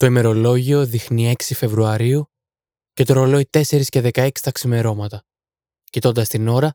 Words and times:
Το 0.00 0.06
ημερολόγιο 0.06 0.86
δείχνει 0.86 1.34
6 1.38 1.54
Φεβρουαρίου 1.54 2.30
και 2.92 3.04
το 3.04 3.12
ρολόι 3.12 3.48
4 3.52 3.82
και 3.84 4.10
16 4.14 4.30
τα 4.42 4.50
ξημερώματα. 4.50 5.24
Κοιτώντας 5.84 6.28
την 6.28 6.48
ώρα, 6.48 6.74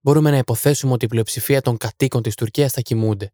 μπορούμε 0.00 0.30
να 0.30 0.36
υποθέσουμε 0.36 0.92
ότι 0.92 1.04
η 1.04 1.08
πλειοψηφία 1.08 1.60
των 1.60 1.76
κατοίκων 1.76 2.22
της 2.22 2.34
Τουρκίας 2.34 2.72
θα 2.72 2.80
κοιμούνται. 2.80 3.32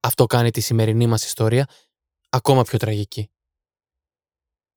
Αυτό 0.00 0.26
κάνει 0.26 0.50
τη 0.50 0.60
σημερινή 0.60 1.06
μας 1.06 1.24
ιστορία 1.24 1.68
ακόμα 2.28 2.62
πιο 2.62 2.78
τραγική. 2.78 3.30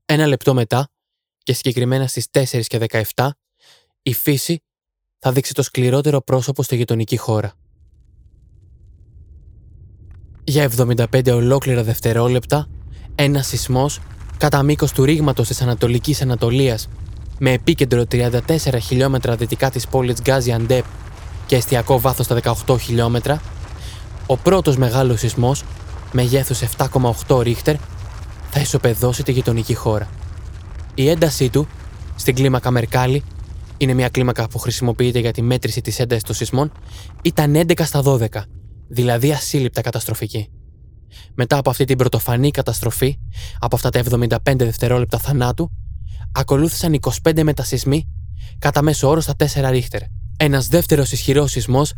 Ένα 0.05 0.27
λεπτό 0.27 0.53
μετά, 0.53 0.89
και 1.37 1.53
συγκεκριμένα 1.53 2.07
στις 2.07 2.27
4 2.31 2.61
και 2.65 2.77
17, 3.13 3.29
η 4.01 4.13
φύση 4.13 4.63
θα 5.19 5.31
δείξει 5.31 5.53
το 5.53 5.61
σκληρότερο 5.61 6.21
πρόσωπο 6.21 6.63
στη 6.63 6.75
γειτονική 6.75 7.17
χώρα. 7.17 7.53
Για 10.43 10.63
75 10.63 11.31
ολόκληρα 11.31 11.83
δευτερόλεπτα, 11.83 12.69
ένας 13.19 13.47
σεισμός 13.47 13.99
κατά 14.37 14.63
μήκος 14.63 14.91
του 14.91 15.03
ρήγματος 15.03 15.47
της 15.47 15.61
Ανατολικής 15.61 16.21
Ανατολίας, 16.21 16.89
με 17.39 17.51
επίκεντρο 17.51 18.05
34 18.11 18.79
χιλιόμετρα 18.81 19.35
δυτικά 19.35 19.69
της 19.69 19.87
πόλης 19.87 20.21
Γκάζι 20.21 20.55
και 21.45 21.55
εστιακό 21.55 21.99
βάθος 21.99 22.25
στα 22.25 22.35
18 22.65 22.77
χιλιόμετρα, 22.79 23.41
ο 24.25 24.37
πρώτος 24.37 24.77
μεγάλος 24.77 25.19
σεισμός, 25.19 25.63
μεγέθου 26.11 26.55
7,8 26.55 27.41
ρίχτερ, 27.41 27.75
θα 28.49 28.59
ισοπεδώσει 28.59 29.23
τη 29.23 29.31
γειτονική 29.31 29.73
χώρα. 29.73 30.07
Η 30.95 31.09
έντασή 31.09 31.49
του, 31.49 31.67
στην 32.15 32.35
κλίμακα 32.35 32.71
Μερκάλη, 32.71 33.23
είναι 33.77 33.93
μια 33.93 34.09
κλίμακα 34.09 34.47
που 34.47 34.59
χρησιμοποιείται 34.59 35.19
για 35.19 35.31
τη 35.31 35.41
μέτρηση 35.41 35.81
της 35.81 35.99
έντασης 35.99 36.23
των 36.23 36.35
σεισμών, 36.35 36.71
ήταν 37.21 37.55
11 37.55 37.85
στα 37.85 38.01
12, 38.03 38.27
δηλαδή 38.87 39.31
ασύλληπτα 39.31 39.81
καταστροφική. 39.81 40.49
Μετά 41.35 41.57
από 41.57 41.69
αυτή 41.69 41.85
την 41.85 41.97
πρωτοφανή 41.97 42.51
καταστροφή, 42.51 43.17
από 43.59 43.75
αυτά 43.75 43.89
τα 43.89 43.99
75 43.99 44.37
δευτερόλεπτα 44.57 45.17
θανάτου, 45.17 45.71
ακολούθησαν 46.31 46.99
25 47.23 47.43
μετασυσμοί 47.43 48.07
κατά 48.59 48.81
μέσο 48.81 49.09
όρο 49.09 49.21
στα 49.21 49.33
4 49.35 49.69
ρίχτερ. 49.69 50.01
Ένας 50.37 50.67
δεύτερος 50.67 51.11
ισχυρός 51.11 51.51
σεισμός 51.51 51.93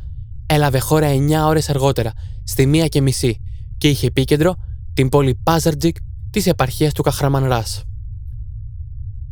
έλαβε 0.45 0.79
χώρα 0.79 1.07
9 1.07 1.45
ώρες 1.45 1.69
αργότερα, 1.69 2.11
στη 2.43 2.63
1 2.63 2.87
και 2.89 3.01
μισή, 3.01 3.41
και 3.77 3.89
είχε 3.89 4.07
επίκεντρο 4.07 4.55
την 4.93 5.09
πόλη 5.09 5.35
Πάζαρτζικ 5.35 5.95
της 6.29 6.47
επαρχίας 6.47 6.93
του 6.93 7.01
Καχραμανρά. 7.01 7.63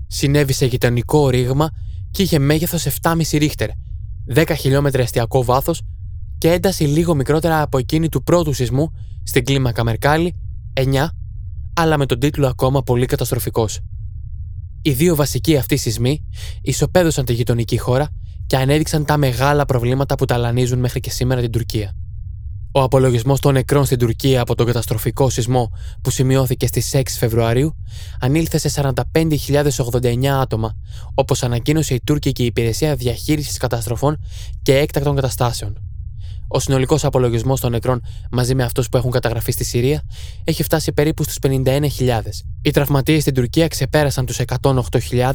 Συνέβη 0.08 0.54
σε 0.54 0.66
γειτονικό 0.66 1.30
ρήγμα 1.30 1.70
και 2.12 2.24
είχε 2.24 2.40
μέγεθος 2.40 2.86
7,5 2.86 3.38
ρίχτερ, 3.38 3.70
10 4.36 4.54
χιλιόμετρα 4.58 5.02
εστιακό 5.02 5.44
βάθος 5.44 5.82
και 6.38 6.52
ένταση 6.52 6.84
λίγο 6.84 7.16
μικρότερα 7.16 7.62
από 7.62 7.78
εκείνη 7.78 8.10
του 8.10 8.24
πρώτου 8.24 8.54
σεισμού 8.54 8.92
στην 9.28 9.46
κλίμακα 9.46 9.84
Μερκάλη, 9.84 10.36
9, 10.74 11.08
αλλά 11.74 11.98
με 11.98 12.06
τον 12.06 12.20
τίτλο 12.20 12.48
ακόμα 12.48 12.84
πολύ 12.84 13.06
καταστροφικός. 13.06 13.80
Οι 14.82 14.92
δύο 14.92 15.16
βασικοί 15.16 15.58
αυτοί 15.58 15.78
σεισμοί 15.78 16.24
ισοπαίδωσαν 16.62 17.26
τη 17.26 17.34
γειτονική 17.34 17.78
χώρα 17.78 18.10
και 18.48 18.58
ανέδειξαν 18.58 19.06
τα 19.06 19.18
μεγάλα 19.18 19.66
προβλήματα 19.66 20.16
που 20.16 20.26
ταλανίζουν 20.26 20.80
μέχρι 20.80 21.00
και 21.00 21.10
σήμερα 21.10 21.42
την 21.42 21.52
Τουρκία. 21.52 21.96
Ο 22.72 22.82
απολογισμός 22.82 23.40
των 23.40 23.54
νεκρών 23.54 23.86
στην 23.86 23.98
Τουρκία 23.98 24.42
από 24.42 24.56
τον 24.56 24.66
καταστροφικό 24.66 25.30
σεισμό 25.30 25.72
που 26.02 26.10
σημειώθηκε 26.10 26.68
στις 26.68 26.92
6 26.96 27.02
Φεβρουαρίου 27.06 27.76
ανήλθε 28.20 28.58
σε 28.58 28.94
45.089 29.14 30.26
άτομα, 30.26 30.74
όπως 31.14 31.44
ανακοίνωσε 31.44 31.94
η 31.94 32.02
τουρκική 32.04 32.46
Υπηρεσία 32.46 32.96
Διαχείρισης 32.96 33.58
Καταστροφών 33.58 34.18
και 34.62 34.78
Έκτακτων 34.78 35.16
Καταστάσεων. 35.16 35.87
Ο 36.48 36.60
συνολικός 36.60 37.06
απολογισμός 37.06 37.60
των 37.60 37.72
νεκρών 37.72 38.02
μαζί 38.32 38.56
με 38.56 38.64
αυτούς 38.64 38.90
που 38.90 38.98
έχουν 38.98 39.12
καταγραφεί 39.12 39.52
στη 39.52 39.64
Συρία 39.64 40.02
έχει 40.46 40.64
φτάσει 40.64 40.94
περίπου 40.94 41.24
στους 41.24 41.38
51.000. 41.42 41.82
Οι 42.62 42.72
τραυματίες 42.72 43.22
στην 43.22 43.34
Τουρκία 43.34 43.68
ξεπέρασαν 43.68 44.26
τους 44.26 44.40
108.000, 44.62 45.32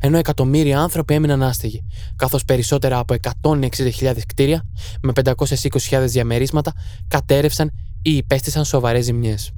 ενώ 0.00 0.16
εκατομμύρια 0.16 0.80
άνθρωποι 0.80 1.14
έμειναν 1.14 1.42
άστιγοι, 1.42 1.80
καθώς 2.16 2.44
περισσότερα 2.44 2.98
από 2.98 3.14
160.000 3.42 4.14
κτίρια 4.26 4.62
με 5.02 5.12
520.000 5.24 6.04
διαμερίσματα 6.06 6.72
κατέρευσαν 7.08 7.70
ή 8.02 8.16
υπέστησαν 8.16 8.64
σοβαρές 8.64 9.04
ζημιές. 9.04 9.52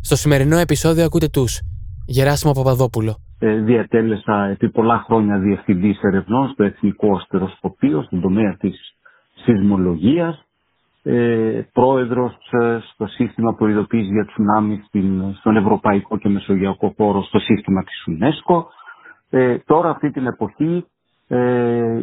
Στο 0.00 0.16
σημερινό 0.16 0.56
επεισόδιο 0.56 1.04
ακούτε 1.04 1.28
τους 1.28 1.60
Γεράσιμο 2.06 2.52
Παπαδόπουλο. 2.52 3.16
Ε, 3.38 3.54
διατέλεσα 3.54 4.44
επί 4.44 4.68
πολλά 4.70 5.04
χρόνια 5.06 5.38
διευθυντής 5.38 6.00
ερευνών 6.02 6.48
στο 6.48 6.64
Εθνικό 6.64 7.16
Αστεροσκοπείο 7.16 8.02
στον 8.02 8.20
τομέα 8.20 8.56
της 8.56 8.89
σεισμολογίας, 9.44 10.44
ε, 11.02 11.60
πρόεδρος 11.72 12.36
ε, 12.50 12.78
στο 12.92 13.06
σύστημα 13.06 13.54
προειδοποίησης 13.54 14.10
για 14.12 14.24
τσουνάμι 14.26 14.82
στον 15.38 15.56
Ευρωπαϊκό 15.56 16.18
και 16.18 16.28
Μεσογειακό 16.28 16.94
χώρο 16.96 17.22
στο 17.22 17.38
σύστημα 17.38 17.82
της 17.84 18.04
UNESCO. 18.08 18.64
Ε, 19.30 19.58
τώρα 19.58 19.90
αυτή 19.90 20.10
την 20.10 20.26
εποχή 20.26 20.84
ε, 21.28 21.38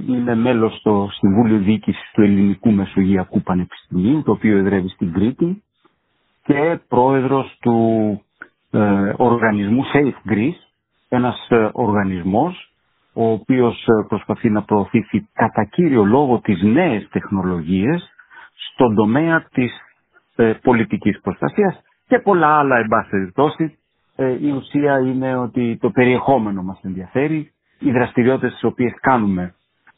είναι 0.08 0.36
μέλος 0.36 0.78
στο 0.80 1.10
Συμβούλιο 1.12 1.58
Διοίκησης 1.58 2.12
του 2.14 2.22
Ελληνικού 2.22 2.72
Μεσογειακού 2.72 3.42
Πανεπιστημίου, 3.42 4.24
το 4.24 4.32
οποίο 4.32 4.58
εδρεύει 4.58 4.90
στην 4.90 5.14
Κρήτη 5.14 5.64
και 6.44 6.80
πρόεδρος 6.88 7.58
του 7.62 7.78
ε, 8.72 9.14
οργανισμού 9.18 9.84
Safe 9.94 10.32
Greece, 10.32 10.62
ένας 11.10 11.48
ε, 11.50 11.70
οργανισμός 11.72 12.67
ο 13.18 13.32
οποίος 13.32 13.88
ε, 13.88 14.06
προσπαθεί 14.08 14.50
να 14.50 14.62
προωθήσει 14.64 15.30
κατά 15.34 15.64
κύριο 15.64 16.04
λόγο 16.04 16.40
τις 16.40 16.62
νέες 16.64 17.08
τεχνολογίες 17.12 18.10
στον 18.72 18.96
τομέα 18.96 19.46
της 19.54 19.72
ε, 20.36 20.54
πολιτικής 20.62 21.20
προστασίας 21.22 21.82
και 22.08 22.20
πολλά 22.20 22.48
άλλα 22.58 22.78
εν 22.78 22.88
πάση 22.88 23.10
περιπτώσει. 23.10 23.78
Ε, 24.16 24.38
η 24.48 24.52
ουσία 24.52 25.00
είναι 25.00 25.38
ότι 25.38 25.78
το 25.82 25.90
περιεχόμενο 25.90 26.62
μας 26.64 26.80
ενδιαφέρει, 26.84 27.52
οι 27.80 27.92
δραστηριότητες 27.92 28.52
τις 28.54 28.64
οποίες 28.64 28.94
κάνουμε 29.02 29.54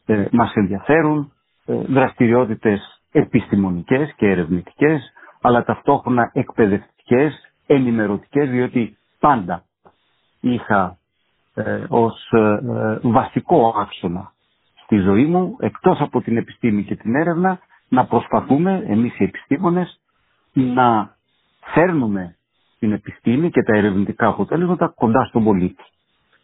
ε, 0.06 0.26
μας 0.32 0.54
ενδιαφέρουν, 0.54 1.32
ε, 1.66 1.74
δραστηριότητες 1.76 3.02
επιστημονικές 3.12 4.14
και 4.16 4.28
ερευνητικές, 4.28 5.12
αλλά 5.42 5.64
ταυτόχρονα 5.64 6.32
εκπαιδευτικές, 6.34 7.52
ενημερωτικές, 7.68 8.50
διότι 8.50 8.98
πάντα 9.20 9.64
είχα 10.40 10.98
ε, 11.66 11.86
ως 11.88 12.32
ε, 12.32 12.40
ε, 12.40 13.00
βασικό 13.02 13.74
άξονα 13.78 14.34
στη 14.84 14.98
ζωή 14.98 15.26
μου, 15.26 15.56
εκτός 15.60 16.00
από 16.00 16.22
την 16.22 16.38
επιστήμη 16.38 16.84
και 16.84 16.96
την 16.96 17.16
έρευνα, 17.16 17.60
να 17.88 18.06
προσπαθούμε 18.06 18.84
εμείς 18.88 19.20
οι 19.20 19.24
επιστήμονες 19.24 20.00
να 20.54 21.16
φέρνουμε 21.74 22.36
την 22.80 22.92
επιστήμη 22.92 23.50
και 23.50 23.64
τα 23.64 23.78
ερευνητικά 23.78 24.28
αποτέλεσματα 24.28 24.94
κοντά 24.96 25.24
στον 25.26 25.44
πολίτη. 25.44 25.84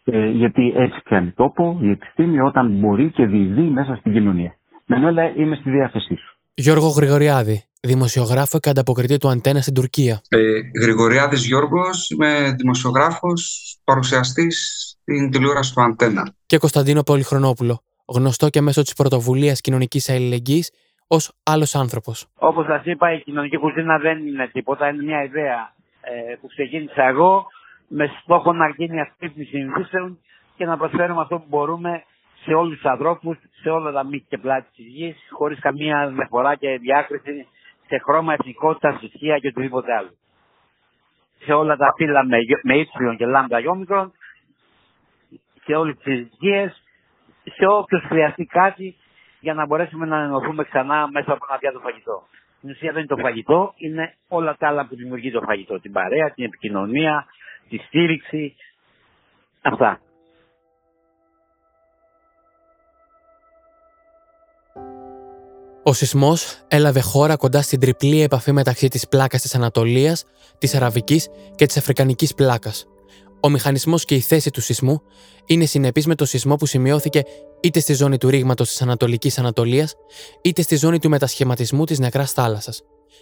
Ε, 0.03 0.27
γιατί 0.29 0.73
έτσι 0.75 1.01
πιάνει 1.03 1.31
τόπο 1.31 1.77
η 1.81 1.89
επιστήμη 1.89 2.39
όταν 2.39 2.71
μπορεί 2.79 3.11
και 3.11 3.25
διειδεί 3.25 3.61
μέσα 3.61 3.95
στην 3.95 4.13
κοινωνία. 4.13 4.55
Μενέλα, 4.85 5.35
είμαι 5.35 5.55
στη 5.55 5.69
διάθεσή 5.69 6.15
σου. 6.15 6.37
Γιώργο 6.53 6.87
Γρηγοριάδη, 6.87 7.63
δημοσιογράφο 7.85 8.59
και 8.59 8.69
ανταποκριτή 8.69 9.18
του 9.18 9.29
Αντένα 9.29 9.62
στην 9.62 9.73
Τουρκία. 9.73 10.22
Ε, 10.29 10.40
Γρηγοριάδης 10.81 11.46
Γιώργος, 11.46 12.09
είμαι 12.09 12.56
δημοσιογράφος, 12.57 13.41
παρουσιαστής 13.84 14.56
στην 15.01 15.31
τηλεόραση 15.31 15.73
του 15.73 15.81
Αντένα. 15.81 16.34
Και 16.46 16.57
Κωνσταντίνο 16.57 17.03
Πολυχρονόπουλο, 17.03 17.81
γνωστό 18.06 18.50
και 18.50 18.62
μέσω 18.62 18.81
της 18.81 18.94
πρωτοβουλίας 18.94 19.62
κοινωνικής 19.62 20.09
αλληλεγγύης 20.09 20.72
ως 21.07 21.31
άλλος 21.44 21.75
άνθρωπος. 21.75 22.28
Όπως 22.38 22.66
σας 22.66 22.81
είπα, 22.85 23.13
η 23.13 23.22
κοινωνική 23.22 23.57
κουζίνα 23.57 23.97
δεν 23.97 24.28
είναι 24.28 24.50
τίποτα. 24.53 24.90
Είναι 24.90 25.03
μια 25.03 25.23
ιδέα 25.23 25.73
ε, 26.02 26.35
που 26.41 26.47
ξεκίνησα 26.47 27.03
εγώ 27.03 27.46
με 27.88 28.09
στόχο 28.22 28.53
να 28.53 28.69
γίνει 28.69 29.02
αυτή 29.02 29.29
τη 29.29 29.44
συνηθίσεων 29.44 30.19
και 30.57 30.66
να 30.66 30.78
προσφέρουμε 30.78 31.22
αυτό 31.22 31.35
που 31.38 31.46
μπορούμε 31.50 32.03
σε 32.44 32.53
όλους 32.53 32.75
τους 32.75 32.85
ανθρώπους, 32.85 33.38
σε 33.62 33.69
όλα 33.69 33.91
τα 33.91 34.03
μήκη 34.03 34.25
και 34.29 34.38
πλάτη 34.38 34.67
της 34.75 34.85
γης, 34.85 35.17
χωρίς 35.31 35.59
καμία 35.59 36.09
μεταφορά 36.09 36.56
και 36.56 36.79
διάκριση 36.81 37.47
σε 37.88 37.97
χρώμα, 37.97 38.34
εθνικότητας, 38.34 38.97
θρησκεία 39.00 39.38
και 39.38 39.47
οτιδήποτε 39.47 39.94
άλλο. 39.94 40.13
Σε 41.40 41.53
όλα 41.53 41.75
τα 41.75 41.94
φύλλα 41.97 42.25
με, 42.25 42.38
με 42.63 43.16
και 43.16 43.25
λάμδα 43.25 43.59
γιόμικρον, 43.59 44.11
σε 45.64 45.73
όλες 45.73 45.96
τις 45.96 46.05
ηλικίε, 46.14 46.73
σε 47.43 47.66
όποιος 47.66 48.03
χρειαστεί 48.08 48.46
κάτι 48.46 48.96
για 49.40 49.53
να 49.53 49.66
μπορέσουμε 49.66 50.05
να 50.05 50.17
ενωθούμε 50.17 50.64
ξανά 50.64 51.08
μέσα 51.11 51.32
από 51.32 51.46
ένα 51.49 51.58
πιάτο 51.59 51.79
φαγητό. 51.79 52.23
Στην 52.58 52.70
ουσία 52.70 52.91
δεν 52.91 52.99
είναι 53.03 53.16
το 53.16 53.22
φαγητό, 53.22 53.73
είναι 53.78 54.14
όλα 54.28 54.55
τα 54.58 54.67
άλλα 54.67 54.88
που 54.88 54.96
δημιουργεί 54.96 55.31
το 55.31 55.41
φαγητό. 55.41 55.79
Την 55.79 55.91
παρέα, 55.91 56.31
την 56.31 56.46
επικοινωνία, 56.46 57.26
τη 57.70 57.78
στήριξη, 57.78 58.55
αυτά. 59.61 59.99
Ο 65.87 65.93
σεισμός 65.93 66.59
έλαβε 66.67 66.99
χώρα 66.99 67.35
κοντά 67.35 67.61
στην 67.61 67.79
τριπλή 67.79 68.22
επαφή 68.22 68.52
μεταξύ 68.52 68.87
της 68.87 69.08
πλάκας 69.08 69.41
της 69.41 69.55
Ανατολίας, 69.55 70.23
της 70.58 70.76
Αραβικής 70.76 71.28
και 71.55 71.66
της 71.66 71.78
Αφρικανικής 71.78 72.34
πλάκας, 72.34 72.85
ο 73.41 73.49
μηχανισμός 73.49 74.05
και 74.05 74.16
η 74.16 74.20
θέση 74.20 74.49
του 74.49 74.61
σεισμού 74.61 75.02
είναι 75.46 75.66
συνεπή 75.66 76.03
με 76.08 76.16
το 76.16 76.26
σεισμό 76.26 76.55
που 76.55 76.66
σημειώθηκε 76.66 77.23
είτε 77.59 77.79
στη 77.79 77.93
ζώνη 77.93 78.17
του 78.17 78.29
ρήγματος 78.29 78.70
της 78.70 78.82
Ανατολικής 78.82 79.37
Ανατολίας, 79.37 79.93
είτε 80.41 80.61
στη 80.61 80.76
ζώνη 80.76 80.99
του 80.99 81.09
μετασχηματισμού 81.09 81.85
της 81.85 81.99
νεκράς 81.99 82.31
θάλασσας. 82.31 82.81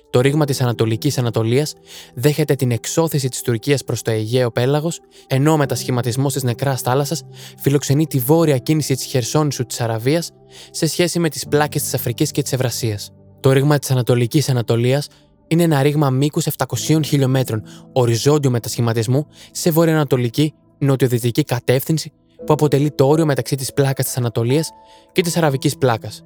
Το 0.10 0.20
ρήγμα 0.22 0.46
της 0.46 0.62
Ανατολικής 0.62 1.18
Ανατολίας 1.18 1.74
δέχεται 2.14 2.56
την 2.56 2.72
εξώθηση 2.72 3.30
της 3.30 3.42
Τουρκίας 3.42 3.84
προς 3.84 4.02
το 4.02 4.12
Αιγαίο 4.12 4.52
πέλαγος, 4.52 5.00
ενώ 5.28 5.52
ο 5.52 5.58
μετασχηματισμό 5.58 6.28
τη 6.28 6.46
Νεκράς 6.46 6.82
Θάλασσας 6.82 7.24
φιλοξενεί 7.58 8.08
τη 8.08 8.20
βόρεια 8.20 8.58
κίνηση 8.58 8.96
της 8.96 9.04
Χερσόνησου 9.06 9.66
της 9.66 9.82
Αραβίας 9.82 10.32
σε 10.72 10.86
σχέση 10.86 11.20
με 11.20 11.30
τις 11.30 11.48
πλάκες 11.48 11.82
της 11.82 11.94
Αφρικής 11.94 12.32
και 12.32 12.42
της 12.42 12.54
Ευρασίας. 12.54 13.12
Το 13.40 13.52
ρήγμα 13.52 13.80
της 13.80 13.92
Ανατολικής 13.92 14.50
Ανατολίας 14.50 15.08
είναι 15.48 15.64
ένα 15.64 15.82
ρήγμα 15.82 16.10
μήκους 16.10 16.46
700 16.46 17.04
χιλιόμετρων 17.04 17.64
οριζόντιου 17.94 18.52
μετασχηματισμού 18.52 19.28
σε 19.52 19.72
βορειοανατολική 19.72 20.54
νοτιοδυτική 20.80 21.44
κατεύθυνση 21.44 22.12
που 22.46 22.54
αποτελεί 22.54 22.92
το 22.92 23.08
όριο 23.08 23.26
μεταξύ 23.26 23.56
της 23.56 23.74
πλάκας 23.74 24.06
της 24.06 24.18
Ανατολίας 24.18 24.70
και 25.12 25.22
της 25.22 25.38
Αραβικής 25.38 25.78
πλάκας. 25.78 26.24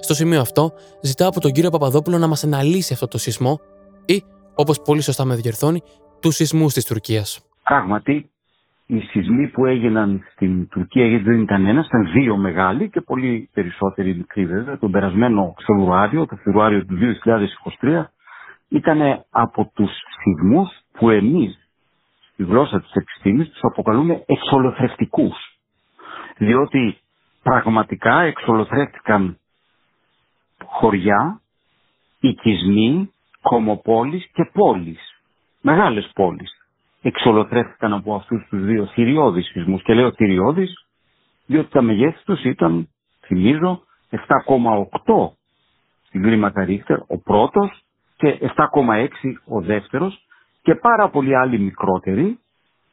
Στο 0.00 0.14
σημείο 0.14 0.40
αυτό, 0.40 0.72
ζητάω 1.02 1.28
από 1.28 1.40
τον 1.40 1.52
κύριο 1.52 1.70
Παπαδόπουλο 1.70 2.18
να 2.18 2.26
μας 2.26 2.44
αναλύσει 2.44 2.92
αυτό 2.92 3.08
το 3.08 3.18
σεισμό 3.18 3.60
ή, 4.06 4.22
όπως 4.54 4.82
πολύ 4.82 5.02
σωστά 5.02 5.24
με 5.24 5.34
διορθώνει, 5.34 5.82
τους 6.20 6.34
σεισμούς 6.34 6.72
της 6.72 6.84
Τουρκίας. 6.84 7.46
Πράγματι, 7.64 8.30
οι 8.86 9.00
σεισμοί 9.00 9.48
που 9.48 9.66
έγιναν 9.66 10.20
στην 10.32 10.68
Τουρκία, 10.68 11.06
γιατί 11.06 11.24
δεν 11.24 11.40
ήταν 11.40 11.66
ένας, 11.66 11.86
ήταν 11.86 12.10
δύο 12.12 12.36
μεγάλοι 12.36 12.90
και 12.90 13.00
πολύ 13.00 13.48
περισσότεροι 13.52 14.14
μικροί 14.16 14.46
βέβαια. 14.46 14.78
Τον 14.78 14.90
περασμένο 14.90 15.54
Φεβρουάριο, 15.66 16.26
το 16.26 16.36
Φεβρουάριο 16.36 16.84
του 16.84 16.96
2023, 17.80 18.12
ήταν 18.68 19.24
από 19.30 19.70
τους 19.74 19.90
σεισμούς 20.22 20.68
που 20.92 21.10
εμείς, 21.10 21.68
στη 22.32 22.44
γλώσσα 22.44 22.80
της 22.80 22.92
επιστήμης, 22.92 23.48
τους 23.48 23.60
αποκαλούμε 23.62 24.22
εξολοθρευτικούς. 24.26 25.36
Διότι 26.36 26.98
πραγματικά 27.42 28.20
εξολοθρεύτηκαν 28.20 29.38
χωριά, 30.64 31.40
οικισμοί, 32.20 33.10
κομοπόλεις 33.42 34.26
και 34.32 34.50
πόλεις. 34.52 35.20
Μεγάλες 35.60 36.10
πόλεις. 36.14 36.50
Εξολοθρεύτηκαν 37.02 37.92
από 37.92 38.14
αυτούς 38.14 38.46
τους 38.48 38.64
δύο 38.64 38.86
θηριώδεις 38.86 39.46
σεισμούς. 39.46 39.82
Και 39.82 39.94
λέω 39.94 40.12
θηριώδεις 40.12 40.84
διότι 41.46 41.70
τα 41.70 41.82
μεγέθη 41.82 42.24
τους 42.24 42.44
ήταν, 42.44 42.88
θυμίζω, 43.26 43.82
7,8 44.10 45.32
στην 46.06 46.22
κλίμακα 46.22 46.64
Ρίχτερ 46.64 46.98
ο 47.06 47.18
πρώτος 47.18 47.84
και 48.16 48.38
7,6 48.40 49.08
ο 49.44 49.60
δεύτερος 49.60 50.26
και 50.62 50.74
πάρα 50.74 51.08
πολλοί 51.08 51.36
άλλοι 51.36 51.58
μικρότεροι 51.58 52.38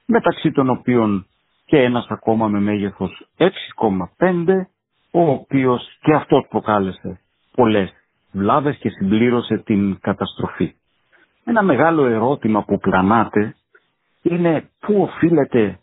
μεταξύ 0.06 0.52
των 0.52 0.70
οποίων 0.70 1.26
και 1.66 1.78
ένας 1.82 2.06
ακόμα 2.10 2.48
με 2.48 2.60
μέγεθος 2.60 3.28
6,5 3.38 4.68
ο 5.12 5.22
οποίος 5.30 5.98
και 6.02 6.14
αυτός 6.14 6.46
προκάλεσε 6.50 7.21
πολλές 7.56 7.94
βλάβες 8.32 8.78
και 8.78 8.90
συμπλήρωσε 8.90 9.58
την 9.58 10.00
καταστροφή. 10.00 10.74
Ένα 11.44 11.62
μεγάλο 11.64 12.06
ερώτημα 12.06 12.64
που 12.64 12.78
πλανάται 12.78 13.56
είναι 14.22 14.70
πού 14.80 15.02
οφείλεται 15.02 15.80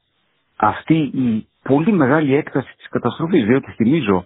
αυτή 0.57 0.95
η 0.97 1.47
πολύ 1.63 1.93
μεγάλη 1.93 2.35
έκταση 2.35 2.75
της 2.77 2.89
καταστροφής, 2.89 3.45
διότι 3.45 3.71
θυμίζω 3.73 4.25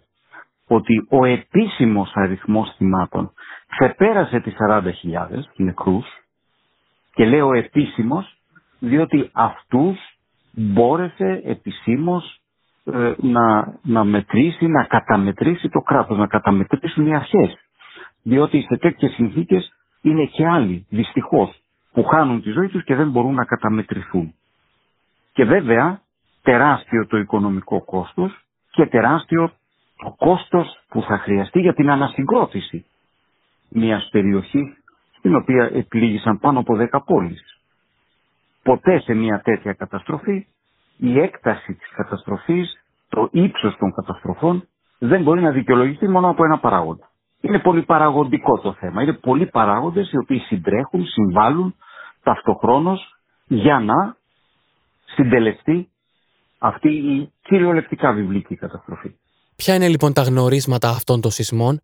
ότι 0.67 1.06
ο 1.11 1.25
επίσημος 1.25 2.11
αριθμός 2.15 2.75
θυμάτων 2.77 3.33
ξεπέρασε 3.69 4.41
τις 4.41 4.55
40.000 4.69 4.83
νεκρούς 5.56 6.06
και 7.15 7.25
λέω 7.25 7.53
επίσημος 7.53 8.37
διότι 8.79 9.31
αυτούς 9.33 9.99
μπόρεσε 10.53 11.41
επισήμως 11.44 12.41
ε, 12.84 13.14
να, 13.17 13.75
να 13.82 14.05
μετρήσει, 14.05 14.67
να 14.67 14.84
καταμετρήσει 14.84 15.69
το 15.69 15.81
κράτος, 15.81 16.19
να 16.19 16.26
καταμετρήσουν 16.26 17.06
οι 17.06 17.14
αρχές. 17.17 17.58
Διότι 18.23 18.61
σε 18.69 18.76
τέτοιες 18.76 19.12
συνθήκες 19.12 19.73
είναι 20.02 20.25
και 20.25 20.46
άλλοι, 20.46 20.87
δυστυχώς, 20.88 21.61
που 21.93 22.05
χάνουν 22.05 22.43
τη 22.43 22.50
ζωή 22.50 22.69
τους 22.69 22.84
και 22.84 22.94
δεν 22.94 23.11
μπορούν 23.11 23.34
να 23.34 23.44
καταμετρηθούν. 23.44 24.34
Και 25.32 25.44
βέβαια 25.44 26.00
τεράστιο 26.43 27.06
το 27.06 27.17
οικονομικό 27.17 27.84
κόστος 27.84 28.44
και 28.70 28.87
τεράστιο 28.87 29.52
το 29.96 30.14
κόστος 30.19 30.79
που 30.88 31.02
θα 31.02 31.19
χρειαστεί 31.19 31.61
για 31.61 31.75
την 31.75 31.90
ανασυγκρότηση 31.90 32.84
μιας 33.69 34.08
περιοχής 34.12 34.76
στην 35.19 35.34
οποία 35.37 35.70
επλήγησαν 35.75 36.38
πάνω 36.38 36.58
από 36.58 36.75
10 36.93 36.99
πόλεις. 37.05 37.61
Ποτέ 38.62 39.00
σε 39.00 39.14
μια 39.14 39.40
τέτοια 39.44 39.73
καταστροφή 39.73 40.46
η 41.02 41.19
έκταση 41.20 41.75
της 41.75 41.88
καταστροφής, 41.96 42.82
το 43.08 43.28
ύψος 43.32 43.76
των 43.78 43.93
καταστροφών 43.94 44.69
δεν 44.99 45.22
μπορεί 45.22 45.40
να 45.40 45.50
δικαιολογηθεί 45.50 46.08
μόνο 46.08 46.28
από 46.28 46.44
ένα 46.44 46.58
παράγοντα. 46.58 47.10
Είναι 47.40 47.58
πολύ 47.58 47.82
παραγοντικό 47.82 48.58
το 48.58 48.72
θέμα. 48.72 49.02
Είναι 49.02 49.12
πολλοί 49.12 49.46
παράγοντες 49.46 50.12
οι 50.12 50.16
οποίοι 50.19 50.38
συντρέχουν, 50.38 51.06
συμβάλλουν 51.06 51.75
ταυτοχρόνως 52.22 53.16
για 53.46 53.78
να 53.78 54.16
συντελεστεί 55.04 55.88
αυτή 56.58 56.88
η 56.88 57.32
κυριολεκτικά 57.43 58.12
βιβλική 58.12 58.56
καταστροφή. 58.56 59.14
Ποια 59.56 59.75
είναι 59.75 59.88
λοιπόν 59.88 60.12
τα 60.12 60.22
γνωρίσματα 60.22 60.88
αυτών 60.88 61.20
των 61.20 61.31
σεισμών; 61.31 61.81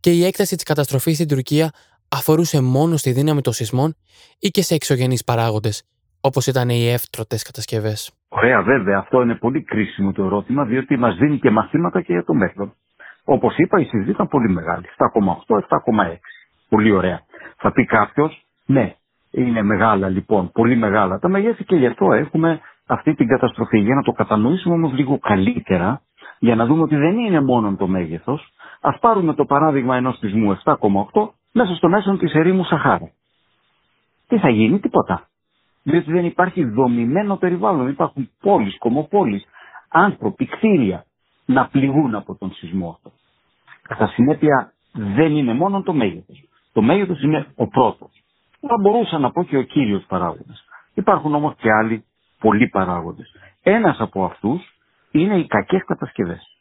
Και 0.00 0.10
η 0.10 0.24
έκταση 0.24 0.54
της 0.54 0.64
καταστροφής 0.64 1.14
στην 1.14 1.28
Τουρκία 1.28 1.70
αφορούσε 2.08 2.60
μόνο 2.60 2.96
στη 2.96 3.12
δύναμη 3.12 3.40
των 3.40 3.52
σεισμών 3.52 3.94
ή 4.38 4.48
και 4.48 4.62
σε 4.62 4.74
εξωγενείς 4.74 5.24
παράγοντες, 5.24 5.84
όπως 6.22 6.46
ήταν 6.46 6.68
οι 6.68 6.88
εύτρωτες 6.88 7.42
κατασκευές. 7.42 8.12
Ωραία, 8.28 8.62
βέβαια, 8.62 8.98
αυτό 8.98 9.22
είναι 9.22 9.34
πολύ 9.34 9.62
κρίσιμο 9.62 10.12
το 10.12 10.24
ερώτημα, 10.24 10.64
διότι 10.64 10.96
μας 10.96 11.16
δίνει 11.16 11.38
και 11.38 11.50
μαθήματα 11.50 12.00
και 12.00 12.12
για 12.12 12.24
το 12.24 12.34
μέλλον. 12.34 12.72
Όπως 13.24 13.56
είπα, 13.56 13.80
η 13.80 13.84
συζήτηση 13.84 14.10
ήταν 14.10 14.28
πολύ 14.28 14.48
μεγάλη. 14.48 14.84
7,8, 14.86 15.56
7,6. 15.56 16.18
Πολύ 16.68 16.90
ωραία. 16.90 17.20
Θα 17.56 17.72
πει 17.72 17.84
κάποιος, 17.84 18.46
ναι, 18.66 18.94
είναι 19.30 19.62
μεγάλα 19.62 20.08
λοιπόν, 20.08 20.50
πολύ 20.52 20.76
μεγάλα 20.76 21.18
τα 21.18 21.28
μεγέθη 21.28 21.64
και 21.64 21.76
γι' 21.76 21.86
αυτό 21.86 22.12
έχουμε 22.12 22.60
αυτή 22.86 23.14
την 23.14 23.26
καταστροφή. 23.26 23.78
Για 23.78 23.94
να 23.94 24.02
το 24.02 24.12
κατανοήσουμε 24.12 24.74
όμως 24.74 24.92
λίγο 24.92 25.18
καλύτερα, 25.18 26.02
για 26.38 26.54
να 26.54 26.66
δούμε 26.66 26.82
ότι 26.82 26.96
δεν 26.96 27.18
είναι 27.18 27.40
μόνο 27.40 27.76
το 27.76 27.86
μέγεθος, 27.86 28.52
ας 28.80 28.98
πάρουμε 28.98 29.34
το 29.34 29.44
παράδειγμα 29.44 29.96
ενός 29.96 30.18
σεισμού 30.18 30.58
7,8 30.64 31.28
μέσα 31.52 31.74
στο 31.74 31.88
μέσο 31.88 32.16
της 32.16 32.32
ερήμου 32.32 32.64
Σαχάρα. 32.64 33.10
Τι 34.28 34.38
θα 34.38 34.48
γίνει, 34.48 34.80
τίποτα 34.80 35.26
διότι 35.82 36.12
δεν 36.12 36.24
υπάρχει 36.24 36.64
δομημένο 36.64 37.36
περιβάλλον. 37.36 37.88
Υπάρχουν 37.88 38.30
πόλεις, 38.40 38.78
κομοπόλεις, 38.78 39.44
άνθρωποι, 39.88 40.46
κτίρια 40.46 41.04
να 41.46 41.66
πληγούν 41.66 42.14
από 42.14 42.34
τον 42.34 42.52
σεισμό 42.52 42.88
αυτό. 42.90 43.12
Κατά 43.82 44.06
συνέπεια 44.06 44.72
δεν 44.92 45.36
είναι 45.36 45.54
μόνο 45.54 45.82
το 45.82 45.92
μέγεθος. 45.92 46.44
Το 46.72 46.82
μέγεθος 46.82 47.22
είναι 47.22 47.46
ο 47.56 47.66
πρώτος. 47.66 48.10
Θα 48.60 48.76
μπορούσα 48.80 49.18
να 49.18 49.30
πω 49.30 49.44
και 49.44 49.56
ο 49.56 49.62
κύριος 49.62 50.04
παράγοντας. 50.08 50.64
Υπάρχουν 50.94 51.34
όμως 51.34 51.54
και 51.56 51.72
άλλοι 51.72 52.04
πολλοί 52.38 52.68
παράγοντες. 52.68 53.34
Ένας 53.62 54.00
από 54.00 54.24
αυτούς 54.24 54.62
είναι 55.10 55.38
οι 55.38 55.46
κακές 55.46 55.84
κατασκευές. 55.86 56.56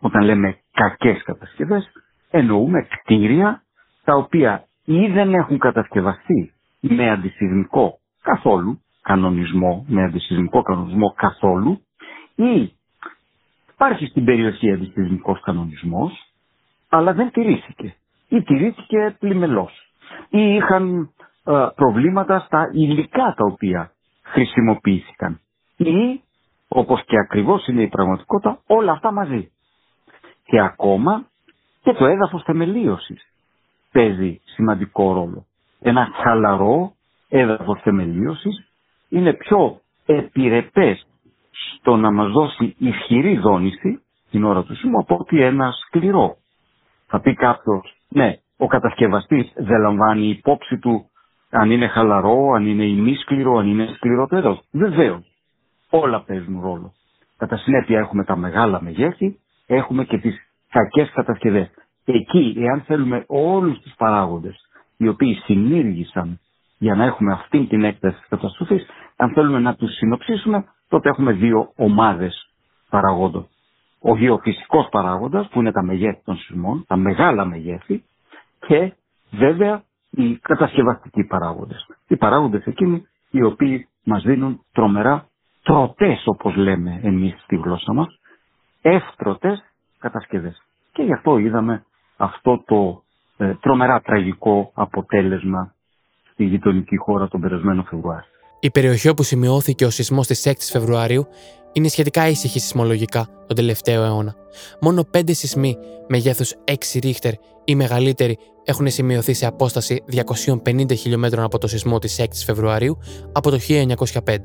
Όταν 0.00 0.22
λέμε 0.24 0.58
κακές 0.72 1.22
κατασκευές 1.22 1.90
εννοούμε 2.30 2.82
κτίρια 2.82 3.62
τα 4.04 4.14
οποία 4.16 4.64
ή 4.84 5.06
δεν 5.06 5.34
έχουν 5.34 5.58
κατασκευαστεί 5.58 6.52
με 6.80 7.10
αντισυσμικό 7.10 7.98
καθόλου 8.24 8.80
κανονισμό, 9.02 9.84
με 9.88 10.02
αντισυσμικό 10.04 10.62
κανονισμό 10.62 11.12
καθόλου 11.16 11.80
ή 12.34 12.72
υπάρχει 13.74 14.06
στην 14.06 14.24
περιοχή 14.24 14.72
αντισυσμικός 14.72 15.40
κανονισμός 15.40 16.12
αλλά 16.88 17.12
δεν 17.12 17.30
τηρήθηκε 17.30 17.94
ή 18.28 18.42
τηρήθηκε 18.42 19.16
πλημελώς 19.18 19.72
ή 20.28 20.54
είχαν 20.54 21.10
ε, 21.44 21.66
προβλήματα 21.74 22.38
στα 22.38 22.70
υλικά 22.72 23.34
τα 23.36 23.44
οποία 23.44 23.90
χρησιμοποιήθηκαν 24.22 25.40
ή 25.76 26.20
όπως 26.68 27.04
και 27.04 27.18
ακριβώς 27.18 27.66
είναι 27.66 27.82
η 27.82 27.88
πραγματικότητα 27.88 28.58
όλα 28.66 28.92
αυτά 28.92 29.12
μαζί. 29.12 29.50
Και 30.44 30.60
ακόμα 30.60 31.24
και 31.82 31.92
το 31.92 32.04
έδαφος 32.06 32.42
θεμελίωσης 32.42 33.26
παίζει 33.92 34.40
σημαντικό 34.44 35.12
ρόλο. 35.12 35.44
Ένα 35.80 36.08
χαλαρό 36.14 36.93
έδαφος 37.38 37.80
θεμελίωσης 37.82 38.64
είναι 39.08 39.32
πιο 39.32 39.80
επιρρεπές 40.06 41.06
στο 41.78 41.96
να 41.96 42.10
μας 42.12 42.30
δώσει 42.32 42.74
ισχυρή 42.78 43.36
δόνηση 43.38 44.02
την 44.30 44.44
ώρα 44.44 44.62
του 44.62 44.76
σήμου 44.76 44.98
από 44.98 45.16
ότι 45.20 45.40
ένα 45.42 45.72
σκληρό. 45.72 46.36
Θα 47.06 47.20
πει 47.20 47.34
κάποιος, 47.34 47.94
ναι, 48.08 48.36
ο 48.56 48.66
κατασκευαστής 48.66 49.52
δεν 49.56 49.80
λαμβάνει 49.80 50.28
υπόψη 50.28 50.78
του 50.78 51.08
αν 51.50 51.70
είναι 51.70 51.86
χαλαρό, 51.88 52.52
αν 52.54 52.66
είναι 52.66 52.84
ημίσκληρο, 52.84 53.56
αν 53.58 53.66
είναι 53.66 53.86
σκληρό 53.96 54.26
το 54.26 54.36
έδαφος. 54.36 54.64
Βεβαίως. 54.72 55.22
Όλα 55.90 56.20
παίζουν 56.20 56.60
ρόλο. 56.62 56.92
Κατά 57.36 57.56
συνέπεια 57.56 57.98
έχουμε 57.98 58.24
τα 58.24 58.36
μεγάλα 58.36 58.82
μεγέθη, 58.82 59.38
έχουμε 59.66 60.04
και 60.04 60.18
τις 60.18 60.36
κακές 60.70 61.10
κατασκευές. 61.14 61.70
Εκεί, 62.04 62.54
εάν 62.58 62.80
θέλουμε 62.80 63.24
όλους 63.26 63.80
τους 63.80 63.92
παράγοντες 63.96 64.56
οι 64.96 65.08
οποίοι 65.08 65.34
συνήργησαν 65.34 66.38
για 66.84 66.94
να 66.94 67.04
έχουμε 67.04 67.32
αυτή 67.32 67.66
την 67.66 67.84
έκταση 67.84 68.16
της 68.18 68.28
καταστροφής, 68.28 68.86
αν 69.16 69.32
θέλουμε 69.32 69.58
να 69.58 69.74
τους 69.74 69.94
συνοψίσουμε, 69.96 70.64
τότε 70.88 71.08
έχουμε 71.08 71.32
δύο 71.32 71.72
ομάδες 71.76 72.48
παραγόντων. 72.90 73.48
Ο 74.00 74.16
γεωφυσικός 74.16 74.88
παράγοντας, 74.90 75.48
που 75.48 75.60
είναι 75.60 75.72
τα 75.72 75.82
μεγέθη 75.82 76.20
των 76.24 76.36
σεισμών, 76.36 76.84
τα 76.86 76.96
μεγάλα 76.96 77.44
μεγέθη, 77.44 78.04
και 78.66 78.92
βέβαια 79.30 79.82
οι 80.10 80.36
κατασκευαστικοί 80.36 81.24
παράγοντες. 81.24 81.86
Οι 82.08 82.16
παράγοντες 82.16 82.64
εκείνοι 82.64 83.06
οι 83.30 83.42
οποίοι 83.42 83.88
μας 84.04 84.22
δίνουν 84.22 84.60
τρομερά 84.72 85.26
τροτές 85.62 86.22
όπως 86.26 86.54
λέμε 86.56 87.00
εμείς 87.02 87.40
στη 87.42 87.56
γλώσσα 87.56 87.92
μας, 87.92 88.18
εύτρωτες 88.82 89.64
κατασκευές. 89.98 90.62
Και 90.92 91.02
γι' 91.02 91.12
αυτό 91.12 91.38
είδαμε 91.38 91.84
αυτό 92.16 92.62
το 92.66 93.02
ε, 93.36 93.54
τρομερά 93.60 94.00
τραγικό 94.00 94.70
αποτέλεσμα 94.74 95.73
στη 96.34 96.44
γειτονική 96.44 96.96
χώρα 96.96 97.28
τον 97.28 97.40
περασμένο 97.40 97.82
Φεβρουάριο. 97.90 98.24
Η 98.60 98.70
περιοχή 98.70 99.08
όπου 99.08 99.22
σημειώθηκε 99.22 99.84
ο 99.84 99.90
σεισμός 99.90 100.26
της 100.26 100.48
6η 100.48 100.54
Φεβρουαρίου 100.58 101.26
είναι 101.72 101.88
σχετικά 101.88 102.28
ήσυχη 102.28 102.58
σεισμολογικά 102.58 103.26
τον 103.46 103.56
τελευταίο 103.56 104.02
αιώνα. 104.04 104.34
Μόνο 104.80 105.02
πέντε 105.02 105.32
σεισμοί 105.32 105.76
μεγέθους 106.08 106.54
6 106.64 106.98
ρίχτερ 107.02 107.32
ή 107.64 107.74
μεγαλύτεροι 107.74 108.38
έχουν 108.64 108.88
σημειωθεί 108.88 109.32
σε 109.32 109.46
απόσταση 109.46 110.02
250 110.64 110.96
χιλιόμετρων 110.96 111.44
από 111.44 111.58
το 111.58 111.66
σεισμό 111.66 111.98
της 111.98 112.20
6η 112.20 112.42
Φεβρουαρίου 112.44 112.98
από 113.32 113.50
το 113.50 113.58
1905. 113.68 114.36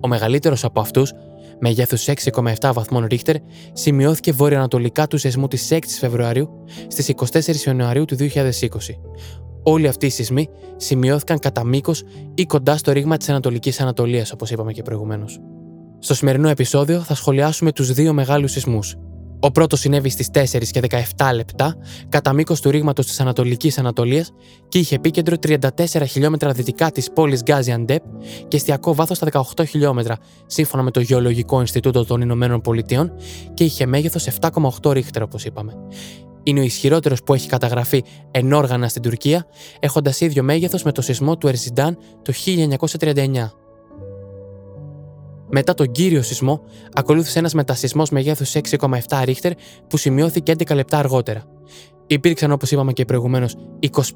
Ο 0.00 0.08
μεγαλύτερος 0.08 0.64
από 0.64 0.80
αυτούς, 0.80 1.12
μεγέθους 1.60 2.08
6,7 2.08 2.72
βαθμών 2.74 3.06
ρίχτερ, 3.06 3.36
σημειώθηκε 3.72 4.32
βορειοανατολικά 4.32 5.06
του 5.06 5.18
σεισμού 5.18 5.48
της 5.48 5.72
6η 5.72 5.98
Φεβρουαρίου 5.98 6.64
στις 6.88 7.08
24 7.08 7.66
Ιανουαρίου 7.66 8.04
του 8.04 8.16
2020. 8.16 9.00
Όλοι 9.62 9.88
αυτοί 9.88 10.06
οι 10.06 10.10
σεισμοί 10.10 10.48
σημειώθηκαν 10.76 11.38
κατά 11.38 11.64
μήκος 11.64 12.02
ή 12.34 12.44
κοντά 12.44 12.76
στο 12.76 12.92
ρήγμα 12.92 13.16
της 13.16 13.28
Ανατολικής 13.28 13.80
Ανατολίας, 13.80 14.32
όπως 14.32 14.50
είπαμε 14.50 14.72
και 14.72 14.82
προηγουμένως. 14.82 15.38
Στο 15.98 16.14
σημερινό 16.14 16.48
επεισόδιο 16.48 17.00
θα 17.00 17.14
σχολιάσουμε 17.14 17.72
τους 17.72 17.92
δύο 17.92 18.12
μεγάλους 18.12 18.52
σεισμούς. 18.52 18.96
Ο 19.42 19.50
πρώτος 19.50 19.80
συνέβη 19.80 20.08
στις 20.08 20.30
4 20.30 20.70
και 20.70 20.80
17 21.16 21.32
λεπτά 21.34 21.76
κατά 22.08 22.32
μήκος 22.32 22.60
του 22.60 22.70
ρήγματος 22.70 23.06
της 23.06 23.20
Ανατολικής 23.20 23.78
Ανατολίας 23.78 24.32
και 24.68 24.78
είχε 24.78 24.94
επίκεντρο 24.94 25.36
34 25.36 26.06
χιλιόμετρα 26.06 26.52
δυτικά 26.52 26.90
της 26.90 27.10
πόλης 27.12 27.42
Γκάζιαντεπ 27.42 28.02
και 28.48 28.56
εστιακό 28.56 28.94
βάθος 28.94 29.16
στα 29.16 29.26
18 29.56 29.64
χιλιόμετρα, 29.66 30.16
σύμφωνα 30.46 30.82
με 30.82 30.90
το 30.90 31.00
Γεωλογικό 31.00 31.60
Ινστιτούτο 31.60 32.04
των 32.04 32.20
Ηνωμένων 32.20 32.60
Πολιτειών 32.60 33.12
και 33.54 33.64
είχε 33.64 33.86
μέγεθος 33.86 34.28
7,8 34.40 34.92
ρίχτερ, 34.92 35.22
όπως 35.22 35.44
είπαμε. 35.44 35.72
Είναι 36.42 36.60
ο 36.60 36.62
ισχυρότερος 36.62 37.22
που 37.22 37.34
έχει 37.34 37.48
καταγραφεί 37.48 38.04
ενόργανα 38.30 38.88
στην 38.88 39.02
Τουρκία, 39.02 39.46
έχοντας 39.80 40.20
ίδιο 40.20 40.42
μέγεθος 40.42 40.82
με 40.82 40.92
το 40.92 41.02
σεισμό 41.02 41.38
του 41.38 41.48
Ερζιντάν 41.48 41.98
το 42.22 42.32
1939. 42.32 43.52
Μετά 45.52 45.74
τον 45.74 45.90
κύριο 45.90 46.22
σεισμό, 46.22 46.60
ακολούθησε 46.92 47.38
ένας 47.38 47.54
μετασυσμό 47.54 48.02
μεγέθους 48.10 48.54
6,7 48.54 49.22
ρίχτερ 49.24 49.52
που 49.88 49.96
σημειώθηκε 49.96 50.52
11 50.52 50.74
λεπτά 50.74 50.98
αργότερα. 50.98 51.44
Υπήρξαν, 52.06 52.52
όπως 52.52 52.70
είπαμε 52.70 52.92
και 52.92 53.04
προηγουμένως, 53.04 53.56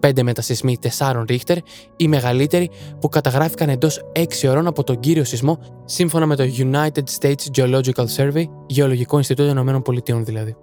25 0.00 0.22
μετασυσμοί 0.22 0.76
4 0.98 1.24
ρίχτερ, 1.28 1.56
οι 1.96 2.08
μεγαλύτεροι 2.08 2.70
που 3.00 3.08
καταγράφηκαν 3.08 3.68
εντός 3.68 4.00
6 4.12 4.48
ώρων 4.48 4.66
από 4.66 4.84
τον 4.84 5.00
κύριο 5.00 5.24
σεισμό, 5.24 5.58
σύμφωνα 5.84 6.26
με 6.26 6.36
το 6.36 6.44
United 6.56 7.02
States 7.20 7.34
Geological 7.56 8.06
Survey, 8.16 8.44
Γεωλογικό 8.66 9.16
Ινστιτούτο 9.16 9.60
ΗΠΑ 9.60 10.20
δηλαδή. 10.22 10.56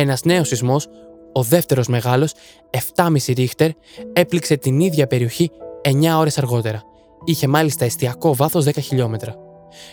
Ένας 0.00 0.24
νέος 0.24 0.48
σεισμός, 0.48 0.88
ο 1.32 1.42
δεύτερος 1.42 1.86
μεγάλος, 1.86 2.32
7,5 2.70 3.32
ρίχτερ, 3.34 3.70
έπληξε 4.12 4.56
την 4.56 4.80
ίδια 4.80 5.06
περιοχή 5.06 5.50
9 5.82 6.18
ώρες 6.18 6.38
αργότερα. 6.38 6.82
Είχε 7.24 7.46
μάλιστα 7.46 7.84
εστιακό 7.84 8.34
βάθος 8.34 8.64
10 8.64 8.80
χιλιόμετρα. 8.80 9.34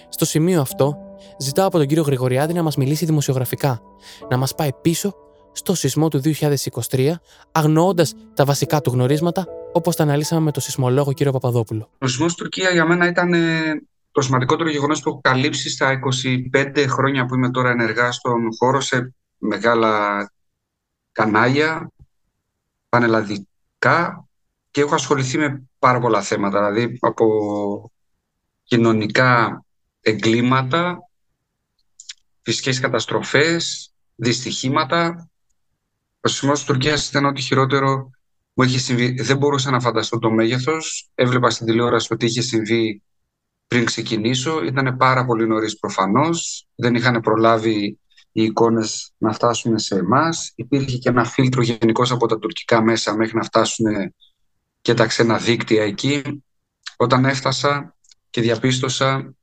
Στο 0.10 0.26
σημείο 0.26 0.62
αυτό, 0.62 0.98
ζητάω 1.40 1.68
από 1.68 1.78
τον 1.78 1.88
κύριο 1.88 2.04
Γρηγοριάδη 2.04 2.54
να 2.54 2.64
μας 2.64 2.76
μιλήσει 2.78 3.06
δημοσιογραφικά, 3.06 3.82
να 4.30 4.38
μας 4.38 4.56
πάει 4.56 4.70
πίσω 4.82 5.14
στο 5.52 5.76
σεισμό 5.76 6.08
του 6.08 6.22
2023, 6.90 7.12
αγνοώντας 7.52 8.14
τα 8.34 8.46
βασικά 8.46 8.82
του 8.82 8.92
γνωρίσματα, 8.92 9.46
όπως 9.74 9.96
τα 9.96 10.04
αναλύσαμε 10.04 10.42
με 10.42 10.52
τον 10.52 10.62
σεισμολόγο 10.62 11.14
κύριο 11.14 11.32
Παπαδόπουλο. 11.32 11.90
Ο 11.98 12.08
σεισμός 12.08 12.36
Τουρκία 12.36 12.70
για 12.70 12.86
μένα 12.86 13.08
ήταν 13.08 13.34
ε, 13.34 13.40
το 14.12 14.22
σημαντικότερο 14.22 14.70
γεγονός 14.70 15.02
που 15.02 15.10
έχω 15.10 15.20
καλύψει 15.24 15.70
στα 15.70 16.00
25 16.76 16.86
χρόνια 16.88 17.26
που 17.26 17.36
είμαι 17.36 17.52
τώρα 17.52 17.70
ενεργά 17.70 18.12
στον 18.12 18.42
χώρο 18.60 18.82
σε 18.82 19.14
μεγάλα 19.38 20.32
κανάλια, 21.12 21.92
πανελλαδικά 22.90 24.28
και 24.72 24.82
έχω 24.82 24.96
ασχοληθεί 24.96 25.38
με 25.38 25.70
πάρα 25.80 26.00
πολλά 26.00 26.22
θέματα, 26.22 26.72
δηλαδή 26.72 26.98
από 27.02 27.26
κοινωνικά 28.64 29.64
εγκλήματα, 30.02 30.98
φυσικές 32.42 32.80
καταστροφές, 32.80 33.94
δυστυχήματα. 34.16 35.30
Ο 36.22 36.28
σεισμός 36.28 36.58
της 36.58 36.68
Τουρκίας 36.68 37.10
ήταν 37.10 37.26
ό,τι 37.26 37.42
χειρότερο 37.42 38.10
μου 38.54 38.64
είχε 38.64 38.80
συμβεί. 38.80 39.22
Δεν 39.22 39.38
μπορούσα 39.38 39.72
να 39.72 39.80
φανταστώ 39.80 40.20
το 40.20 40.32
μέγεθος. 40.32 41.10
Έβλεπα 41.16 41.50
στην 41.50 41.66
τηλεόραση 41.66 42.14
ότι 42.14 42.26
είχε 42.26 42.42
συμβεί 42.42 43.02
πριν 43.68 43.86
ξεκινήσω. 43.86 44.64
Ήταν 44.64 44.98
πάρα 44.98 45.26
πολύ 45.26 45.48
νωρίς 45.48 45.80
προφανώς. 45.80 46.68
Δεν 46.76 46.96
είχαν 46.96 47.22
προλάβει 47.22 48.00
οι 48.38 48.44
εικόνες 48.44 49.12
να 49.18 49.34
φτάσουν 49.34 49.78
σε 49.78 49.96
εμάς. 49.96 50.52
Υπήρχε 50.56 50.98
και 50.98 51.10
ένα 51.10 51.26
φίλτρο 51.26 51.62
γενικώ 51.62 52.04
από 52.10 52.28
τα 52.28 52.40
τουρκικά 52.40 52.82
μέσα 52.82 53.16
μέχρι 53.16 53.38
να 53.38 53.44
φτάσουν 53.44 53.86
και 54.82 54.94
τα 54.94 55.06
ξένα 55.06 55.38
δίκτυα 55.38 55.84
εκεί. 55.84 56.44
Όταν 56.98 57.26
έφτασα 57.26 57.96
και 58.30 58.42
διαπίστωσα 58.42 59.36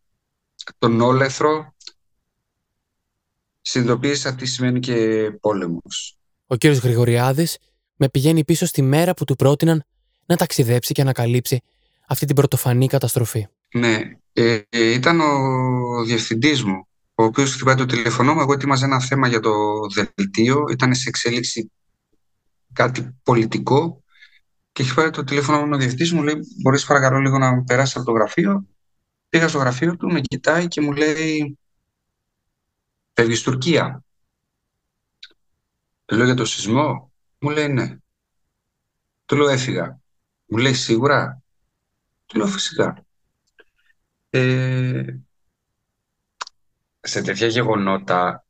τον 0.78 1.00
όλεθρο, 1.00 1.74
συνειδητοποίησα 3.60 4.34
τι 4.34 4.46
σημαίνει 4.46 4.80
και 4.80 5.30
πόλεμος. 5.40 6.18
Ο 6.46 6.56
κύριος 6.56 6.78
Γρηγοριάδης 6.78 7.58
με 7.96 8.08
πηγαίνει 8.08 8.44
πίσω 8.44 8.66
στη 8.66 8.82
μέρα 8.82 9.14
που 9.14 9.24
του 9.24 9.36
πρότειναν 9.36 9.84
να 10.26 10.36
ταξιδέψει 10.36 10.92
και 10.92 11.04
να 11.04 11.12
καλύψει 11.12 11.60
αυτή 12.08 12.26
την 12.26 12.34
πρωτοφανή 12.34 12.86
καταστροφή. 12.86 13.46
Ναι, 13.72 14.00
ε, 14.32 14.60
ε, 14.68 14.90
ήταν 14.90 15.20
ο 15.20 16.04
διευθυντής 16.04 16.64
μου 16.64 16.86
ο 17.14 17.24
οποίος 17.24 17.52
χτυπάει 17.54 17.74
το 17.74 17.86
τηλεφωνό 17.86 18.34
μου. 18.34 18.40
Εγώ 18.40 18.52
ετοίμαζα 18.52 18.84
ένα 18.84 19.00
θέμα 19.00 19.28
για 19.28 19.40
το 19.40 19.52
δελτίο. 19.94 20.64
Ήταν 20.70 20.94
σε 20.94 21.08
εξέλιξη 21.08 21.70
κάτι 22.72 23.16
πολιτικό. 23.22 24.02
Και 24.72 24.82
έχει 24.82 24.94
πάρει 24.94 25.10
το 25.10 25.24
τηλέφωνο 25.24 25.66
μου 25.66 25.70
ο 25.74 25.76
διευθυντής 25.76 26.12
μου, 26.12 26.22
λέει: 26.22 26.34
Μπορείς 26.62 26.84
παρακαλώ 26.84 27.18
λίγο 27.18 27.38
να 27.38 27.62
περάσεις 27.64 27.96
από 27.96 28.04
το 28.04 28.12
γραφείο. 28.12 28.66
Πήγα 29.28 29.48
στο 29.48 29.58
γραφείο 29.58 29.96
του, 29.96 30.12
με 30.12 30.20
κοιτάει 30.20 30.68
και 30.68 30.80
μου 30.80 30.92
λέει: 30.92 31.58
Φεύγεις 33.12 33.42
Τουρκία. 33.42 34.04
Του 36.04 36.16
λέω 36.16 36.24
για 36.24 36.34
το 36.34 36.44
σεισμό. 36.44 37.12
Μου 37.38 37.50
λέει 37.50 37.68
ναι. 37.68 37.96
Του 39.24 39.36
λέω 39.36 39.48
έφυγα. 39.48 40.00
Μου 40.46 40.58
λέει 40.58 40.74
σίγουρα. 40.74 41.42
Του 42.26 42.38
λέω 42.38 42.46
φυσικά. 42.46 43.04
Ε, 44.30 45.04
σε 47.04 47.22
τέτοια 47.22 47.46
γεγονότα, 47.46 48.44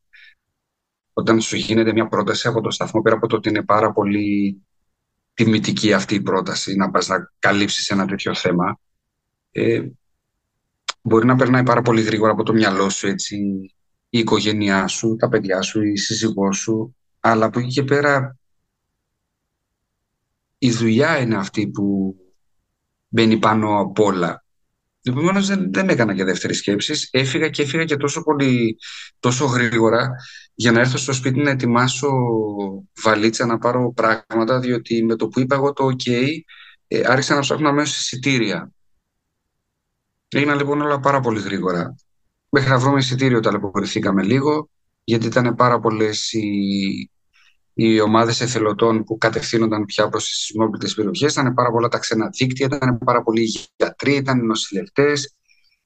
όταν 1.12 1.40
σου 1.40 1.56
γίνεται 1.56 1.92
μια 1.92 2.08
πρόταση 2.08 2.49
από 2.49 2.61
το 2.61 2.70
σταθμό, 2.70 3.02
πέρα 3.02 3.16
από 3.16 3.26
το 3.26 3.37
ότι 3.37 3.49
είναι 3.49 3.64
πάρα 3.64 3.92
πολύ 3.92 4.62
τιμητική 5.34 5.92
αυτή 5.92 6.14
η 6.14 6.20
πρόταση, 6.23 6.75
να 6.75 6.90
πας 6.90 7.08
να 7.08 7.32
καλύψεις 7.38 7.90
ένα 7.90 8.06
τέτοιο 8.06 8.34
θέμα, 8.34 8.78
ε, 9.50 9.82
μπορεί 11.02 11.26
να 11.26 11.37
περνάει 11.37 11.62
πάρα 11.62 11.82
πολύ 11.82 12.02
γρήγορα 12.02 12.32
από 12.32 12.42
το 12.42 12.52
μυαλό 12.52 12.88
σου 12.88 13.06
έτσι, 13.06 13.37
η 14.08 14.18
οικογένειά 14.18 14.87
σου, 14.87 15.16
τα 15.16 15.28
παιδιά 15.28 15.62
σου, 15.62 15.82
η 15.82 15.96
σύζυγός 15.96 16.58
σου, 16.58 16.96
αλλά 17.20 17.46
από 17.46 17.58
εκεί 17.58 17.68
και 17.68 17.82
πέρα 17.82 18.38
η 20.58 20.70
δουλειά 20.70 21.18
είναι 21.18 21.37
αυτή 21.37 21.68
που 21.68 22.16
μπαίνει 23.08 23.38
πάνω 23.38 23.80
απ' 23.80 23.99
όλα. 23.99 24.43
Επομένως 25.06 25.46
δεν, 25.46 25.73
δεν 25.73 25.88
έκανα 25.88 26.14
και 26.14 26.25
δεύτερη 26.25 26.54
σκέψη. 26.54 27.08
Έφυγα 27.11 27.49
και 27.49 27.62
έφυγα 27.62 27.84
και 27.84 27.96
τόσο 27.96 28.23
πολύ, 28.23 28.78
τόσο 29.18 29.44
γρήγορα 29.44 30.11
για 30.54 30.73
να 30.73 30.80
έρθω 30.80 30.99
στο 30.99 31.12
σπίτι 31.12 31.40
να 31.40 31.50
ετοιμάσω 31.50 32.11
βαλίτσα, 33.02 33.46
να 33.46 33.58
πάρω 33.58 33.92
πράγματα, 33.92 34.58
διότι 34.61 35.04
με 35.04 35.16
το 35.16 35.28
που 35.28 35.40
είπα 35.40 35.54
εγώ 35.54 35.73
το 35.73 35.87
OK, 35.87 36.28
ε, 36.88 37.00
άρχισα 37.04 37.34
να 37.34 37.40
ψάχνω 37.40 37.68
αμέσως 37.68 37.99
εισιτήρια. 37.99 38.73
Έγιναν 40.28 40.56
λοιπόν 40.56 40.80
όλα 40.80 41.00
πάρα 41.00 41.20
πολύ 41.20 41.40
γρήγορα. 41.40 41.94
Μέχρι 42.49 42.70
να 42.70 42.78
βρούμε 42.78 42.99
εισιτήριο 42.99 43.40
ταλαιπωρηθήκαμε 43.40 44.23
λίγο, 44.23 44.68
γιατί 45.04 45.26
ήταν 45.26 45.54
πάρα 45.54 45.80
πολλές 45.80 46.32
οι 46.32 47.11
οι 47.74 48.00
ομάδες 48.00 48.40
εθελοντών 48.40 49.04
που 49.04 49.18
κατευθύνονταν 49.18 49.84
πια 49.84 50.08
προς 50.08 50.24
τις 50.24 50.36
σεισμόπλητε 50.36 50.88
περιοχές. 50.96 51.32
Ήταν 51.32 51.54
πάρα 51.54 51.70
πολλά 51.70 51.88
τα 51.88 51.98
ξένα 51.98 52.28
δίκτυα, 52.28 52.66
ήταν 52.66 52.98
πάρα 52.98 53.22
πολλοί 53.22 53.48
γιατροί, 53.76 54.14
ήταν 54.14 54.38
οι 54.38 54.46
νοσηλευτές, 54.46 55.34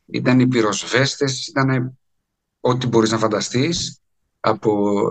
ήταν 0.07 0.41
οι 0.41 0.47
πυροσβέστες, 0.47 1.47
ήταν 1.47 1.99
ό,τι 2.61 2.87
μπορείς 2.87 3.11
να 3.11 3.19
φανταστείς 3.19 4.01
από 4.41 5.07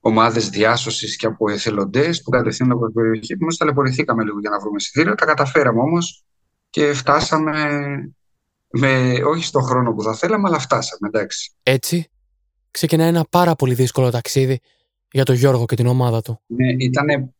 ομάδες 0.00 0.48
διάσωσης 0.48 1.16
και 1.16 1.26
από 1.26 1.50
εθελοντές 1.50 2.22
που 2.22 2.30
κατευθύνονταν 2.30 2.78
προς 2.78 2.92
την 2.92 3.02
περιοχή. 3.02 3.32
Εμείς 3.40 3.56
ταλαιπωρηθήκαμε 3.56 4.24
λίγο 4.24 4.40
για 4.40 4.50
να 4.50 4.58
βρούμε 4.60 4.76
εισιτήριο. 4.78 5.14
Τα 5.14 5.24
καταφέραμε 5.24 5.80
όμως 5.80 6.24
και 6.70 6.92
φτάσαμε 6.92 7.52
με, 8.70 9.12
όχι 9.24 9.44
στον 9.44 9.62
χρόνο 9.62 9.92
που 9.92 10.02
θα 10.02 10.14
θέλαμε, 10.14 10.48
αλλά 10.48 10.58
φτάσαμε, 10.58 11.08
εντάξει. 11.08 11.52
Έτσι, 11.62 12.10
ξεκινάει 12.70 13.08
ένα 13.08 13.26
πάρα 13.30 13.54
πολύ 13.54 13.74
δύσκολο 13.74 14.10
ταξίδι 14.10 14.60
για 15.10 15.24
τον 15.24 15.34
Γιώργο 15.34 15.66
και 15.66 15.76
την 15.76 15.86
ομάδα 15.86 16.22
του. 16.22 16.40
Ναι, 16.46 16.72
ήταν 16.72 17.34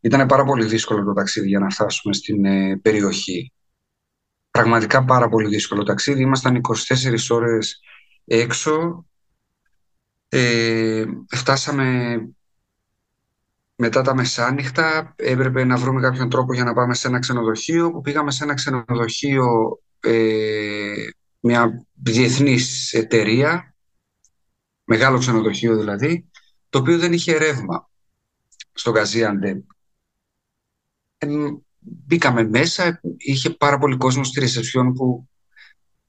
Ήταν 0.00 0.26
πάρα 0.26 0.44
πολύ 0.44 0.64
δύσκολο 0.64 1.04
το 1.04 1.12
ταξίδι 1.12 1.48
για 1.48 1.58
να 1.58 1.70
φτάσουμε 1.70 2.14
στην 2.14 2.44
ε, 2.44 2.76
περιοχή. 2.82 3.52
Πραγματικά 4.50 5.04
πάρα 5.04 5.28
πολύ 5.28 5.48
δύσκολο 5.48 5.82
ταξίδι. 5.82 6.22
Ήμασταν 6.22 6.60
24 6.88 7.16
ώρες 7.28 7.80
έξω. 8.24 9.06
Ε, 10.28 11.04
φτάσαμε 11.28 12.18
μετά 13.74 14.02
τα 14.02 14.14
μεσάνυχτα. 14.14 15.14
Έπρεπε 15.16 15.64
να 15.64 15.76
βρούμε 15.76 16.00
κάποιον 16.00 16.28
τρόπο 16.28 16.54
για 16.54 16.64
να 16.64 16.72
πάμε 16.72 16.94
σε 16.94 17.08
ένα 17.08 17.18
ξενοδοχείο. 17.18 17.90
Που 17.90 18.00
πήγαμε 18.00 18.30
σε 18.30 18.44
ένα 18.44 18.54
ξενοδοχείο 18.54 19.46
ε, 20.00 20.92
μια 21.40 21.86
διεθνής 21.92 22.92
εταιρεία, 22.92 23.74
μεγάλο 24.84 25.18
ξενοδοχείο 25.18 25.76
δηλαδή, 25.76 26.29
το 26.70 26.78
οποίο 26.78 26.98
δεν 26.98 27.12
είχε 27.12 27.36
ρεύμα 27.36 27.90
στο 28.72 28.92
Gaziantep. 28.96 29.60
Ε, 31.18 31.26
μπήκαμε 31.78 32.48
μέσα, 32.48 33.00
είχε 33.16 33.50
πάρα 33.50 33.78
πολύ 33.78 33.96
κόσμο 33.96 34.24
στη 34.24 34.40
ρεσεψιόν 34.40 34.92
που 34.94 35.28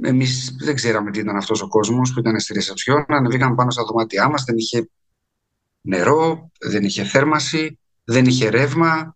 εμείς 0.01 0.55
δεν 0.59 0.75
ξέραμε 0.75 1.11
τι 1.11 1.19
ήταν 1.19 1.35
αυτός 1.35 1.61
ο 1.61 1.67
κόσμος 1.67 2.13
που 2.13 2.19
ήταν 2.19 2.39
στη 2.39 2.53
ρεσεψιόν. 2.53 3.05
Ανεβήκαμε 3.07 3.55
πάνω 3.55 3.71
στα 3.71 3.83
δωμάτια 3.83 4.29
μας, 4.29 4.43
δεν 4.43 4.57
είχε 4.57 4.89
νερό, 5.81 6.51
δεν 6.59 6.83
είχε 6.83 7.03
θέρμαση, 7.03 7.79
δεν 8.03 8.25
είχε 8.25 8.49
ρεύμα. 8.49 9.15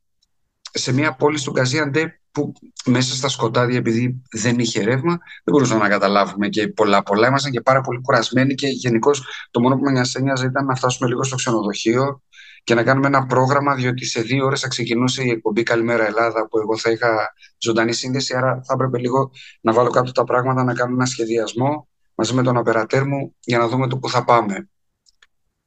Σε 0.77 0.93
μια 0.93 1.15
πόλη 1.15 1.37
στο 1.37 1.53
Gaziantep 1.55 2.07
που 2.35 2.53
μέσα 2.85 3.15
στα 3.15 3.29
σκοτάδια, 3.29 3.77
επειδή 3.77 4.21
δεν 4.31 4.59
είχε 4.59 4.83
ρεύμα, 4.83 5.17
δεν 5.43 5.53
μπορούσαμε 5.53 5.81
να 5.81 5.89
καταλάβουμε 5.89 6.47
και 6.47 6.67
πολλά. 6.67 7.03
Πολλά 7.03 7.27
ήμασταν 7.27 7.51
και 7.51 7.61
πάρα 7.61 7.81
πολύ 7.81 8.01
κουρασμένοι 8.01 8.55
και 8.55 8.67
γενικώ 8.67 9.11
το 9.51 9.61
μόνο 9.61 9.75
που 9.75 9.81
με 9.81 9.91
νοιάζε 10.21 10.45
ήταν 10.45 10.65
να 10.65 10.75
φτάσουμε 10.75 11.09
λίγο 11.09 11.23
στο 11.23 11.35
ξενοδοχείο 11.35 12.21
και 12.63 12.73
να 12.73 12.83
κάνουμε 12.83 13.07
ένα 13.07 13.25
πρόγραμμα, 13.25 13.75
διότι 13.75 14.05
σε 14.05 14.21
δύο 14.21 14.45
ώρες 14.45 14.59
θα 14.59 14.67
ξεκινούσε 14.67 15.23
η 15.23 15.29
εκπομπή 15.29 15.63
Καλημέρα 15.63 16.05
Ελλάδα, 16.05 16.47
που 16.47 16.59
εγώ 16.59 16.77
θα 16.77 16.91
είχα 16.91 17.33
ζωντανή 17.57 17.93
σύνδεση. 17.93 18.35
Άρα 18.35 18.61
θα 18.65 18.73
έπρεπε 18.73 18.97
λίγο 18.99 19.31
να 19.61 19.73
βάλω 19.73 19.89
κάτω 19.89 20.11
τα 20.11 20.23
πράγματα, 20.23 20.63
να 20.63 20.73
κάνω 20.73 20.93
ένα 20.93 21.05
σχεδιασμό 21.05 21.87
μαζί 22.15 22.33
με 22.33 22.43
τον 22.43 22.57
απερατέρ 22.57 23.05
μου 23.05 23.35
για 23.39 23.57
να 23.57 23.67
δούμε 23.67 23.87
το 23.87 23.97
πού 23.97 24.09
θα 24.09 24.23
πάμε. 24.23 24.69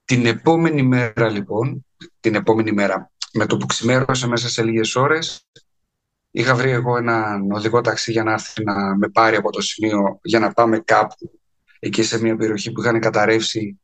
Την 0.05 0.27
επόμενη 0.27 0.83
μέρα, 0.83 1.29
λοιπόν, 1.29 1.87
την 2.21 2.35
επόμενη 2.35 2.73
μέρα, 2.73 3.11
με 3.33 3.47
το 3.47 3.57
που 3.57 3.67
ξημέρωσε 3.67 4.27
μέσα 4.27 4.49
σε 4.49 4.63
λίγες 4.63 4.97
ώρες, 4.97 5.47
Είχα 6.31 6.55
βρει 6.55 6.71
εγώ 6.71 6.97
έναν 6.97 7.51
οδηγό 7.51 7.81
ταξί 7.81 8.13
για 8.13 8.23
να 8.23 8.33
έρθει 8.33 8.65
να 8.65 8.97
με 8.97 9.09
πάρει 9.09 9.37
από 9.37 9.51
το 9.51 9.61
σημείο 9.61 10.19
για 10.23 10.39
να 10.39 10.53
πάμε 10.53 10.79
κάπου 10.79 11.41
εκεί 11.79 12.03
σε 12.03 12.21
μια 12.21 12.37
περιοχή 12.37 12.73
που 12.73 12.81
είχαν 12.81 13.01
καταρρεύσει 13.01 13.81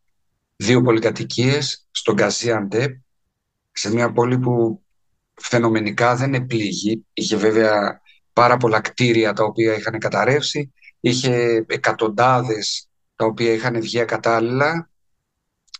δύο 0.57 0.83
πολυκατοικίες 0.83 1.89
στο 1.91 2.13
Γκαζιαντέπ 2.13 2.97
σε 3.73 3.93
μια 3.93 4.13
πόλη 4.13 4.39
που 4.39 4.83
φαινομενικά 5.35 6.17
δεν 6.17 6.35
επλήγει. 6.35 7.07
Είχε 7.13 7.37
βέβαια 7.37 8.01
πάρα 8.33 8.57
πολλά 8.57 8.81
κτίρια 8.81 9.33
τα 9.33 9.45
οποία 9.45 9.75
είχαν 9.75 9.99
καταρρεύσει. 9.99 10.73
Είχε 11.01 11.65
εκατοντάδες 11.69 12.89
τα 13.17 13.25
οποία 13.25 13.53
είχαν 13.53 13.81
βγει 13.81 14.01
ακατάλληλα 14.01 14.91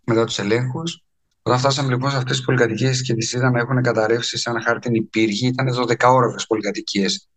μετά 0.05 0.25
τους 0.25 0.39
ελέγχους. 0.39 1.04
Όταν 1.47 1.59
φτάσαμε 1.59 1.89
λοιπόν 1.89 2.09
σε 2.11 2.17
αυτές 2.17 2.35
τις 2.35 2.45
πολυκατοικίες 2.45 3.01
και 3.01 3.13
τις 3.13 3.33
είδαμε 3.33 3.59
έχουν 3.59 3.81
καταρρεύσει 3.81 4.37
σαν 4.37 4.61
χάρτινη 4.61 5.01
πύργη, 5.01 5.47
ήταν 5.47 5.67
12 5.75 5.95
ώρε 6.07 6.27
πολυκατοικίες. 6.47 7.29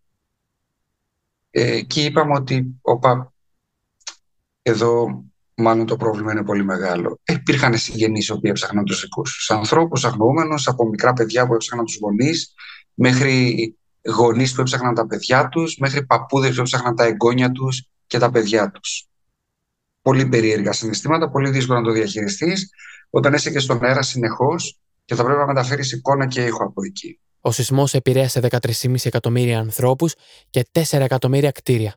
Ε, 1.50 1.80
και 1.80 2.04
είπαμε 2.04 2.34
ότι, 2.34 2.78
όπα, 2.80 3.32
εδώ 4.62 5.24
μάλλον 5.54 5.86
το 5.86 5.96
πρόβλημα 5.96 6.32
είναι 6.32 6.44
πολύ 6.44 6.64
μεγάλο. 6.64 7.20
Ε, 7.24 7.32
υπήρχαν 7.32 7.78
συγγενείς 7.78 8.26
οι 8.26 8.32
οποίοι 8.32 8.50
έψαχναν 8.50 8.84
τους 8.84 9.00
δικούς 9.00 9.32
τους 9.32 9.50
ανθρώπους, 9.50 10.04
αγνοούμενους, 10.04 10.68
από 10.68 10.88
μικρά 10.88 11.12
παιδιά 11.12 11.46
που 11.46 11.54
έψαχναν 11.54 11.84
τους 11.84 11.98
γονείς, 12.00 12.54
μέχρι 12.94 13.76
γονείς 14.16 14.54
που 14.54 14.60
έψαχναν 14.60 14.94
τα 14.94 15.06
παιδιά 15.06 15.48
τους, 15.48 15.76
μέχρι 15.76 16.06
παππούδες 16.06 16.54
που 16.54 16.60
έψαχναν 16.60 16.94
τα 16.96 17.04
εγγόνια 17.04 17.52
τους 17.52 17.88
και 18.06 18.18
τα 18.18 18.30
παιδιά 18.30 18.70
τους. 18.70 19.06
Πολύ 20.02 20.28
περίεργα 20.28 20.72
συναισθήματα, 20.72 21.30
πολύ 21.30 21.50
δύσκολο 21.50 21.78
να 21.78 21.84
το 21.84 21.92
διαχειριστείς 21.92 22.70
όταν 23.10 23.34
είσαι 23.34 23.50
και 23.50 23.58
στον 23.58 23.84
αέρα 23.84 24.02
συνεχώς 24.02 24.78
και 25.04 25.14
θα 25.14 25.24
πρέπει 25.24 25.38
να 25.38 25.46
μεταφέρεις 25.46 25.92
εικόνα 25.92 26.26
και 26.26 26.44
ήχο 26.44 26.64
από 26.64 26.84
εκεί. 26.84 27.20
Ο 27.40 27.50
σεισμός 27.50 27.94
επηρέασε 27.94 28.40
13,5 28.50 28.94
εκατομμύρια 29.02 29.58
ανθρώπους 29.58 30.14
και 30.50 30.66
4 30.72 30.82
εκατομμύρια 30.90 31.50
κτίρια. 31.50 31.94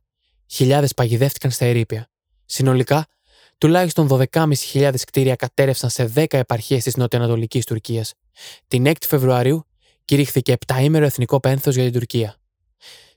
Χιλιάδες 0.48 0.94
παγιδεύτηκαν 0.94 1.52
στα 1.52 1.66
ερήπια. 1.66 2.08
Συνολικά, 2.46 3.06
τουλάχιστον 3.58 4.08
12.500 4.08 4.94
κτίρια 5.06 5.36
κατέρευσαν 5.36 5.90
σε 5.90 6.12
10 6.16 6.26
επαρχίες 6.30 6.84
της 6.84 6.96
νοτιοανατολικής 6.96 7.66
Τουρκίας. 7.66 8.14
Την 8.68 8.86
6η 8.86 9.06
Φεβρουαρίου 9.08 9.66
κηρύχθηκε 10.06 10.58
7ήμερο 10.68 11.02
εθνικό 11.02 11.40
πένθος 11.40 11.76
για 11.76 11.84
την 11.84 11.94
Τουρκία. 11.94 12.36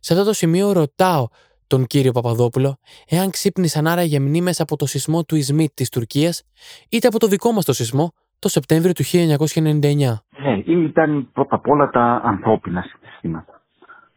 Σε 0.00 0.12
αυτό 0.12 0.24
το 0.24 0.32
σημείο 0.32 0.72
ρωτάω 0.72 1.28
τον 1.66 1.86
κύριο 1.86 2.12
Παπαδόπουλο 2.12 2.76
εάν 3.08 3.30
ξύπνησαν 3.30 3.86
άραγε 3.86 4.20
μνήμες 4.20 4.60
από 4.60 4.76
το 4.76 4.86
σεισμό 4.86 5.24
του 5.24 5.36
Ισμίτ 5.36 5.70
της 5.74 5.88
Τουρκίας 5.88 6.44
είτε 6.90 7.06
από 7.06 7.18
το 7.18 7.26
δικό 7.26 7.52
μας 7.52 7.64
το 7.64 7.72
σεισμό 7.72 8.12
το 8.38 8.48
Σεπτέμβριο 8.48 8.92
του 8.92 9.04
1999. 9.04 10.22
Ναι, 10.42 10.58
ήταν 10.66 11.28
πρώτα 11.32 11.54
απ' 11.54 11.68
όλα 11.68 11.90
τα 11.90 12.20
ανθρώπινα 12.24 12.82
συναισθήματα. 12.82 13.62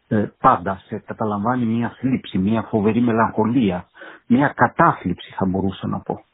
Ε, 0.08 0.32
πάντα 0.40 0.82
σε 0.86 1.02
καταλαμβάνει 1.06 1.64
μια 1.64 1.96
θλίψη, 1.98 2.38
μια 2.38 2.62
φοβερή 2.62 3.00
μελαγχολία, 3.00 3.88
μια 4.26 4.52
κατάθλιψη 4.56 5.32
θα 5.36 5.46
μπορούσα 5.46 5.86
να 5.86 5.98
πω. 5.98 6.24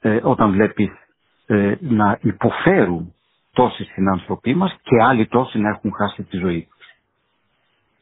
Ε, 0.00 0.20
όταν 0.22 0.52
βλέπεις 0.52 0.90
ε, 1.46 1.74
να 1.80 2.18
υποφέρουν 2.22 3.14
τόσοι 3.52 3.84
συνάνθρωποι 3.84 4.54
μας 4.54 4.76
και 4.82 5.02
άλλοι 5.02 5.26
τόσοι 5.26 5.58
να 5.58 5.68
έχουν 5.68 5.92
χάσει 5.92 6.22
τη 6.22 6.36
ζωή 6.36 6.68
τους. 6.70 6.86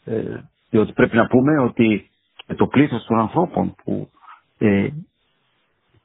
Ε, 0.04 0.40
διότι 0.70 0.92
πρέπει 0.92 1.16
να 1.16 1.26
πούμε 1.26 1.58
ότι 1.58 2.10
το 2.54 2.66
πλήθος 2.66 3.04
των 3.04 3.18
ανθρώπων 3.18 3.74
που 3.84 4.10
ε, 4.58 4.88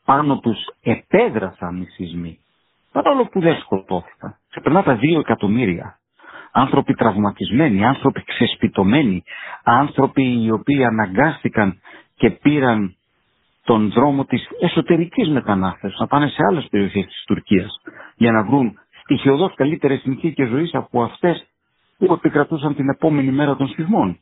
πάνω 0.06 0.40
τους 0.40 0.58
επέδρασαν 0.84 1.82
οι 1.82 1.86
σεισμοί, 1.86 2.40
παρόλο 2.92 3.26
που 3.26 3.40
δεν 3.40 3.58
σκοτώθηκαν. 3.60 4.36
Ξεπερνά 4.50 4.84
τα 4.84 4.96
δύο 4.96 5.20
εκατομμύρια. 5.20 6.00
Άνθρωποι 6.52 6.94
τραυματισμένοι, 6.94 7.86
άνθρωποι 7.86 8.24
ξεσπιτωμένοι, 8.24 9.24
άνθρωποι 9.64 10.44
οι 10.44 10.52
οποίοι 10.52 10.84
αναγκάστηκαν 10.86 11.80
και 12.16 12.30
πήραν 12.32 12.96
τον 13.64 13.90
δρόμο 13.92 14.26
της 14.26 14.48
εσωτερικής 14.62 15.30
μετανάστευσης, 15.30 16.00
να 16.00 16.08
πάνε 16.08 16.28
σε 16.28 16.44
άλλες 16.50 16.68
περιοχές 16.70 17.06
της 17.06 17.24
Τουρκίας 17.28 17.82
για 18.16 18.32
να 18.32 18.44
βρουν 18.44 18.80
στοιχειοδός 19.04 19.54
καλύτερες 19.56 20.00
συνθήκες 20.00 20.50
ζωής 20.50 20.74
από 20.74 21.04
αυτές 21.04 21.46
που 21.98 22.14
επικρατούσαν 22.14 22.76
την 22.76 22.90
επόμενη 22.90 23.32
μέρα 23.32 23.56
των 23.56 23.68
σεισμών. 23.68 24.20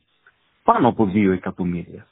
Πάνω 0.64 0.88
από 0.88 1.06
δύο 1.06 1.32
εκατομμύρια 1.32 2.06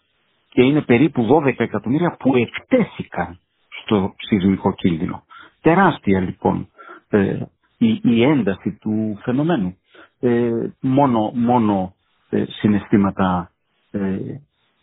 και 0.54 0.62
είναι 0.62 0.82
περίπου 0.82 1.26
12 1.44 1.54
εκατομμύρια 1.56 2.16
που 2.18 2.32
εκτέθηκαν 2.36 3.38
στο 3.82 4.14
σεισμικό 4.18 4.74
κίνδυνο. 4.74 5.24
Τεράστια 5.60 6.20
λοιπόν 6.20 6.68
ε, 7.08 7.38
η, 7.78 8.00
η, 8.02 8.22
ένταση 8.22 8.78
του 8.80 9.18
φαινομένου. 9.22 9.76
Ε, 10.20 10.50
μόνο 10.80 11.30
μόνο 11.34 11.94
ε, 12.30 12.44
συναισθήματα 12.48 13.50
ε, 13.90 14.16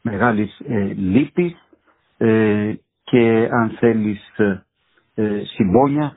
μεγάλης 0.01 0.59
ε, 0.67 0.83
λύπης 0.93 1.55
ε, 2.17 2.73
και 3.03 3.47
αν 3.51 3.69
θέλεις 3.79 4.21
συμπόνια 5.55 6.15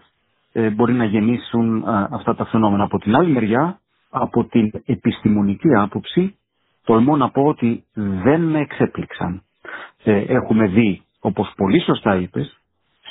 μπορεί 0.75 0.93
να 0.93 1.05
γεννήσουν 1.05 1.85
αυτά 1.87 2.35
τα 2.35 2.45
φαινόμενα. 2.47 2.85
Από 2.85 2.99
την 2.99 3.15
άλλη 3.17 3.31
μεριά, 3.33 3.81
από 4.11 4.45
την 4.45 4.71
επιστημονική 4.87 5.75
άποψη, 5.75 6.37
τολμώ 6.85 7.17
να 7.17 7.31
πω 7.31 7.43
ότι 7.43 7.85
δεν 7.95 8.41
με 8.41 8.59
εξέπληξαν. 8.61 9.43
Ε, 10.05 10.17
έχουμε 10.17 10.67
δει, 10.67 11.03
όπως 11.21 11.53
πολύ 11.57 11.81
σωστά 11.81 12.17
είπες, 12.17 12.59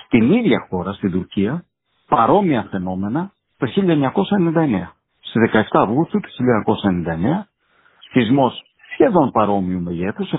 στην 0.05 0.31
ίδια 0.31 0.65
χώρα, 0.69 0.93
στην 0.93 1.11
Τουρκία, 1.11 1.65
παρόμοια 2.07 2.67
φαινόμενα 2.71 3.31
το 3.57 3.67
1999. 3.67 4.95
Στις 5.19 5.41
17 5.41 5.61
Αυγούστου 5.71 6.19
του 6.19 6.29
1999, 6.29 7.47
σεισμός 8.11 8.61
σχεδόν 8.93 9.31
παρόμοιου 9.31 9.81
μεγέθους, 9.81 10.33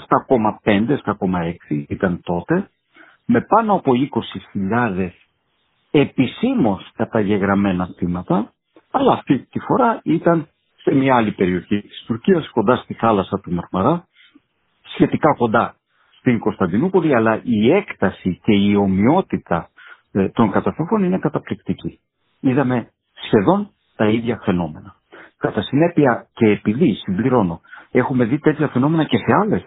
7,5-7,6 0.65 1.85
ήταν 1.89 2.21
τότε, 2.23 2.69
με 3.27 3.41
πάνω 3.41 3.73
από 3.75 3.93
20.000 3.95 5.11
επισήμως 5.91 6.91
καταγεγραμμένα 6.97 7.87
θύματα, 7.97 8.53
αλλά 8.91 9.13
αυτή 9.13 9.39
τη 9.39 9.59
φορά 9.59 10.01
ήταν 10.05 10.49
σε 10.85 10.95
μια 10.95 11.17
άλλη 11.17 11.33
περιοχή 11.33 11.81
της 11.81 12.05
Τουρκίας, 12.07 12.51
κοντά 12.51 12.77
στη 12.77 12.95
θάλασσα 12.95 13.41
του 13.41 13.53
Μαρμαρά, 13.53 14.07
σχετικά 14.83 15.35
κοντά 15.35 15.75
στην 16.19 16.39
Κωνσταντινούπολη, 16.39 17.15
αλλά 17.15 17.41
η 17.45 17.71
έκταση 17.73 18.41
και 18.45 18.53
η 18.53 18.75
ομοιότητα 18.75 19.69
ε, 20.13 20.29
των 20.29 20.51
καταστροφών 20.51 21.05
είναι 21.05 21.19
καταπληκτική. 21.19 21.99
Είδαμε 22.41 22.89
σχεδόν 23.27 23.71
τα 23.97 24.07
ίδια 24.09 24.41
φαινόμενα. 24.45 24.95
Κατά 25.39 25.63
συνέπεια 25.63 26.27
και 26.33 26.47
επειδή, 26.47 26.95
συμπληρώνω, 26.95 27.61
έχουμε 27.91 28.25
δει 28.25 28.39
τέτοια 28.39 28.69
φαινόμενα 28.69 29.05
και 29.05 29.17
σε 29.17 29.33
άλλες 29.41 29.63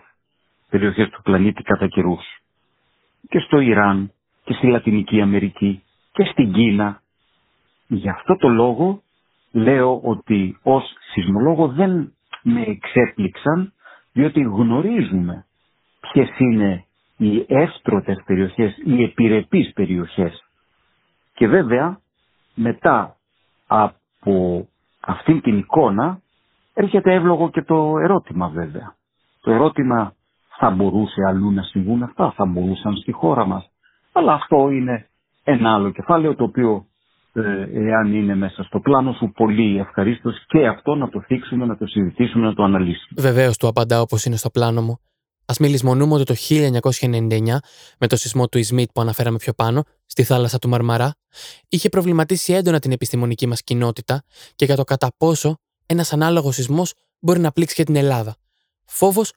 περιοχές 0.70 1.10
του 1.10 1.22
πλανήτη 1.22 1.64
κατά 1.64 1.88
καιρούς. 1.88 2.24
Και 3.30 3.40
στο 3.40 3.60
Ιράν 3.60 4.12
και 4.44 4.54
στη 4.54 4.68
Λατινική 4.68 5.22
Αμερική 5.22 5.84
και 6.12 6.24
στην 6.24 6.54
Κίνα. 6.54 7.02
Γι' 7.88 8.10
αυτό 8.10 8.36
το 8.36 8.48
λόγο 8.48 9.02
λέω 9.58 10.00
ότι 10.04 10.58
ως 10.64 10.84
σεισμολόγο 11.14 11.68
δεν 11.68 12.14
με 12.44 12.62
εξέπληξαν 12.62 13.74
διότι 14.14 14.42
γνωρίζουμε 14.42 15.46
ποιες 16.00 16.30
είναι 16.38 16.86
οι 17.18 17.46
εύστρωτες 17.48 18.22
περιοχές, 18.26 18.78
οι 18.86 19.04
επιρρεπείς 19.04 19.72
περιοχές. 19.74 20.44
Και 21.34 21.48
βέβαια 21.48 22.00
μετά 22.56 23.16
από 23.68 24.68
αυτήν 25.00 25.42
την 25.42 25.58
εικόνα 25.58 26.20
έρχεται 26.74 27.14
εύλογο 27.14 27.50
και 27.50 27.62
το 27.62 27.98
ερώτημα 27.98 28.48
βέβαια. 28.48 28.96
Το 29.42 29.52
ερώτημα 29.52 30.14
θα 30.60 30.70
μπορούσε 30.70 31.22
αλλού 31.28 31.52
να 31.52 31.62
συμβούν 31.62 32.04
αυτά, 32.04 32.32
θα 32.32 32.46
μπορούσαν 32.46 32.96
στη 32.96 33.12
χώρα 33.12 33.46
μας. 33.46 33.70
Αλλά 34.12 34.34
αυτό 34.34 34.70
είναι 34.70 35.08
ένα 35.44 35.74
άλλο 35.74 35.90
κεφάλαιο 35.92 36.36
το 36.36 36.44
οποίο 36.44 36.86
ε, 36.86 36.87
εάν 37.74 38.14
είναι 38.14 38.36
μέσα 38.36 38.64
στο 38.64 38.80
πλάνο 38.80 39.14
σου 39.14 39.32
πολύ 39.36 39.80
ευχαρίστως 39.80 40.46
και 40.48 40.68
αυτό 40.68 40.96
να 40.96 41.10
το 41.10 41.22
θίξουμε, 41.22 41.66
να 41.66 41.78
το 41.78 41.86
συζητήσουμε, 41.86 42.46
να 42.46 42.54
το 42.54 42.64
αναλύσουμε. 42.64 43.22
Βεβαίως 43.22 43.58
του 43.58 43.68
απαντάω 43.68 44.02
όπως 44.02 44.26
είναι 44.26 44.36
στο 44.36 44.50
πλάνο 44.50 44.82
μου. 44.82 45.00
Α 45.46 45.54
μην 45.60 45.70
λησμονούμε 45.70 46.14
ότι 46.14 46.24
το 46.24 46.34
1999, 46.34 47.58
με 48.00 48.08
το 48.08 48.16
σεισμό 48.16 48.48
του 48.48 48.58
Ισμίτ 48.58 48.90
που 48.94 49.02
αναφέραμε 49.02 49.38
πιο 49.38 49.54
πάνω, 49.54 49.84
στη 50.06 50.24
θάλασσα 50.24 50.60
του 50.60 50.70
Μαρμαρά, 50.70 51.16
είχε 51.70 51.90
προβληματίσει 51.90 52.54
έντονα 52.54 52.80
την 52.80 52.92
επιστημονική 52.92 53.48
μας 53.48 53.64
κοινότητα 53.64 54.24
και 54.56 54.66
για 54.66 54.76
το 54.76 54.84
κατά 54.84 55.12
πόσο 55.18 55.58
ένας 55.86 56.14
ανάλογος 56.14 56.56
σεισμός 56.56 56.94
μπορεί 57.20 57.40
να 57.40 57.52
πλήξει 57.52 57.76
και 57.76 57.84
την 57.84 57.96
Ελλάδα. 57.96 58.36
Φόβος 58.86 59.34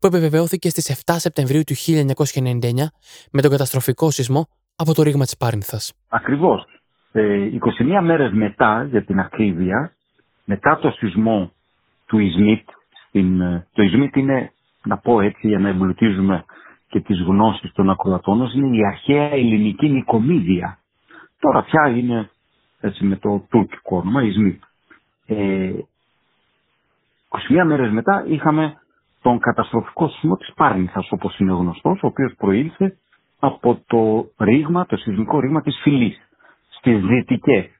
που 0.00 0.06
επιβεβαιώθηκε 0.06 0.68
στις 0.68 1.02
7 1.04 1.14
Σεπτεμβρίου 1.18 1.62
του 1.64 1.74
1999 1.74 2.90
με 3.32 3.42
τον 3.42 3.50
καταστροφικό 3.50 4.10
σεισμό 4.10 4.46
από 4.76 4.94
το 4.94 5.02
ρήγμα 5.02 5.24
της 5.24 5.36
Πάρνηθας. 5.36 5.92
Ακριβώς. 6.08 6.64
21 7.14 7.20
ε, 7.96 8.00
μέρες 8.00 8.32
μετά, 8.32 8.84
για 8.90 9.04
την 9.04 9.18
ακρίβεια, 9.18 9.92
μετά 10.44 10.78
το 10.78 10.90
σεισμό 10.90 11.52
του 12.06 12.18
Ισμίτ, 12.18 12.68
στην, 13.08 13.40
ε, 13.40 13.66
το 13.72 13.82
Ισμίτ 13.82 14.16
είναι, 14.16 14.52
να 14.84 14.96
πω 14.98 15.20
έτσι 15.20 15.48
για 15.48 15.58
να 15.58 15.68
εμπλουτίζουμε 15.68 16.44
και 16.88 17.00
τις 17.00 17.20
γνώσεις 17.20 17.72
των 17.72 17.90
ακροατών 17.90 18.50
είναι 18.54 18.76
η 18.76 18.86
αρχαία 18.86 19.30
ελληνική 19.30 19.88
νοικομίδια. 19.88 20.78
Τώρα 21.40 21.62
πια 21.62 21.88
είναι 21.88 22.30
έτσι 22.80 23.04
με 23.04 23.16
το 23.16 23.46
τουρκικό 23.50 23.96
όνομα, 23.96 24.22
Ισμίτ. 24.22 24.62
Ε, 25.26 25.70
21 27.28 27.64
μέρες 27.66 27.90
μετά 27.90 28.24
είχαμε 28.28 28.74
τον 29.22 29.38
καταστροφικό 29.38 30.08
σεισμό 30.08 30.36
της 30.36 30.52
Πάρνηθας, 30.54 31.08
όπως 31.10 31.38
είναι 31.38 31.52
γνωστός, 31.52 32.02
ο 32.02 32.06
οποίος 32.06 32.34
προήλθε 32.36 32.96
από 33.38 33.80
το 33.86 34.26
ρήγμα, 34.44 34.86
το 34.86 34.96
σεισμικό 34.96 35.40
ρήγμα 35.40 35.62
της 35.62 35.78
Φυλής 35.82 36.23
στις 36.84 37.00
δυτικές 37.04 37.70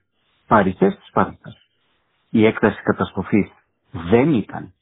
παρυφές 0.47 0.95
της 0.97 1.07
Σπάρτας. 1.07 1.57
Η 2.31 2.47
έκταση 2.47 2.83
καταστροφής 2.83 3.51
δεν 3.91 4.33
ήταν 4.35 4.73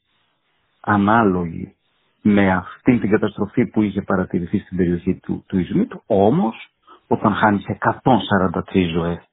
ανάλογη 0.81 1.75
με 2.21 2.51
αυτή 2.51 2.99
την 2.99 3.09
καταστροφή 3.09 3.65
που 3.65 3.81
είχε 3.81 4.01
παρατηρηθεί 4.01 4.59
στην 4.59 4.77
περιοχή 4.77 5.19
του, 5.23 5.43
του 5.47 5.59
Ισμίτου, 5.59 6.03
όμως 6.05 6.69
όταν 7.07 7.33
χάνεις 7.33 7.65
143 7.67 8.89
ζωές 8.93 9.23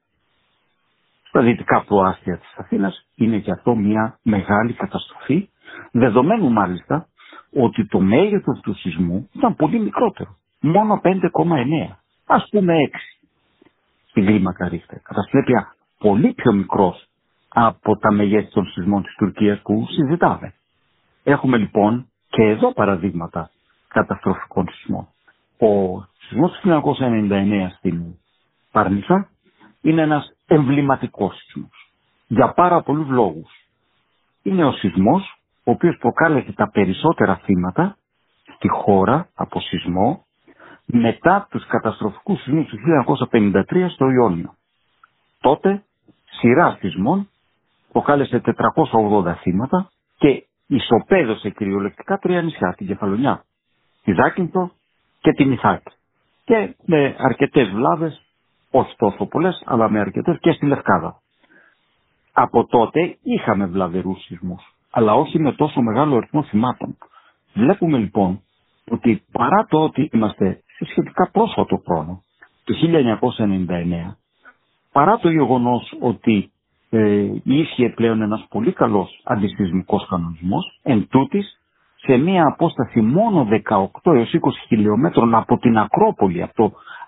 στα 1.27 1.41
δυτικά 1.41 1.83
προάστια 1.83 2.37
της 2.37 2.53
Αθήνας 2.57 3.05
είναι 3.15 3.39
και 3.39 3.51
αυτό 3.51 3.75
μια 3.75 4.19
μεγάλη 4.21 4.73
καταστροφή, 4.73 5.49
δεδομένου 5.91 6.49
μάλιστα 6.51 7.07
ότι 7.53 7.87
το 7.87 7.99
μέγεθος 7.99 8.59
του 8.63 8.75
σεισμού 8.75 9.29
ήταν 9.33 9.55
πολύ 9.55 9.79
μικρότερο, 9.79 10.35
μόνο 10.59 11.01
5,9, 11.03 11.97
ας 12.25 12.47
πούμε 12.51 12.73
6 12.91 13.20
στην 14.11 14.25
κλίμακα 14.25 14.67
Ρίχτερ. 14.67 14.99
Κατά 15.01 15.21
συνέπεια 15.21 15.75
πολύ 15.97 16.33
πιο 16.33 16.51
μικρός 16.53 17.07
από 17.49 17.97
τα 17.97 18.11
μεγέθη 18.11 18.51
των 18.51 18.65
σεισμών 18.65 19.03
της 19.03 19.15
Τουρκίας 19.17 19.59
που 19.61 19.87
συζητάμε. 19.89 20.53
Έχουμε 21.23 21.57
λοιπόν 21.57 22.07
και 22.29 22.43
εδώ 22.43 22.73
παραδείγματα 22.73 23.49
καταστροφικών 23.87 24.67
σεισμών. 24.71 25.07
Ο 25.59 26.01
σεισμός 26.27 26.51
του 26.51 26.81
1999 27.29 27.67
στην 27.77 28.03
Παρνίσα 28.71 29.29
είναι 29.81 30.01
ένας 30.01 30.31
εμβληματικός 30.47 31.35
σεισμός. 31.35 31.91
Για 32.27 32.53
πάρα 32.53 32.81
πολλούς 32.81 33.07
λόγους. 33.07 33.51
Είναι 34.43 34.65
ο 34.65 34.71
σεισμός 34.71 35.35
ο 35.63 35.71
οποίος 35.71 35.97
προκάλεσε 35.97 36.51
τα 36.51 36.69
περισσότερα 36.69 37.35
θύματα 37.43 37.97
στη 38.55 38.67
χώρα 38.67 39.27
από 39.35 39.59
σεισμό 39.61 40.25
μετά 40.91 41.47
τους 41.49 41.65
καταστροφικούς 41.67 42.41
σεισμούς 42.41 42.67
του 42.67 42.77
1953 43.31 43.85
στο 43.89 44.09
Ιόνιο. 44.09 44.53
Τότε 45.41 45.83
σειρά 46.29 46.77
σεισμών 46.79 47.29
προκάλεσε 47.91 48.41
480 48.45 49.33
θύματα 49.41 49.89
και 50.17 50.45
ισοπαίδωσε 50.67 51.49
κυριολεκτικά 51.49 52.17
τρία 52.17 52.41
νησιά, 52.41 52.73
την 52.77 52.87
Κεφαλονιά, 52.87 53.43
τη 54.03 54.11
Δάκυνθο 54.13 54.71
και 55.21 55.31
τη 55.31 55.45
Μιθάκη. 55.45 55.91
Και 56.45 56.75
με 56.85 57.15
αρκετές 57.19 57.69
βλάβες, 57.69 58.21
όχι 58.71 58.95
τόσο 58.97 59.25
πολλές, 59.25 59.63
αλλά 59.65 59.89
με 59.89 59.99
αρκετές 59.99 60.37
και 60.39 60.51
στη 60.51 60.65
Λευκάδα. 60.65 61.21
Από 62.33 62.65
τότε 62.65 63.17
είχαμε 63.23 63.65
βλαβερούς 63.65 64.23
σεισμούς, 64.23 64.75
αλλά 64.91 65.13
όχι 65.13 65.39
με 65.39 65.51
τόσο 65.53 65.81
μεγάλο 65.81 66.15
αριθμό 66.17 66.43
θυμάτων. 66.43 66.97
Βλέπουμε 67.53 67.97
λοιπόν 67.97 68.41
ότι 68.91 69.23
παρά 69.31 69.65
το 69.69 69.83
ότι 69.83 70.09
είμαστε 70.13 70.61
σε 70.85 70.91
σχετικά 70.91 71.29
πρόσφατο 71.31 71.81
χρόνο, 71.85 72.23
το 72.63 72.73
1999, 74.09 74.15
παρά 74.91 75.17
το 75.17 75.29
γεγονός 75.29 75.93
ότι 75.99 76.51
ε, 76.89 77.27
ίσχυε 77.43 77.89
πλέον 77.89 78.21
ένας 78.21 78.45
πολύ 78.49 78.71
καλός 78.71 79.21
αντισυσμικός 79.23 80.07
κανονισμός, 80.09 80.79
εν 80.83 81.07
τούτης, 81.09 81.59
σε 81.95 82.17
μία 82.17 82.45
απόσταση 82.45 83.01
μόνο 83.01 83.47
18 84.03 84.13
έως 84.15 84.33
20 84.33 84.37
χιλιόμετρων 84.67 85.35
από 85.35 85.57
την 85.57 85.77
Ακρόπολη, 85.77 86.43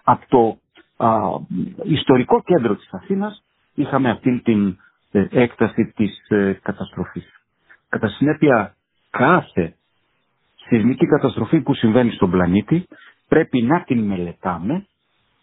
από 0.04 0.28
το, 0.30 0.58
ιστορικό 1.84 2.42
κέντρο 2.44 2.76
της 2.76 2.90
Αθήνας, 2.92 3.44
είχαμε 3.74 4.10
αυτή 4.10 4.42
την 4.44 4.78
ε, 5.12 5.26
έκταση 5.32 5.94
της 5.96 6.26
ε, 6.30 6.60
καταστροφής. 6.64 7.42
Κατά 7.90 8.08
συνέπεια, 8.08 8.76
κάθε 9.10 9.76
σεισμική 10.68 11.06
καταστροφή 11.06 11.60
που 11.62 11.74
συμβαίνει 11.74 12.12
στον 12.12 12.32
πλανήτη 12.32 12.88
πρέπει 13.28 13.62
να 13.62 13.84
την 13.84 14.00
μελετάμε 14.06 14.86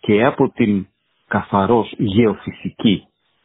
και 0.00 0.24
από 0.24 0.48
την 0.50 0.86
καθαρός 1.28 1.94
γεωφυσική 1.98 3.04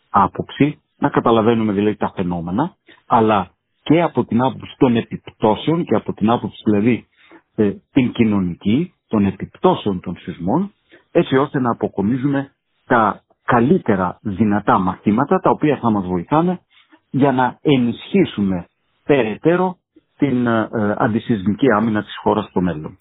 άποψη, 0.10 0.80
να 0.98 1.10
καταλαβαίνουμε 1.10 1.74
δηλαδή 1.74 1.96
τα 1.96 2.12
φαινόμενα, 2.16 2.76
αλλά 3.08 3.50
και 3.84 4.02
από 4.02 4.26
την 4.26 4.42
άποψη 4.44 4.76
των 4.78 4.96
επιπτώσεων 4.96 5.86
και 5.86 5.96
από 5.96 6.14
την 6.14 6.30
άποψη 6.30 6.62
δηλαδή 6.66 7.08
ε, 7.56 7.72
την 7.92 8.12
κοινωνική, 8.12 8.94
των 9.08 9.26
επιπτώσεων 9.26 10.00
των 10.00 10.18
σεισμών, 10.18 10.74
έτσι 11.12 11.38
ώστε 11.38 11.60
να 11.60 11.72
αποκομίζουμε 11.72 12.52
τα 12.86 13.24
καλύτερα 13.46 14.18
δυνατά 14.22 14.78
μαθήματα 14.78 15.40
τα 15.40 15.50
οποία 15.50 15.78
θα 15.78 15.90
μας 15.90 16.06
βοηθάνε 16.06 16.60
για 17.10 17.32
να 17.32 17.58
ενισχύσουμε 17.62 18.68
περαιτέρω 19.06 19.78
την 20.18 20.48
ε, 20.48 20.70
ε, 20.74 20.94
αντισυσμική 20.98 21.66
άμυνα 21.78 22.04
της 22.04 22.18
χώρας 22.22 22.46
στο 22.46 22.62
μέλλον. 22.62 22.98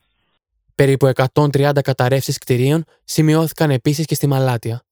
Περίπου 0.74 1.12
130 1.34 1.72
καταρρεύσεις 1.82 2.38
κτηρίων 2.38 2.84
σημειώθηκαν 3.04 3.70
επίσης 3.70 4.04
και 4.04 4.14
στη 4.14 4.26
Μαλάτια. 4.26 4.84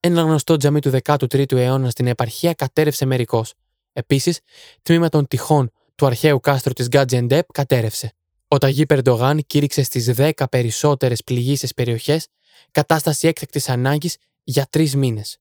Ένα 0.00 0.22
γνωστό 0.22 0.56
τζαμί 0.56 0.80
του 0.80 0.90
13ου 1.04 1.52
αιώνα 1.52 1.90
στην 1.90 2.06
επαρχία 2.06 2.52
κατέρευσε 2.54 3.04
μερικώς. 3.04 3.54
Επίσης, 3.92 4.40
τμήμα 4.82 5.08
των 5.08 5.26
τυχών 5.26 5.70
του 5.94 6.06
αρχαίου 6.06 6.40
κάστρου 6.40 6.72
της 6.72 6.88
Γκάτζεντεπ 6.88 7.52
κατέρευσε. 7.52 8.12
Ο 8.48 8.58
Ταγί 8.58 8.86
Περντογάν 8.86 9.42
κήρυξε 9.46 9.82
στις 9.82 10.12
10 10.16 10.30
περισσότερες 10.50 11.22
πληγήσεις 11.22 11.74
περιοχές 11.74 12.26
κατάσταση 12.70 13.28
έκτακτης 13.28 13.68
ανάγκης 13.68 14.16
για 14.42 14.66
τρεις 14.70 14.96
μήνες. 14.96 15.38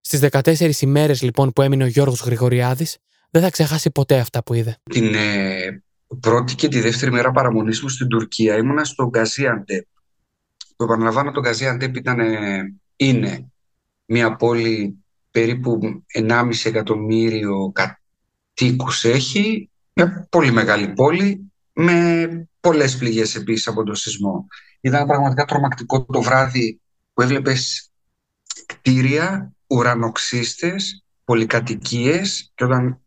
Στις 0.00 0.20
14 0.20 0.80
ημέρες 0.80 1.22
λοιπόν 1.22 1.52
που 1.52 1.62
έμεινε 1.62 1.84
ο 1.84 1.86
Γιώργος 1.86 2.20
Γρηγοριάδης, 2.20 2.96
δεν 3.30 3.42
θα 3.42 3.50
ξεχάσει 3.50 3.90
ποτέ 3.90 4.18
αυτά 4.18 4.42
που 4.42 4.54
είδε. 4.54 4.76
Την 4.90 5.14
ε, 5.14 5.82
πρώτη 6.20 6.54
και 6.54 6.68
τη 6.68 6.80
δεύτερη 6.80 7.10
μέρα 7.10 7.30
παραμονής 7.30 7.82
μου 7.82 7.88
στην 7.88 8.06
Τουρκία 8.06 8.56
ήμουνα 8.56 8.84
στο 8.84 9.08
Γκαζίαντεπ. 9.08 9.86
Το 10.76 10.84
επαναλαμβάνω, 10.84 11.30
το 11.30 11.40
Γκαζίαντεπ 11.40 11.96
ήταν, 11.96 12.20
είναι 12.96 13.50
μια 14.04 14.36
πόλη 14.36 15.04
περίπου 15.30 15.78
1,5 16.14 16.50
εκατομμύριο 16.64 17.72
κατοίκους 17.72 19.04
έχει, 19.04 19.70
μια 19.92 20.26
πολύ 20.30 20.50
μεγάλη 20.50 20.88
πόλη 20.88 21.52
με 21.72 22.28
πολλές 22.60 22.96
πληγές 22.96 23.34
επίσης 23.34 23.66
από 23.68 23.82
τον 23.82 23.94
σεισμό. 23.94 24.46
Ήταν 24.80 25.06
πραγματικά 25.06 25.44
τρομακτικό 25.44 26.04
το 26.04 26.22
βράδυ 26.22 26.80
που 27.12 27.22
έβλεπες 27.22 27.90
κτίρια, 28.66 29.52
ουρανοξύστες, 29.66 31.04
πολυκατοικίες 31.24 32.52
και 32.54 32.64
όταν 32.64 33.00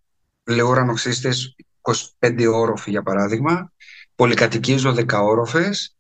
λέω 0.44 0.68
ουρανοξύστες 0.68 1.56
25 1.82 2.48
όροφοι 2.54 2.90
για 2.90 3.04
παράδειγμα, 3.04 3.72
πολυκατοικίες 4.16 4.82
12 4.86 5.22
όροφες, 5.22 5.96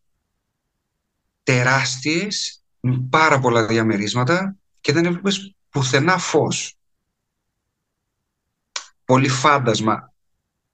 τεράστιες, 1.43 2.63
με 2.79 3.07
πάρα 3.09 3.39
πολλά 3.39 3.65
διαμερίσματα 3.65 4.55
και 4.81 4.93
δεν 4.93 5.05
έβλεπες 5.05 5.55
πουθενά 5.69 6.17
φως. 6.17 6.75
πολύ 9.05 9.29
φάντασμα, 9.29 10.13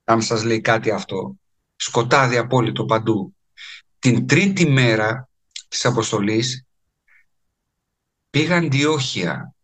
αν 0.04 0.22
σας 0.22 0.44
λέει 0.44 0.62
κάτι 0.62 0.92
αυτό. 0.92 1.36
Σκοτάδι 1.76 2.38
απόλυτο 2.38 2.86
παντού. 2.86 3.36
Την 4.00 4.28
τρίτη 4.28 4.70
μέρα 4.70 5.30
της 5.68 5.86
αποστολής 5.86 6.66
πήγα 8.30 8.58
Αντιόχεια, 8.58 9.56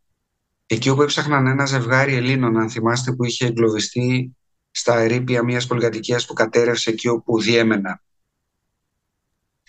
εκεί 0.65 0.89
όπου 0.89 1.01
έψαχναν 1.01 1.47
ένα 1.47 1.65
ζευγάρι 1.65 2.15
Ελλήνων, 2.15 2.57
αν 2.57 2.69
θυμάστε, 2.69 3.13
που 3.13 3.25
είχε 3.25 3.45
εγκλωβιστεί 3.45 4.35
στα 4.75 4.99
ερήπια 4.99 5.43
μιας 5.43 5.67
πολυκατοικίας 5.67 6.25
που 6.25 6.33
κατέρευσε 6.33 6.89
εκεί 6.89 7.07
όπου 7.07 7.41
διέμενα. 7.41 8.01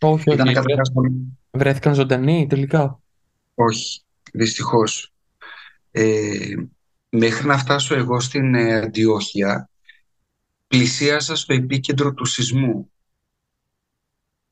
Όχι, 0.01 0.31
όχι. 0.31 0.53
Βρέθηκαν 1.51 1.95
ζωντανοί 1.95 2.47
τελικά. 2.49 3.01
Όχι, 3.55 4.03
δυστυχώς. 4.33 5.13
Ε, 5.91 6.55
μέχρι 7.09 7.47
να 7.47 7.59
φτάσω 7.59 7.95
εγώ 7.95 8.21
στην 8.21 8.55
ε, 8.55 8.75
Αντιόχεια, 8.75 9.71
πλησίασα 10.67 11.37
στο 11.37 11.55
επίκεντρο 11.55 12.15
του 12.15 12.25
σεισμού. 12.25 12.91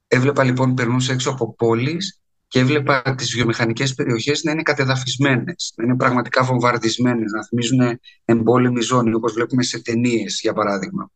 Έβλεπα 0.08 0.44
λοιπόν, 0.44 0.74
περνούσα 0.74 1.12
έξω 1.12 1.30
από 1.30 1.54
πόλεις 1.54 2.21
και 2.52 2.58
έβλεπα 2.58 3.14
τις 3.16 3.34
βιομηχανικές 3.34 3.94
περιοχές 3.94 4.42
να 4.42 4.50
είναι 4.50 4.62
κατεδαφισμένες, 4.62 5.72
να 5.76 5.84
είναι 5.84 5.96
πραγματικά 5.96 6.42
βομβαρδισμένες, 6.44 7.32
να 7.32 7.44
θυμίζουν 7.44 8.00
εμπόλεμη 8.24 8.80
ζώνη, 8.80 9.14
όπως 9.14 9.32
βλέπουμε 9.32 9.62
σε 9.62 9.82
ταινίες, 9.82 10.38
για 10.42 10.52
παράδειγμα. 10.52 11.10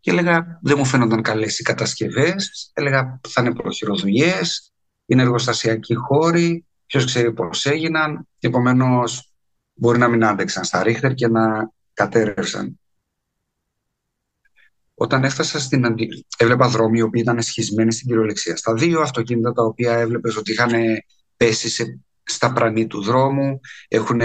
Και 0.00 0.10
έλεγα, 0.10 0.58
δεν 0.62 0.74
μου 0.78 0.84
φαίνονταν 0.84 1.22
καλές 1.22 1.58
οι 1.58 1.62
κατασκευές, 1.62 2.70
έλεγα 2.74 3.20
θα 3.28 3.42
είναι 3.42 3.54
προχειροδουλειές, 3.54 4.72
είναι 5.06 5.22
εργοστασιακοί 5.22 5.94
χώροι, 5.94 6.66
ποιος 6.86 7.04
ξέρει 7.04 7.32
πώς 7.32 7.66
έγιναν, 7.66 8.28
επομένως 8.40 9.32
μπορεί 9.74 9.98
να 9.98 10.08
μην 10.08 10.24
άντεξαν 10.24 10.64
στα 10.64 10.82
ρίχτερ 10.82 11.14
και 11.14 11.28
να 11.28 11.70
κατέρευσαν. 11.92 12.80
Όταν 14.98 15.24
έφτασα 15.24 15.60
στην 15.60 15.84
αντι... 15.86 16.26
έβλεπα 16.36 16.68
δρόμοι 16.68 16.98
οι 16.98 17.02
οποίοι 17.02 17.22
ήταν 17.24 17.42
σχισμένοι 17.42 17.92
στην 17.92 18.06
κυριολεξία. 18.06 18.56
Στα 18.56 18.72
δύο 18.72 19.00
αυτοκίνητα 19.00 19.52
τα 19.52 19.62
οποία 19.62 19.92
έβλεπες 19.92 20.36
ότι 20.36 20.52
είχαν 20.52 20.72
πέσει 21.36 21.68
σε... 21.68 22.00
στα 22.22 22.52
πρανή 22.52 22.86
του 22.86 23.02
δρόμου, 23.02 23.60
έχουν 23.88 24.20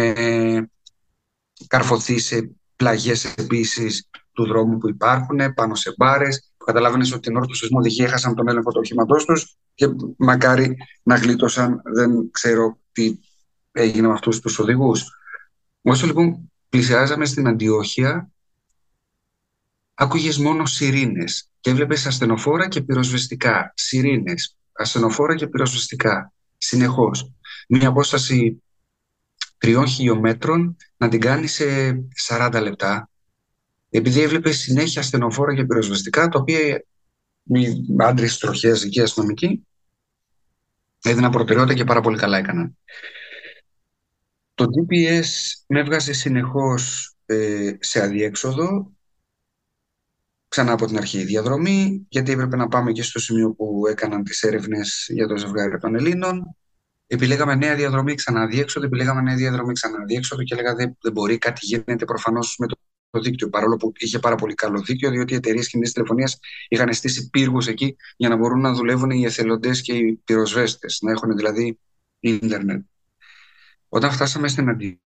καρφωθεί 1.67 2.19
σε 2.19 2.51
πλαγιές 2.75 3.25
επίσης 3.25 4.09
του 4.31 4.47
δρόμου 4.47 4.77
που 4.77 4.89
υπάρχουν, 4.89 5.53
πάνω 5.53 5.75
σε 5.75 5.93
μπάρες. 5.97 6.53
Καταλάβαινες 6.65 7.11
ότι 7.11 7.21
την 7.21 7.35
ώρα 7.35 7.45
του 7.45 7.55
σεισμού 7.55 7.79
έχασαν 7.99 8.35
τον 8.35 8.47
έλεγχο 8.47 8.71
του 8.71 8.79
οχήματός 8.83 9.25
τους 9.25 9.55
και 9.73 9.87
μακάρι 10.17 10.77
να 11.03 11.15
γλίτωσαν. 11.15 11.81
Δεν 11.93 12.31
ξέρω 12.31 12.77
τι 12.91 13.19
έγινε 13.71 14.07
με 14.07 14.13
αυτούς 14.13 14.39
τους 14.39 14.59
οδηγούς. 14.59 15.05
Όσο 15.81 16.05
λοιπόν 16.05 16.51
πλησιάζαμε 16.69 17.25
στην 17.25 17.47
Αντιόχεια, 17.47 18.30
άκουγες 19.93 20.37
μόνο 20.37 20.65
σιρήνες 20.65 21.49
και 21.59 21.69
έβλεπες 21.69 22.05
ασθενοφόρα 22.05 22.67
και 22.67 22.81
πυροσβεστικά. 22.81 23.73
Σιρήνες, 23.75 24.57
ασθενοφόρα 24.71 25.35
και 25.35 25.47
πυροσβεστικά. 25.47 26.33
Συνεχώς. 26.57 27.31
Μια 27.67 27.87
απόσταση 27.87 28.63
τριών 29.57 29.87
χιλιόμετρων 29.87 30.77
να 30.97 31.07
την 31.09 31.19
κάνει 31.19 31.47
σε 31.47 31.65
40 32.27 32.59
λεπτά. 32.61 33.09
Επειδή 33.89 34.21
έβλεπε 34.21 34.51
συνέχεια 34.51 35.01
ασθενοφόρα 35.01 35.55
και 35.55 35.65
πυροσβεστικά, 35.65 36.27
τα 36.27 36.39
οποία 36.39 36.83
οι 37.43 37.65
άντρες 37.97 38.37
τροχές 38.37 38.83
εκεί 38.83 39.01
αστυνομικοί 39.01 39.67
έδιναν 41.01 41.31
προτεραιότητα 41.31 41.75
και 41.75 41.83
πάρα 41.83 42.01
πολύ 42.01 42.17
καλά 42.17 42.37
έκαναν. 42.37 42.77
Το 44.53 44.65
GPS 44.65 45.25
με 45.67 45.79
έβγαζε 45.79 46.13
συνεχώς 46.13 47.13
ε, 47.25 47.71
σε 47.79 48.01
αδιέξοδο 48.01 48.91
ξανά 50.51 50.71
από 50.71 50.85
την 50.85 50.97
αρχή 50.97 51.19
η 51.19 51.23
διαδρομή, 51.23 52.05
γιατί 52.09 52.31
έπρεπε 52.31 52.55
να 52.55 52.67
πάμε 52.67 52.91
και 52.91 53.03
στο 53.03 53.19
σημείο 53.19 53.53
που 53.53 53.87
έκαναν 53.89 54.23
τις 54.23 54.43
έρευνες 54.43 55.05
για 55.09 55.27
το 55.27 55.37
ζευγάρι 55.37 55.77
των 55.77 55.95
Ελλήνων. 55.95 56.55
Επιλέγαμε 57.07 57.55
νέα 57.55 57.75
διαδρομή 57.75 58.15
ξανά 58.15 58.47
διέξοδο, 58.47 58.85
επιλέγαμε 58.85 59.21
νέα 59.21 59.35
διαδρομή 59.35 59.73
ξανά 59.73 60.05
διέξοδο 60.05 60.43
και 60.43 60.53
έλεγα 60.53 60.75
δεν, 60.75 60.97
δεν 61.01 61.11
μπορεί, 61.11 61.37
κάτι 61.37 61.59
γίνεται 61.65 62.05
προφανώς 62.05 62.55
με 62.59 62.67
το, 62.67 62.75
το 63.09 63.19
δίκτυο. 63.19 63.49
Παρόλο 63.49 63.75
που 63.75 63.91
είχε 63.97 64.19
πάρα 64.19 64.35
πολύ 64.35 64.53
καλό 64.53 64.81
δίκτυο, 64.81 65.09
διότι 65.09 65.33
οι 65.33 65.35
εταιρείες 65.35 65.67
κινητή 65.67 65.91
τηλεφωνίας 65.91 66.39
είχαν 66.67 66.93
στήσει 66.93 67.29
πύργους 67.29 67.67
εκεί 67.67 67.95
για 68.17 68.29
να 68.29 68.35
μπορούν 68.35 68.59
να 68.59 68.73
δουλεύουν 68.73 69.09
οι 69.09 69.25
εθελοντές 69.25 69.81
και 69.81 69.93
οι 69.93 70.21
πυροσβέστες, 70.23 70.99
να 71.01 71.11
έχουν 71.11 71.35
δηλαδή 71.35 71.79
ίντερνετ. 72.19 72.85
Όταν 73.89 74.11
φτάσαμε 74.11 74.47
στην 74.47 74.69
Αντία 74.69 74.99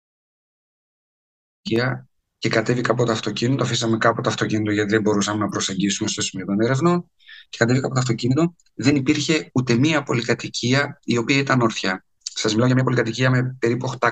και 2.43 2.49
κατέβηκα 2.49 2.91
από 2.91 3.05
το 3.05 3.11
αυτοκίνητο, 3.11 3.63
αφήσαμε 3.63 3.97
κάπου 3.97 4.21
το 4.21 4.29
αυτοκίνητο 4.29 4.71
γιατί 4.71 4.91
δεν 4.91 5.01
μπορούσαμε 5.01 5.39
να 5.39 5.49
προσεγγίσουμε 5.49 6.09
στο 6.09 6.21
σημείο 6.21 6.45
των 6.45 6.59
ερευνών 6.59 7.11
και 7.49 7.57
κατέβηκα 7.57 7.85
από 7.85 7.95
το 7.95 7.99
αυτοκίνητο, 7.99 8.55
δεν 8.73 8.95
υπήρχε 8.95 9.49
ούτε 9.53 9.75
μία 9.75 10.03
πολυκατοικία 10.03 10.99
η 11.03 11.17
οποία 11.17 11.37
ήταν 11.37 11.61
όρθια. 11.61 12.05
Σας 12.23 12.51
μιλάω 12.51 12.65
για 12.65 12.75
μια 12.75 12.83
πολυκατοικία 12.83 13.29
με 13.29 13.55
περίπου 13.59 13.93
800.000 13.99 14.09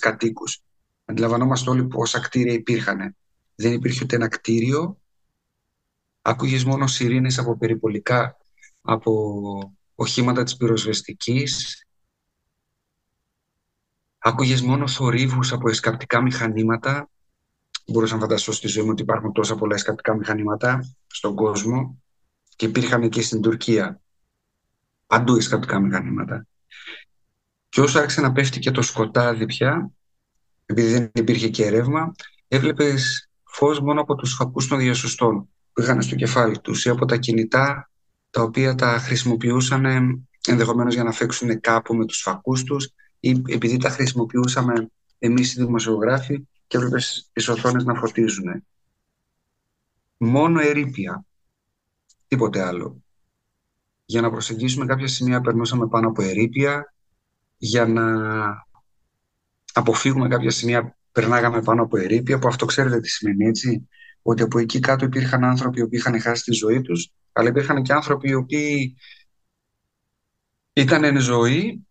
κατοίκους. 0.00 0.62
Αντιλαμβανόμαστε 1.04 1.70
όλοι 1.70 1.84
πόσα 1.84 2.20
κτίρια 2.20 2.52
υπήρχαν. 2.52 3.16
Δεν 3.54 3.72
υπήρχε 3.72 4.00
ούτε 4.04 4.16
ένα 4.16 4.28
κτίριο. 4.28 5.00
Άκουγες 6.22 6.64
μόνο 6.64 6.86
σιρήνες 6.86 7.38
από 7.38 7.58
περιπολικά, 7.58 8.36
από 8.82 9.76
οχήματα 9.94 10.42
της 10.42 10.56
πυροσβεστικής, 10.56 11.84
Άκουγες 14.18 14.62
μόνο 14.62 14.88
θορύβους 14.88 15.52
από 15.52 15.68
εσκαπτικά 15.68 16.22
μηχανήματα. 16.22 17.08
Μπορούσα 17.90 18.14
να 18.14 18.20
φανταστώ 18.20 18.52
στη 18.52 18.68
ζωή 18.68 18.84
μου 18.84 18.90
ότι 18.90 19.02
υπάρχουν 19.02 19.32
τόσα 19.32 19.54
πολλά 19.54 19.74
εσκαπτικά 19.74 20.16
μηχανήματα 20.16 20.94
στον 21.06 21.34
κόσμο 21.34 22.02
και 22.56 22.66
υπήρχαν 22.66 23.08
και 23.08 23.22
στην 23.22 23.40
Τουρκία. 23.40 24.00
Παντού 25.06 25.36
εσκαπτικά 25.36 25.80
μηχανήματα. 25.80 26.46
Και 27.68 27.80
όσο 27.80 27.98
άρχισε 27.98 28.20
να 28.20 28.32
πέφτει 28.32 28.58
και 28.58 28.70
το 28.70 28.82
σκοτάδι 28.82 29.46
πια, 29.46 29.90
επειδή 30.66 30.92
δεν 30.92 31.10
υπήρχε 31.14 31.48
και 31.48 31.68
ρεύμα, 31.68 32.12
έβλεπες 32.48 33.30
φως 33.44 33.80
μόνο 33.80 34.00
από 34.00 34.14
τους 34.14 34.34
φακούς 34.34 34.68
των 34.68 34.78
διασωστών 34.78 35.48
που 35.72 35.82
είχαν 35.82 36.02
στο 36.02 36.14
κεφάλι 36.14 36.60
τους 36.60 36.84
ή 36.84 36.88
από 36.88 37.04
τα 37.04 37.16
κινητά 37.16 37.90
τα 38.30 38.42
οποία 38.42 38.74
τα 38.74 38.98
χρησιμοποιούσαν 38.98 39.84
ενδεχομένως 40.46 40.94
για 40.94 41.04
να 41.04 41.12
φέξουν 41.12 41.60
κάπου 41.60 41.94
με 41.94 42.06
τους 42.06 42.20
φακούς 42.20 42.62
τους 42.62 42.88
ή 43.20 43.42
επειδή 43.48 43.76
τα 43.76 43.90
χρησιμοποιούσαμε 43.90 44.90
εμείς 45.18 45.54
οι 45.54 45.64
δημοσιογράφοι 45.64 46.48
και 46.70 46.76
έβλεπες 46.76 47.30
τις 47.32 47.48
οθόνες 47.48 47.84
να 47.84 47.94
φωτίζουν. 47.94 48.64
Μόνο 50.16 50.60
ερήπια. 50.60 51.24
Τίποτε 52.28 52.62
άλλο. 52.62 53.02
Για 54.04 54.20
να 54.20 54.30
προσεγγίσουμε 54.30 54.86
κάποια 54.86 55.06
σημεία 55.06 55.40
περνούσαμε 55.40 55.88
πάνω 55.88 56.08
από 56.08 56.22
ερήπια. 56.22 56.94
Για 57.56 57.86
να 57.86 58.04
αποφύγουμε 59.72 60.28
κάποια 60.28 60.50
σημεία 60.50 60.96
περνάγαμε 61.12 61.62
πάνω 61.62 61.82
από 61.82 61.96
ερήπια, 61.96 62.38
που 62.38 62.48
αυτό 62.48 62.66
ξέρετε 62.66 63.00
τι 63.00 63.08
σημαίνει 63.08 63.46
έτσι, 63.46 63.88
ότι 64.22 64.42
από 64.42 64.58
εκεί 64.58 64.80
κάτω 64.80 65.04
υπήρχαν 65.04 65.44
άνθρωποι 65.44 65.88
που 65.88 65.94
είχαν 65.94 66.20
χάσει 66.20 66.42
τη 66.44 66.52
ζωή 66.52 66.80
τους, 66.80 67.12
αλλά 67.32 67.48
υπήρχαν 67.48 67.82
και 67.82 67.92
άνθρωποι 67.92 68.28
οι 68.28 68.34
οποίοι 68.34 68.96
ήταν 70.72 71.04
εν 71.04 71.20
ζωή 71.20 71.86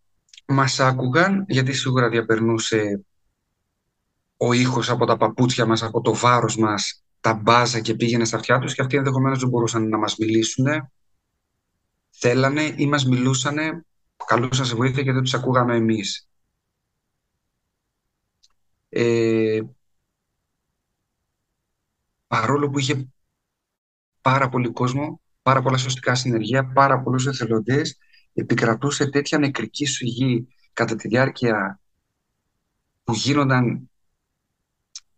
μας 0.47 0.79
άκουγαν, 0.79 1.45
γιατί 1.47 1.73
σίγουρα 1.73 2.09
διαπερνούσε 2.09 3.03
ο 4.41 4.53
ήχος 4.53 4.89
από 4.89 5.05
τα 5.05 5.17
παπούτσια 5.17 5.65
μας, 5.65 5.83
από 5.83 6.01
το 6.01 6.13
βάρος 6.13 6.57
μας, 6.57 7.03
τα 7.19 7.33
μπάζα 7.33 7.79
και 7.79 7.93
πήγαινε 7.93 8.25
στα 8.25 8.37
αυτιά 8.37 8.59
τους 8.59 8.73
και 8.73 8.81
αυτοί 8.81 8.97
ενδεχομένως 8.97 9.39
δεν 9.39 9.49
μπορούσαν 9.49 9.87
να 9.87 9.97
μας 9.97 10.15
μιλήσουν. 10.17 10.65
Θέλανε 12.09 12.73
ή 12.77 12.87
μας 12.87 13.05
μιλούσαν, 13.05 13.85
καλούσαν 14.25 14.65
σε 14.65 14.75
βοήθεια 14.75 15.03
και 15.03 15.11
δεν 15.11 15.21
τους 15.21 15.33
ακούγαμε 15.33 15.75
εμείς. 15.75 16.29
Ε, 18.89 19.61
παρόλο 22.27 22.69
που 22.69 22.79
είχε 22.79 23.09
πάρα 24.21 24.49
πολύ 24.49 24.71
κόσμο, 24.71 25.21
πάρα 25.41 25.61
πολλά 25.61 25.77
σωστικά 25.77 26.15
συνεργεία, 26.15 26.71
πάρα 26.71 27.01
πολλούς 27.01 27.25
εθελοντές, 27.25 27.97
επικρατούσε 28.33 29.09
τέτοια 29.09 29.37
νεκρική 29.37 29.85
σιγή 29.85 30.47
κατά 30.73 30.95
τη 30.95 31.07
διάρκεια 31.07 31.79
που 33.03 33.13
γίνονταν 33.13 33.88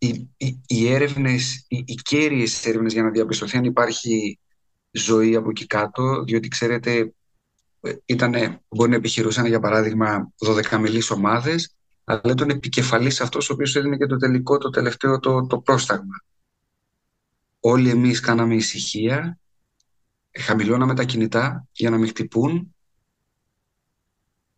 οι, 0.03 0.29
οι, 0.37 0.61
οι 0.67 0.87
έρευνες, 0.87 1.65
οι, 1.67 1.83
οι 1.87 1.93
κέρυες 1.93 2.65
έρευνες 2.65 2.93
για 2.93 3.03
να 3.03 3.09
διαπιστωθεί 3.09 3.57
αν 3.57 3.63
υπάρχει 3.63 4.39
ζωή 4.91 5.35
από 5.35 5.49
εκεί 5.49 5.65
κάτω, 5.65 6.23
διότι 6.23 6.47
ξέρετε 6.47 7.13
ήτανε, 8.05 8.61
μπορεί 8.69 8.89
να 8.89 8.95
επιχειρούσαν 8.95 9.45
για 9.45 9.59
παράδειγμα 9.59 10.31
12 10.45 10.77
μελείς 10.77 11.09
ομάδες, 11.09 11.75
αλλά 12.03 12.21
ήταν 12.31 12.49
επικεφαλής 12.49 13.21
αυτός 13.21 13.49
ο 13.49 13.53
οποίος 13.53 13.75
έδινε 13.75 13.97
και 13.97 14.05
το 14.05 14.17
τελικό, 14.17 14.57
το 14.57 14.69
τελευταίο, 14.69 15.19
το, 15.19 15.47
το 15.47 15.59
πρόσταγμα. 15.59 16.15
Όλοι 17.59 17.89
εμείς 17.89 18.19
κάναμε 18.19 18.55
ησυχία, 18.55 19.39
χαμηλώναμε 20.39 20.95
τα 20.95 21.03
κινητά 21.03 21.67
για 21.71 21.89
να 21.89 21.97
μην 21.97 22.07
χτυπούν 22.07 22.75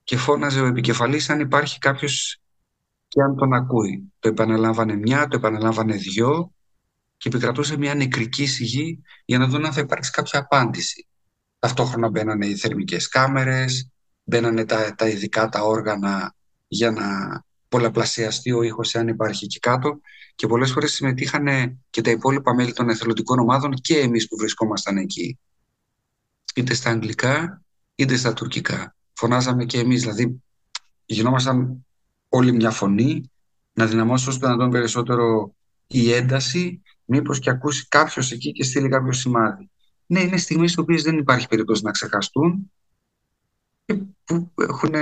και 0.03 0.17
φώναζε 0.17 0.61
ο 0.61 0.65
επικεφαλής 0.65 1.29
αν 1.29 1.39
υπάρχει 1.39 1.77
κάποιος 1.77 2.42
και 3.13 3.21
αν 3.21 3.35
τον 3.35 3.53
ακούει. 3.53 4.13
Το 4.19 4.29
επαναλάμβανε 4.29 4.95
μια, 4.95 5.27
το 5.27 5.37
επαναλάμβανε 5.37 5.95
δυο 5.95 6.53
και 7.17 7.29
επικρατούσε 7.29 7.77
μια 7.77 7.95
νεκρική 7.95 8.45
σιγή 8.45 9.01
για 9.25 9.37
να 9.37 9.47
δουν 9.47 9.65
αν 9.65 9.73
θα 9.73 9.79
υπάρξει 9.79 10.11
κάποια 10.11 10.39
απάντηση. 10.39 11.07
Ταυτόχρονα 11.59 12.09
μπαίνανε 12.09 12.45
οι 12.45 12.55
θερμικές 12.55 13.07
κάμερες, 13.07 13.89
μπαίνανε 14.23 14.65
τα, 14.65 14.95
τα 14.95 15.07
ειδικά 15.07 15.49
τα 15.49 15.61
όργανα 15.61 16.35
για 16.67 16.91
να 16.91 17.03
πολλαπλασιαστεί 17.69 18.51
ο 18.51 18.61
ήχος 18.61 18.95
αν 18.95 19.07
υπάρχει 19.07 19.45
εκεί 19.45 19.59
κάτω 19.59 19.99
και 20.35 20.47
πολλές 20.47 20.71
φορές 20.71 20.91
συμμετείχαν 20.93 21.47
και 21.89 22.01
τα 22.01 22.11
υπόλοιπα 22.11 22.53
μέλη 22.53 22.73
των 22.73 22.89
εθελοντικών 22.89 23.39
ομάδων 23.39 23.73
και 23.73 23.99
εμείς 23.99 24.27
που 24.27 24.37
βρισκόμασταν 24.37 24.97
εκεί. 24.97 25.39
Είτε 26.55 26.73
στα 26.73 26.89
αγγλικά 26.89 27.61
είτε 27.95 28.15
στα 28.15 28.33
τουρκικά. 28.33 28.95
Φωνάζαμε 29.13 29.65
και 29.65 29.79
εμείς, 29.79 30.01
δηλαδή 30.01 30.43
γινόμασταν 31.05 31.85
όλη 32.35 32.51
μια 32.51 32.71
φωνή 32.71 33.31
να 33.73 33.85
δυναμώσει 33.85 34.29
όσο 34.29 34.39
δυνατόν 34.39 34.69
περισσότερο 34.69 35.55
η 35.87 36.11
ένταση 36.11 36.81
μήπως 37.05 37.39
και 37.39 37.49
ακούσει 37.49 37.87
κάποιος 37.87 38.31
εκεί 38.31 38.51
και 38.51 38.63
στείλει 38.63 38.89
κάποιο 38.89 39.11
σημάδι. 39.11 39.69
Ναι, 40.05 40.19
είναι 40.19 40.37
στιγμές 40.37 40.71
στις 40.71 40.83
οποίες 40.83 41.03
δεν 41.03 41.17
υπάρχει 41.17 41.47
περίπτωση 41.47 41.83
να 41.83 41.91
ξεχαστούν 41.91 42.71
και 43.85 43.93
που 44.23 44.51
έχουν, 44.55 44.93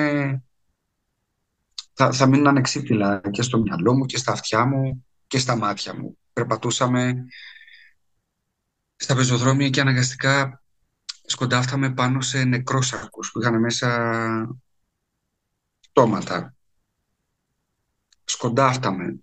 θα, 1.93 2.11
θα 2.11 2.27
μείνουν 2.27 2.47
ανεξίτηλα 2.47 3.21
και 3.31 3.41
στο 3.41 3.59
μυαλό 3.59 3.93
μου 3.93 4.05
και 4.05 4.17
στα 4.17 4.31
αυτιά 4.31 4.65
μου 4.65 5.05
και 5.27 5.37
στα 5.37 5.55
μάτια 5.55 5.95
μου. 5.95 6.17
Περπατούσαμε 6.33 7.25
στα 8.95 9.15
πεζοδρόμια 9.15 9.69
και 9.69 9.81
αναγκαστικά 9.81 10.63
σκοντάφταμε 11.25 11.93
πάνω 11.93 12.21
σε 12.21 12.43
νεκρόσαρκους 12.43 13.31
που 13.31 13.41
είχαν 13.41 13.59
μέσα 13.59 14.59
πτώματα. 15.91 16.55
Σκοντάφταμε. 18.31 19.19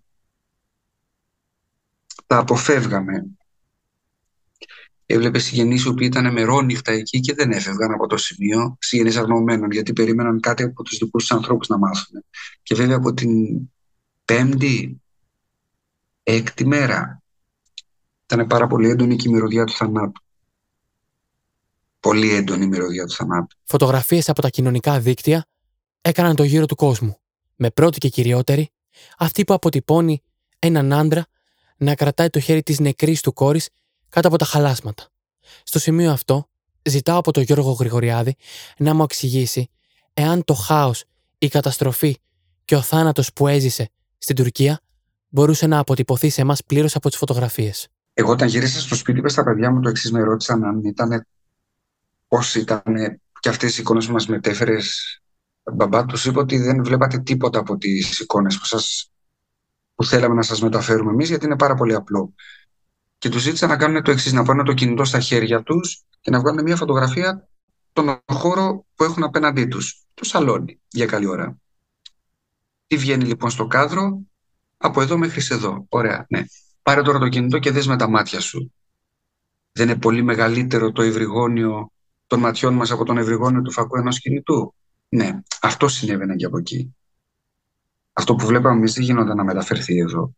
Τα 2.26 2.38
αποφεύγαμε. 2.38 3.26
Έβλεπες 5.06 5.44
συγγενείς 5.44 5.84
οι 5.84 5.88
οποίοι 5.88 6.08
ήταν 6.10 6.32
μερόνυχτα 6.32 6.92
εκεί 6.92 7.20
και 7.20 7.34
δεν 7.34 7.50
έφευγαν 7.50 7.92
από 7.92 8.06
το 8.06 8.16
σημείο, 8.16 8.76
συγγενείς 8.80 9.16
αγνοωμένων, 9.16 9.70
γιατί 9.70 9.92
περίμεναν 9.92 10.40
κάτι 10.40 10.62
από 10.62 10.82
τους 10.82 10.98
δικούς 10.98 11.26
τους 11.26 11.36
ανθρώπους 11.36 11.68
να 11.68 11.78
μάθουν. 11.78 12.24
Και 12.62 12.74
βέβαια 12.74 12.96
από 12.96 13.14
την 13.14 13.30
πέμπτη, 14.24 15.02
έκτη 16.22 16.66
μέρα 16.66 17.22
ήταν 18.24 18.46
πάρα 18.46 18.66
πολύ 18.66 18.88
έντονη 18.88 19.16
και 19.16 19.28
η 19.28 19.32
μυρωδιά 19.32 19.64
του 19.64 19.72
θανάτου. 19.72 20.22
Πολύ 22.00 22.34
έντονη 22.34 22.64
η 22.64 22.68
μυρωδιά 22.68 23.04
του 23.04 23.14
θανάτου. 23.14 23.56
Φωτογραφίες 23.64 24.28
από 24.28 24.42
τα 24.42 24.48
κοινωνικά 24.48 25.00
δίκτυα 25.00 25.46
έκαναν 26.00 26.36
το 26.36 26.42
γύρο 26.42 26.66
του 26.66 26.74
κόσμου. 26.74 27.16
Με 27.56 27.70
πρώτη 27.70 27.98
και 27.98 28.08
κυριότερη, 28.08 28.70
αυτή 29.18 29.44
που 29.44 29.54
αποτυπώνει 29.54 30.22
έναν 30.58 30.92
άντρα 30.92 31.26
να 31.76 31.94
κρατάει 31.94 32.30
το 32.30 32.40
χέρι 32.40 32.62
της 32.62 32.78
νεκρής 32.78 33.20
του 33.20 33.32
κόρης 33.32 33.68
κάτω 34.08 34.28
από 34.28 34.36
τα 34.36 34.44
χαλάσματα. 34.44 35.08
Στο 35.62 35.78
σημείο 35.78 36.12
αυτό, 36.12 36.48
ζητάω 36.82 37.18
από 37.18 37.32
τον 37.32 37.42
Γιώργο 37.42 37.70
Γρηγοριάδη 37.70 38.36
να 38.78 38.94
μου 38.94 39.02
εξηγήσει 39.02 39.70
εάν 40.14 40.44
το 40.44 40.54
χάος, 40.54 41.04
η 41.38 41.48
καταστροφή 41.48 42.16
και 42.64 42.76
ο 42.76 42.80
θάνατος 42.80 43.32
που 43.32 43.46
έζησε 43.46 43.90
στην 44.18 44.36
Τουρκία 44.36 44.80
μπορούσε 45.28 45.66
να 45.66 45.78
αποτυπωθεί 45.78 46.28
σε 46.28 46.40
εμάς 46.40 46.62
πλήρως 46.64 46.96
από 46.96 47.08
τις 47.08 47.18
φωτογραφίες. 47.18 47.88
Εγώ, 48.12 48.30
όταν 48.30 48.48
γύρισα 48.48 48.80
στο 48.80 48.94
σπίτι, 48.94 49.18
είπα 49.18 49.28
στα 49.28 49.44
παιδιά 49.44 49.70
μου 49.70 49.80
το 49.80 49.88
εξής: 49.88 50.10
Με 50.10 50.22
ρώτησαν 50.22 50.64
αν 50.64 50.84
ήταν 50.84 51.26
πώς 52.28 52.54
ήταν 52.54 52.82
και 53.40 53.48
αυτές 53.48 53.78
οι 53.78 53.80
εικόνες 53.80 54.06
που 54.06 54.12
μας 54.12 54.26
μετέφερες, 54.26 55.18
μπαμπά. 55.72 56.04
Τους 56.04 56.24
είπα 56.24 56.40
ότι 56.40 56.58
δεν 56.58 56.84
βλέπατε 56.84 57.18
τίποτα 57.18 57.58
από 57.58 57.76
τις 57.76 58.20
εικόνες 58.20 58.58
που, 58.58 58.64
σας, 58.64 59.10
που 59.94 60.04
θέλαμε 60.04 60.34
να 60.34 60.42
σας 60.42 60.60
μεταφέρουμε 60.62 61.10
εμείς, 61.10 61.28
γιατί 61.28 61.44
είναι 61.44 61.56
πάρα 61.56 61.74
πολύ 61.74 61.94
απλό 61.94 62.34
και 63.18 63.28
τους 63.28 63.42
ζήτησα 63.42 63.66
να 63.66 63.76
κάνουν 63.76 64.02
το 64.02 64.10
εξής: 64.10 64.32
να 64.32 64.42
πάρουν 64.42 64.64
το 64.64 64.72
κινητό 64.72 65.04
στα 65.04 65.20
χέρια 65.20 65.62
τους 65.62 66.04
και 66.20 66.30
να 66.30 66.40
βγάλουν 66.40 66.62
μια 66.62 66.76
φωτογραφία 66.76 67.48
τον 67.92 68.20
χώρο 68.26 68.86
που 68.94 69.04
έχουν 69.04 69.22
απέναντί 69.22 69.66
τους. 69.66 70.02
Το 70.14 70.24
σαλόνι, 70.24 70.80
για 70.88 71.06
καλή 71.06 71.26
ώρα. 71.26 71.58
Τι 72.86 72.96
βγαίνει 72.96 73.24
λοιπόν 73.24 73.50
στο 73.50 73.66
κάδρο, 73.66 74.20
από 74.76 75.00
εδώ 75.00 75.18
μέχρι 75.18 75.42
εδώ. 75.50 75.86
Ωραία, 75.88 76.26
ναι. 76.28 76.44
Πάρε 76.82 77.02
τώρα 77.02 77.18
το 77.18 77.28
κινητό 77.28 77.58
και 77.58 77.70
δες 77.70 77.86
με 77.86 77.96
τα 77.96 78.08
μάτια 78.08 78.40
σου. 78.40 78.72
Δεν 79.72 79.88
είναι 79.88 79.98
πολύ 79.98 80.22
μεγαλύτερο 80.22 80.92
το 80.92 81.02
ευρυγόνιο 81.02 81.92
των 82.26 82.40
ματιών 82.40 82.74
μας 82.74 82.90
από 82.90 83.04
τον 83.04 83.18
ευρυγόνιο 83.18 83.62
του 83.62 83.72
φακού 83.72 83.96
ενός 83.96 84.20
κινητού; 84.20 84.74
Ναι, 85.08 85.40
αυτό 85.60 85.88
συνέβαινε 85.88 86.36
και 86.36 86.44
από 86.44 86.58
εκεί. 86.58 86.96
Αυτό 88.12 88.34
που 88.34 88.46
βλέπαμε 88.46 88.76
εμείς 88.76 88.92
δεν 88.92 89.04
γινόταν 89.04 89.36
να 89.36 89.44
μεταφερθεί 89.44 89.98
εδώ. 89.98 90.34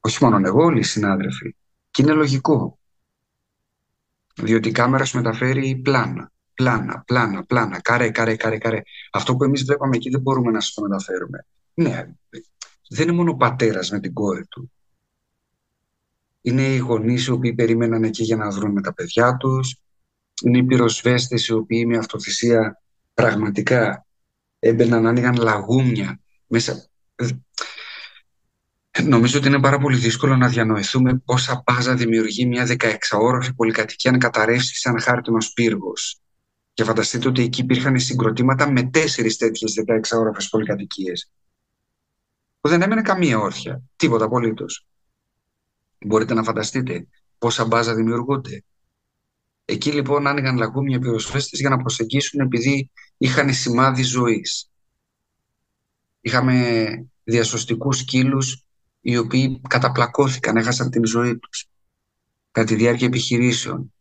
Όχι 0.00 0.24
μόνο 0.24 0.46
εγώ, 0.46 0.64
όλοι 0.64 0.78
οι 0.78 0.82
συνάδελφοι. 0.82 1.56
Και 1.90 2.02
είναι 2.02 2.12
λογικό. 2.12 2.78
Διότι 4.34 4.68
η 4.68 4.72
κάμερα 4.72 5.04
σου 5.04 5.16
μεταφέρει 5.16 5.76
πλάνα, 5.76 6.32
πλάνα, 6.54 7.02
πλάνα, 7.06 7.44
πλάνα, 7.44 7.80
καρέ, 7.80 8.10
καρέ, 8.10 8.36
καρέ, 8.36 8.58
καρέ. 8.58 8.82
Αυτό 9.12 9.36
που 9.36 9.44
εμείς 9.44 9.64
βλέπαμε 9.64 9.96
εκεί 9.96 10.10
δεν 10.10 10.20
μπορούμε 10.20 10.50
να 10.50 10.60
σας 10.60 10.74
το 10.74 10.82
μεταφέρουμε. 10.82 11.46
Ναι, 11.74 12.06
δεν 12.88 13.08
είναι 13.08 13.16
μόνο 13.16 13.30
ο 13.30 13.36
πατέρας 13.36 13.90
με 13.90 14.00
την 14.00 14.12
κόρη 14.12 14.46
του. 14.46 14.72
Είναι 16.40 16.62
οι 16.62 16.76
γονείς 16.76 17.26
οι 17.26 17.30
οποίοι 17.30 17.54
περίμεναν 17.54 18.04
εκεί 18.04 18.22
για 18.22 18.36
να 18.36 18.50
βρουν 18.50 18.82
τα 18.82 18.94
παιδιά 18.94 19.36
τους. 19.36 19.80
Είναι 20.42 20.58
οι 20.58 20.64
πυροσβέστες 20.64 21.46
οι 21.46 21.52
οποίοι 21.52 21.84
με 21.88 21.96
αυτοθυσία 21.96 22.82
πραγματικά 23.20 24.06
έμπαιναν, 24.58 25.06
άνοιγαν 25.06 25.36
λαγούμια 25.36 26.20
μέσα. 26.46 26.88
Νομίζω 29.02 29.38
ότι 29.38 29.48
είναι 29.48 29.60
πάρα 29.60 29.78
πολύ 29.78 29.96
δύσκολο 29.96 30.36
να 30.36 30.48
διανοηθούμε 30.48 31.18
πόσα 31.18 31.62
μπάζα 31.66 31.94
δημιουργεί 31.94 32.46
μια 32.46 32.76
16όροφη 32.78 33.54
πολυκατοικία 33.56 34.10
να 34.10 34.18
καταρρεύσεις 34.18 34.80
σαν 34.80 35.00
χάρτινο 35.00 35.38
πύργο. 35.54 35.92
Και 36.72 36.84
φανταστείτε 36.84 37.28
ότι 37.28 37.42
εκεί 37.42 37.60
υπήρχαν 37.60 37.98
συγκροτήματα 37.98 38.70
με 38.70 38.82
τέσσερις 38.82 39.36
τέτοιες 39.36 39.74
16όροφε 39.86 40.46
πολυκατοικίες. 40.50 41.30
Που 42.60 42.68
δεν 42.68 42.82
έμενε 42.82 43.02
καμία 43.02 43.38
όρθια. 43.38 43.82
Τίποτα 43.96 44.24
απολύτως. 44.24 44.86
Μπορείτε 46.06 46.34
να 46.34 46.42
φανταστείτε 46.42 47.06
πόσα 47.38 47.64
μπάζα 47.64 47.94
δημιουργούνται. 47.94 48.64
Εκεί 49.64 49.92
λοιπόν 49.92 50.26
άνοιγαν 50.26 50.56
λαγούμια 50.56 50.98
πυροσβέστες 50.98 51.60
για 51.60 51.68
να 51.68 51.76
προσεγγίσουν 51.76 52.40
επειδή 52.40 52.90
είχαν 53.22 53.54
σημάδι 53.54 54.02
ζωής. 54.02 54.70
Είχαμε 56.20 56.90
διασωστικούς 57.24 57.98
σκύλους 57.98 58.64
οι 59.00 59.16
οποίοι 59.16 59.60
καταπλακώθηκαν, 59.68 60.56
έχασαν 60.56 60.90
την 60.90 61.06
ζωή 61.06 61.38
τους 61.38 61.68
κατά 62.50 62.66
τη 62.66 62.74
διάρκεια 62.74 63.06
επιχειρήσεων. 63.06 63.92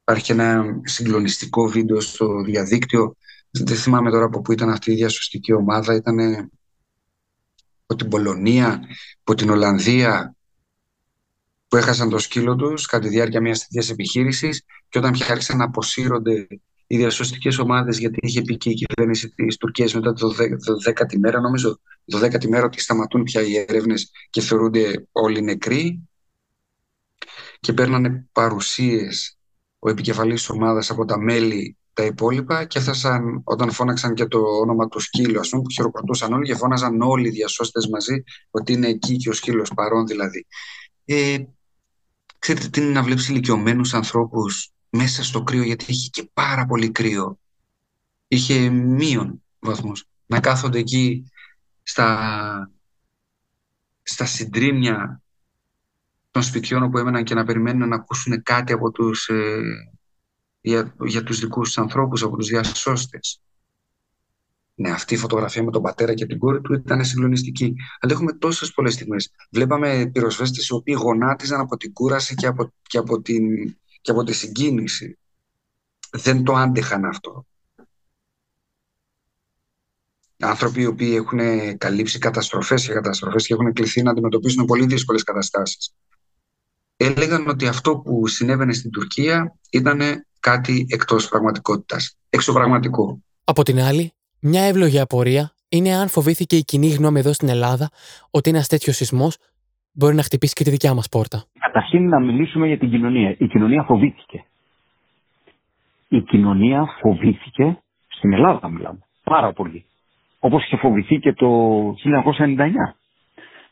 Υπάρχει 0.00 0.32
ένα 0.32 0.64
συγκλονιστικό 0.84 1.68
βίντεο 1.68 2.00
στο 2.00 2.42
διαδίκτυο, 2.42 3.16
δεν 3.50 3.76
θυμάμαι 3.76 4.10
τώρα 4.10 4.24
από 4.24 4.40
πού 4.40 4.52
ήταν 4.52 4.70
αυτή 4.70 4.92
η 4.92 4.94
διασωστική 4.94 5.52
ομάδα, 5.52 5.94
ήταν 5.94 6.18
από 7.86 7.96
την 7.96 8.08
Πολωνία, 8.08 8.80
από 9.20 9.34
την 9.34 9.50
Ολλανδία, 9.50 10.36
που 11.68 11.76
έχασαν 11.76 12.08
το 12.08 12.18
σκύλο 12.18 12.56
τους 12.56 12.86
κατά 12.86 13.02
τη 13.02 13.08
διάρκεια 13.08 13.40
μιας 13.40 13.60
τέτοιας 13.60 13.90
επιχείρησης 13.90 14.64
και 14.88 14.98
όταν 14.98 15.12
πια 15.12 15.26
άρχισαν 15.28 15.56
να 15.56 15.64
αποσύρονται 15.64 16.46
οι 16.86 16.96
διασωστικές 16.96 17.58
ομάδες, 17.58 17.98
γιατί 17.98 18.18
είχε 18.22 18.42
πει 18.42 18.56
και 18.56 18.70
η 18.70 18.74
κυβέρνηση 18.74 19.28
της 19.28 19.56
Τουρκίας 19.56 19.94
μετά 19.94 20.12
το 20.12 20.34
10η 20.86 21.16
μέρα, 21.18 21.40
νομίζω, 21.40 21.80
το 22.04 22.18
10η 22.18 22.46
μέρα 22.48 22.64
ότι 22.64 22.80
σταματούν 22.80 23.22
πια 23.22 23.42
οι 23.42 23.56
έρευνες 23.56 24.10
και 24.30 24.40
θεωρούνται 24.40 25.06
όλοι 25.12 25.42
νεκροί. 25.42 26.08
Και 27.60 27.72
παίρνανε 27.72 28.28
παρουσίες 28.32 29.38
ο 29.78 29.90
επικεφαλής 29.90 30.40
της 30.40 30.50
ομάδας 30.50 30.90
από 30.90 31.04
τα 31.04 31.18
μέλη 31.18 31.76
τα 31.92 32.04
υπόλοιπα 32.04 32.64
και 32.64 32.78
έφτασαν 32.78 33.40
όταν 33.44 33.70
φώναξαν 33.70 34.14
και 34.14 34.26
το 34.26 34.38
όνομα 34.38 34.88
του 34.88 35.00
σκύλου, 35.00 35.40
ας 35.40 35.48
πούμε, 35.48 35.62
που 35.62 35.70
χειροκροτούσαν 35.70 36.32
όλοι 36.32 36.46
και 36.46 36.54
φώναζαν 36.54 37.00
όλοι 37.00 37.28
οι 37.28 37.30
διασώστες 37.30 37.88
μαζί 37.88 38.22
ότι 38.50 38.72
είναι 38.72 38.88
εκεί 38.88 39.16
και 39.16 39.28
ο 39.28 39.32
σκύλος 39.32 39.70
παρόν 39.74 40.06
δηλαδή. 40.06 40.46
Ε, 41.04 41.36
ξέρετε 42.38 42.68
τι 42.68 42.80
είναι 42.80 42.90
να 42.90 43.02
βλέπεις 43.02 43.28
ηλικιωμένους 43.28 43.94
ανθρώπους 43.94 44.73
μέσα 44.96 45.24
στο 45.24 45.42
κρύο 45.42 45.62
γιατί 45.62 45.84
είχε 45.88 46.08
και 46.08 46.30
πάρα 46.32 46.66
πολύ 46.66 46.90
κρύο. 46.90 47.38
Είχε 48.28 48.68
μείον 48.68 49.42
βαθμούς. 49.58 50.04
Να 50.26 50.40
κάθονται 50.40 50.78
εκεί 50.78 51.30
στα, 51.82 52.70
στα 54.02 54.24
συντρίμια 54.24 55.22
των 56.30 56.42
σπιτιών 56.42 56.82
όπου 56.82 56.98
έμεναν 56.98 57.24
και 57.24 57.34
να 57.34 57.44
περιμένουν 57.44 57.88
να 57.88 57.94
ακούσουν 57.94 58.42
κάτι 58.42 58.72
από 58.72 58.90
τους, 58.90 59.28
ε, 59.28 59.62
για, 60.60 60.94
για 61.04 61.22
τους 61.22 61.38
δικούς 61.40 61.66
τους 61.66 61.78
ανθρώπους, 61.78 62.22
από 62.22 62.36
τους 62.36 62.48
διασώστες. 62.48 63.40
Ναι, 64.74 64.90
αυτή 64.90 65.14
η 65.14 65.16
φωτογραφία 65.16 65.62
με 65.62 65.70
τον 65.70 65.82
πατέρα 65.82 66.14
και 66.14 66.26
την 66.26 66.38
κόρη 66.38 66.60
του 66.60 66.72
ήταν 66.72 67.04
συγκλονιστική. 67.04 67.74
Αλλά 68.00 68.12
έχουμε 68.12 68.32
τόσες 68.32 68.72
πολλές 68.72 68.92
στιγμές. 68.92 69.30
Βλέπαμε 69.50 70.10
πυροσβέστες 70.12 70.68
οι 70.68 70.72
οποίοι 70.72 70.96
γονάτιζαν 70.98 71.60
από 71.60 71.76
την 71.76 71.92
κούραση 71.92 72.34
και 72.34 72.46
από, 72.46 72.72
και 72.82 72.98
από 72.98 73.22
την 73.22 73.42
και 74.04 74.10
από 74.10 74.22
τη 74.22 74.32
συγκίνηση. 74.32 75.18
Δεν 76.10 76.44
το 76.44 76.52
άντεχαν 76.52 77.04
αυτό. 77.04 77.46
Άνθρωποι 80.38 80.80
οι 80.80 80.86
οποίοι 80.86 81.12
έχουν 81.16 81.38
καλύψει 81.78 82.18
καταστροφές 82.18 82.86
και 82.86 82.92
καταστροφές 82.92 83.46
και 83.46 83.52
έχουν 83.52 83.72
κληθεί 83.72 84.02
να 84.02 84.10
αντιμετωπίσουν 84.10 84.64
πολύ 84.64 84.86
δύσκολες 84.86 85.22
καταστάσεις. 85.22 85.94
έλεγαν 86.96 87.48
ότι 87.48 87.66
αυτό 87.66 87.98
που 87.98 88.26
συνέβαινε 88.26 88.72
στην 88.72 88.90
Τουρκία 88.90 89.58
ήταν 89.70 90.00
κάτι 90.40 90.86
εκτός 90.88 91.28
πραγματικότητας, 91.28 92.16
εξωπραγματικό. 92.30 93.22
Από 93.44 93.62
την 93.62 93.80
άλλη, 93.80 94.12
μια 94.38 94.62
εύλογη 94.62 95.00
απορία 95.00 95.54
είναι 95.68 95.96
αν 95.96 96.08
φοβήθηκε 96.08 96.56
η 96.56 96.64
κοινή 96.64 96.88
γνώμη 96.88 97.18
εδώ 97.18 97.32
στην 97.32 97.48
Ελλάδα 97.48 97.90
ότι 98.30 98.50
ένας 98.50 98.68
τέτοιος 98.68 98.96
σεισμός 98.96 99.36
μπορεί 99.94 100.14
να 100.14 100.22
χτυπήσει 100.22 100.54
και 100.54 100.64
τη 100.64 100.70
δικιά 100.70 100.94
μας 100.94 101.08
πόρτα. 101.08 101.44
Καταρχήν 101.58 102.08
να 102.08 102.20
μιλήσουμε 102.20 102.66
για 102.66 102.78
την 102.78 102.90
κοινωνία. 102.90 103.34
Η 103.38 103.46
κοινωνία 103.46 103.82
φοβήθηκε. 103.82 104.44
Η 106.08 106.20
κοινωνία 106.20 106.86
φοβήθηκε, 107.00 107.78
στην 108.08 108.32
Ελλάδα 108.32 108.68
μιλάμε, 108.68 108.98
πάρα 109.24 109.52
πολύ. 109.52 109.84
Όπως 110.38 110.64
είχε 110.64 110.76
φοβηθεί 110.76 111.18
και 111.18 111.32
το 111.32 111.48
1999. 111.90 112.96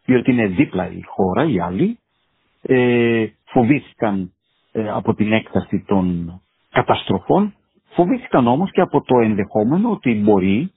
Διότι 0.05 0.31
είναι 0.31 0.47
δίπλα 0.47 0.91
η 0.91 1.01
χώρα, 1.05 1.45
οι 1.45 1.61
άλλοι, 1.61 1.99
ε, 2.63 3.27
φοβήθηκαν 3.45 4.33
ε, 4.73 4.89
από 4.91 5.15
την 5.15 5.33
έκταση 5.33 5.85
των 5.87 6.41
καταστροφών, 6.71 7.55
φοβήθηκαν 7.95 8.47
όμως 8.47 8.71
και 8.71 8.81
από 8.81 9.01
το 9.01 9.19
ενδεχόμενο 9.19 9.91
ότι 9.91 10.15
μπορεί 10.15 10.73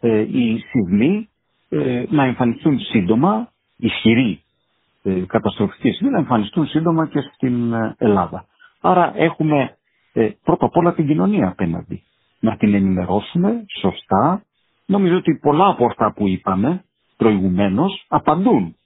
ε, 0.00 0.18
οι 0.18 0.58
σεισμοί 0.58 1.28
ε, 1.68 2.04
να 2.08 2.24
εμφανιστούν 2.24 2.80
σύντομα, 2.80 3.52
ισχυροί 3.76 4.40
ε, 5.06 5.24
καταστροφικοί 5.26 5.88
σεισμοί 5.88 6.10
να 6.10 6.18
εμφανιστούν 6.18 6.66
σύντομα 6.66 7.06
και 7.06 7.20
στην 7.34 7.72
ε, 7.72 7.94
Ελλάδα. 7.98 8.44
Άρα 8.80 9.12
έχουμε 9.16 9.76
ε, 10.12 10.28
πρώτα 10.44 10.66
απ' 10.66 10.76
όλα 10.76 10.94
την 10.94 11.06
κοινωνία 11.06 11.48
απέναντι. 11.48 12.02
Να 12.40 12.56
την 12.56 12.74
ενημερώσουμε 12.74 13.64
σωστά. 13.80 14.42
Νομίζω 14.86 15.16
ότι 15.16 15.38
πολλά 15.42 15.68
από 15.68 15.84
αυτά 15.86 16.12
που 16.12 16.28
είπαμε 16.28 16.84
προηγουμένως 17.16 18.04
απαντούν 18.08 18.76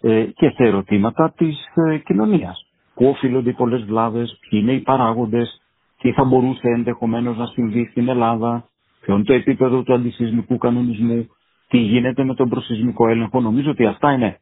ε, 0.00 0.24
και 0.24 0.48
σε 0.48 0.62
ερωτήματα 0.64 1.32
της 1.36 1.66
ε, 1.74 1.98
κοινωνίας. 1.98 2.66
Πού 2.94 3.06
οφείλονται 3.06 3.50
οι 3.50 3.52
πολλές 3.52 3.84
βλάβες, 3.84 4.38
ποιοι 4.40 4.60
είναι 4.62 4.72
οι 4.72 4.80
παράγοντες, 4.80 5.60
τι 6.00 6.12
θα 6.12 6.24
μπορούσε 6.24 6.68
ενδεχομένως 6.68 7.36
να 7.36 7.46
συμβεί 7.46 7.88
στην 7.90 8.08
Ελλάδα, 8.08 8.64
ποιο 9.00 9.14
είναι 9.14 9.24
το 9.24 9.32
επίπεδο 9.32 9.82
του 9.82 9.94
αντισυσμικού 9.94 10.58
κανονισμού, 10.58 11.28
τι 11.68 11.78
γίνεται 11.78 12.24
με 12.24 12.34
τον 12.34 12.48
προσυσμικό 12.48 13.08
έλεγχο. 13.08 13.40
Νομίζω 13.40 13.70
ότι 13.70 13.86
αυτά 13.86 14.12
είναι 14.12 14.39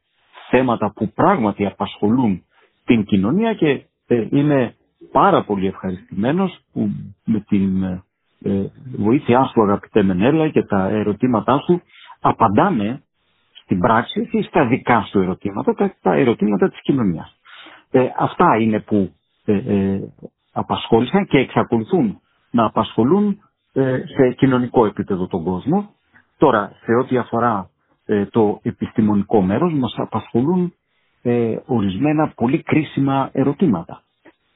θέματα 0.50 0.92
που 0.94 1.12
πράγματι 1.14 1.66
απασχολούν 1.66 2.42
την 2.84 3.04
κοινωνία 3.04 3.54
και 3.54 3.82
ε, 4.06 4.26
είμαι 4.30 4.74
πάρα 5.12 5.44
πολύ 5.44 5.66
ευχαριστημένος 5.66 6.58
που 6.72 6.90
με 7.24 7.40
την 7.48 7.82
ε, 7.82 8.02
βοήθειά 8.96 9.44
σου 9.44 9.62
αγαπητέ 9.62 10.02
Μενέλα 10.02 10.48
και 10.48 10.62
τα 10.62 10.88
ερωτήματά 10.88 11.58
σου 11.58 11.82
απαντάμε 12.20 13.02
στην 13.62 13.78
πράξη 13.80 14.28
ή 14.32 14.42
στα 14.42 14.66
δικά 14.66 15.02
σου 15.10 15.18
ερωτήματα, 15.20 15.74
τα, 15.74 15.94
τα 16.02 16.12
ερωτήματα 16.14 16.68
της 16.70 16.80
κοινωνίας. 16.82 17.36
Ε, 17.90 18.06
αυτά 18.18 18.56
είναι 18.60 18.80
που 18.80 19.12
ε, 19.44 19.52
ε, 19.52 20.00
απασχόλησαν 20.52 21.26
και 21.26 21.38
εξακολουθούν 21.38 22.20
να 22.50 22.64
απασχολούν 22.64 23.40
ε, 23.72 24.02
σε 24.06 24.32
κοινωνικό 24.36 24.86
επίπεδο 24.86 25.26
τον 25.26 25.44
κόσμο. 25.44 25.90
Τώρα, 26.38 26.72
σε 26.84 26.92
ό,τι 26.94 27.16
αφορά 27.18 27.70
το 28.30 28.58
επιστημονικό 28.62 29.40
μέρος, 29.42 29.72
μας 29.72 29.94
απασχολούν 29.96 30.74
ορισμένα 31.66 32.28
πολύ 32.36 32.62
κρίσιμα 32.62 33.30
ερωτήματα. 33.32 34.02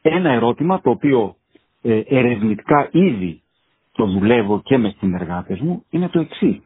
Ένα 0.02 0.30
ερώτημα 0.30 0.80
το 0.80 0.90
οποίο 0.90 1.34
ερευνητικά 2.08 2.88
ήδη 2.92 3.42
το 3.92 4.06
δουλεύω 4.06 4.60
και 4.64 4.78
με 4.78 4.94
συνεργάτες 4.98 5.60
μου 5.60 5.84
είναι 5.90 6.08
το 6.08 6.20
εξής. 6.20 6.60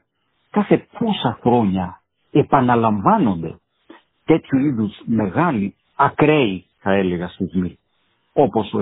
Κάθε 0.50 0.86
πόσα 0.98 1.38
χρόνια 1.40 2.00
επαναλαμβάνονται 2.30 3.58
τέτοιου 4.24 4.58
είδους 4.58 5.00
μεγάλοι, 5.04 5.74
ακραίοι 5.96 6.64
θα 6.78 6.92
έλεγα 6.92 7.28
σεισμοί, 7.28 7.78
όπως 8.32 8.72
ο 8.72 8.78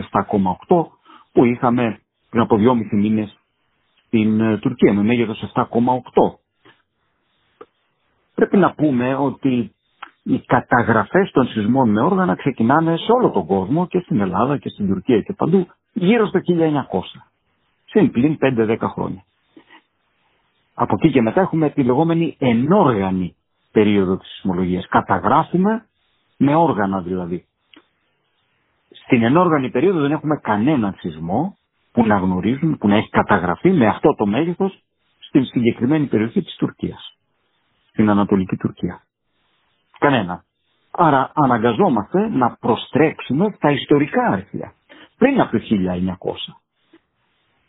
7,8 0.69 0.87
που 1.33 1.45
είχαμε 1.45 2.01
πριν 2.31 2.43
από 2.43 2.57
δυόμιση 2.57 2.97
μήνες 2.97 3.39
στην 4.07 4.41
ε, 4.41 4.59
Τουρκία 4.59 4.93
με 4.93 5.03
μέγεθος 5.03 5.53
7,8. 5.55 5.65
Πρέπει 8.45 8.63
να 8.63 8.75
πούμε 8.75 9.15
ότι 9.15 9.73
οι 10.23 10.39
καταγραφές 10.39 11.31
των 11.31 11.47
σεισμών 11.47 11.91
με 11.91 12.01
όργανα 12.01 12.35
ξεκινάνε 12.35 12.97
σε 12.97 13.13
όλο 13.13 13.31
τον 13.31 13.47
κόσμο 13.47 13.87
και 13.87 13.99
στην 14.01 14.21
Ελλάδα 14.21 14.59
και 14.59 14.69
στην 14.69 14.87
Τουρκία 14.89 15.21
και 15.21 15.33
παντού 15.33 15.67
γύρω 15.93 16.27
στο 16.27 16.41
1900. 16.49 17.21
Συν 17.85 18.11
πλην 18.11 18.39
5-10 18.41 18.77
χρόνια. 18.81 19.25
Από 20.75 20.95
εκεί 20.99 21.13
και 21.13 21.21
μετά 21.23 21.41
έχουμε 21.41 21.71
τη 21.71 21.83
λεγόμενη 21.83 22.37
ενόργανη 22.39 23.37
περίοδο 23.73 24.17
της 24.17 24.29
σεισμολογίας. 24.29 24.87
Καταγράφουμε 24.89 25.85
με 26.37 26.55
όργανα 26.55 27.01
δηλαδή. 27.01 27.45
Στην 29.05 29.23
ενόργανη 29.23 29.71
περίοδο 29.71 30.01
δεν 30.01 30.13
έχουμε 30.13 30.37
κανένα 30.43 30.95
σεισμό 30.99 31.57
που 31.93 32.07
να 32.07 32.17
γνωρίζουν, 32.17 32.79
που 32.79 32.89
να 32.89 32.97
έχει 32.97 33.09
καταγραφεί 33.09 33.71
με 33.71 33.87
αυτό 33.87 34.15
το 34.15 34.27
μέγεθος 34.27 34.79
στην 35.19 35.45
συγκεκριμένη 35.45 36.07
περιοχή 36.07 36.43
της 36.43 36.57
Τουρκίας. 36.57 37.14
Στην 37.95 38.11
Ανατολική 38.11 38.57
Τουρκία. 38.57 39.03
Κανένα. 39.99 40.45
Άρα 40.91 41.31
αναγκαζόμαστε 41.35 42.29
να 42.29 42.57
προστρέξουμε 42.61 43.51
τα 43.61 43.71
ιστορικά 43.71 44.27
αρχεία. 44.27 44.73
Πριν 45.19 45.41
από 45.41 45.51
το 45.59 45.59
1900. 45.59 46.55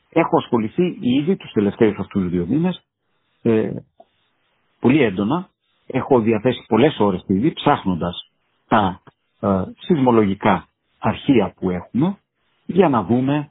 Έχω 0.10 0.38
ασχοληθεί 0.38 0.98
ήδη 1.02 1.36
τους 1.36 1.52
τελευταίους 1.52 1.98
αυτούς 2.00 2.30
δύο 2.30 2.46
μήνες 2.46 2.84
ε, 3.42 3.70
πολύ 4.80 5.02
έντονα. 5.04 5.50
Έχω 5.88 6.20
διαθέσει 6.20 6.64
πολλές 6.68 7.00
ώρες 7.00 7.24
ήδη 7.28 7.52
ψάχνοντας 7.54 8.30
τα 8.68 9.02
ε, 9.40 9.64
σεισμολογικά 9.80 10.68
αρχεία 11.00 11.54
που 11.60 11.70
έχουμε 11.70 12.18
για 12.66 12.90
να 12.90 13.04
δούμε 13.04 13.50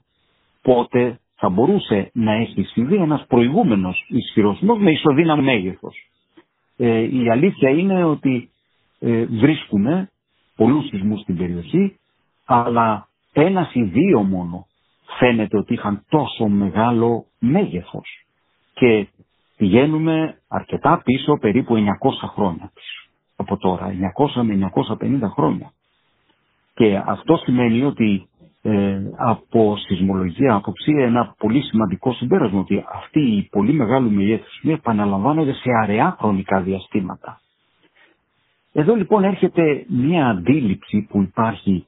πότε 0.63 1.19
θα 1.37 1.49
μπορούσε 1.49 2.11
να 2.15 2.33
έχει 2.33 2.63
συμβεί 2.63 2.95
ένας 2.97 3.25
προηγούμενος 3.27 4.05
ισχυροσμός 4.09 4.79
με 4.79 4.91
ισοδύναμο 4.91 5.43
μέγεθος. 5.43 6.09
Ε, 6.77 6.99
η 7.01 7.31
αλήθεια 7.31 7.71
είναι 7.71 8.05
ότι 8.05 8.51
ε, 9.01 9.25
βρίσκουμε 9.25 10.11
πολλούς 10.57 10.87
σεισμούς 10.89 11.21
στην 11.21 11.37
περιοχή, 11.37 11.99
αλλά 12.45 13.09
ένας 13.33 13.75
ή 13.75 13.83
δύο 13.83 14.23
μόνο 14.23 14.67
φαίνεται 15.19 15.57
ότι 15.57 15.73
είχαν 15.73 16.05
τόσο 16.09 16.47
μεγάλο 16.47 17.25
μέγεθος. 17.39 18.25
Και 18.75 19.07
πηγαίνουμε 19.57 20.39
αρκετά 20.49 21.03
πίσω, 21.05 21.39
περίπου 21.41 21.75
900 21.77 22.29
χρόνια 22.35 22.71
πίσω 22.75 23.05
από 23.37 23.57
τώρα, 23.57 23.91
900 24.35 24.43
με 24.43 24.55
950 24.55 25.29
χρόνια. 25.29 25.73
Και 26.75 27.03
αυτό 27.07 27.37
σημαίνει 27.37 27.83
ότι 27.83 28.29
ε, 28.67 29.01
από 29.17 29.77
σεισμολογία 29.77 30.55
άποψη 30.55 30.93
ένα 30.93 31.35
πολύ 31.39 31.63
σημαντικό 31.63 32.13
συμπέρασμα 32.13 32.61
ότι 32.61 32.85
αυτοί 32.93 33.21
οι 33.21 33.49
πολύ 33.51 33.73
μεγάλοι 33.73 34.11
μεγέθους 34.11 34.61
επαναλαμβάνονται 34.65 35.53
σε 35.53 35.71
αραιά 35.83 36.17
χρονικά 36.19 36.61
διαστήματα. 36.61 37.41
Εδώ 38.73 38.95
λοιπόν 38.95 39.25
έρχεται 39.25 39.85
μια 39.89 40.29
αντίληψη 40.29 41.07
που 41.11 41.23
υπάρχει 41.23 41.87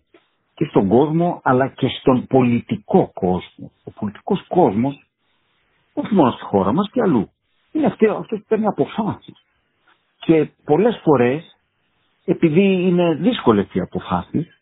και 0.54 0.64
στον 0.64 0.88
κόσμο 0.88 1.40
αλλά 1.44 1.68
και 1.68 1.88
στον 2.00 2.26
πολιτικό 2.26 3.10
κόσμο. 3.14 3.70
Ο 3.84 3.90
πολιτικός 3.90 4.44
κόσμος, 4.48 5.06
όχι 5.94 6.14
μόνο 6.14 6.30
στη 6.30 6.42
χώρα 6.44 6.72
μας 6.72 6.90
και 6.92 7.02
αλλού, 7.02 7.30
είναι 7.72 7.86
αυτός 7.86 8.26
που 8.28 8.44
παίρνει 8.48 8.66
αποφάσεις. 8.66 9.34
Και 10.18 10.48
πολλές 10.64 11.00
φορές, 11.02 11.56
επειδή 12.24 12.82
είναι 12.86 13.14
δύσκολες 13.14 13.66
οι 13.72 13.80
αποφάσεις, 13.80 14.55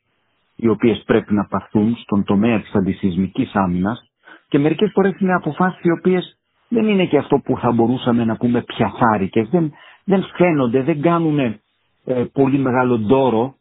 οι 0.57 0.69
οποίες 0.69 1.03
πρέπει 1.07 1.35
να 1.35 1.45
παθούν 1.47 1.97
στον 1.97 2.25
τομέα 2.25 2.61
της 2.61 2.75
αντισυσμικής 2.75 3.55
άμυνας 3.55 4.11
και 4.49 4.59
μερικές 4.59 4.91
φορές 4.95 5.19
είναι 5.21 5.35
αποφάσεις 5.35 5.81
οι 5.85 5.91
οποίες 5.91 6.39
δεν 6.69 6.89
είναι 6.89 7.07
και 7.07 7.19
αυτό 7.19 7.39
που 7.45 7.59
θα 7.59 7.73
μπορούσαμε 7.73 8.25
να 8.25 8.37
πούμε 8.37 8.63
πιαθάρικες, 8.63 9.49
δεν, 9.49 9.73
δεν 10.05 10.25
φαίνονται, 10.37 10.83
δεν 10.83 11.01
κάνουν 11.03 11.39
ε, 11.39 12.25
πολύ 12.33 12.59
μεγάλο 12.59 12.99
ντόρο, 12.99 13.55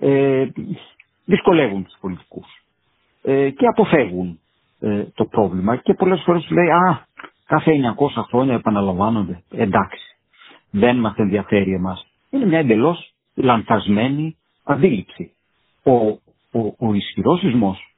ε, 0.00 0.46
δυσκολεύουν 1.24 1.84
τους 1.84 1.96
πολιτικούς 2.00 2.46
ε, 3.22 3.50
και 3.50 3.66
αποφεύγουν 3.66 4.40
ε, 4.80 5.04
το 5.14 5.24
πρόβλημα 5.24 5.76
και 5.76 5.94
πολλές 5.94 6.22
φορές 6.24 6.50
λέει 6.50 6.68
«Α, 6.70 7.06
κάθε 7.46 7.72
900 8.16 8.22
χρόνια 8.28 8.54
επαναλαμβάνονται, 8.54 9.42
εντάξει, 9.50 10.16
δεν 10.70 10.96
μας 10.96 11.14
ενδιαφέρει 11.16 11.72
εμάς». 11.72 12.06
Είναι 12.30 12.46
μια 12.46 12.58
εντελώς 12.58 13.12
λανθασμένη 13.34 14.36
αντίληψη. 14.64 15.32
Ο 15.84 16.18
ο, 16.58 16.74
ο 16.88 16.94
ισχυρός 16.94 17.38
σεισμός 17.40 17.94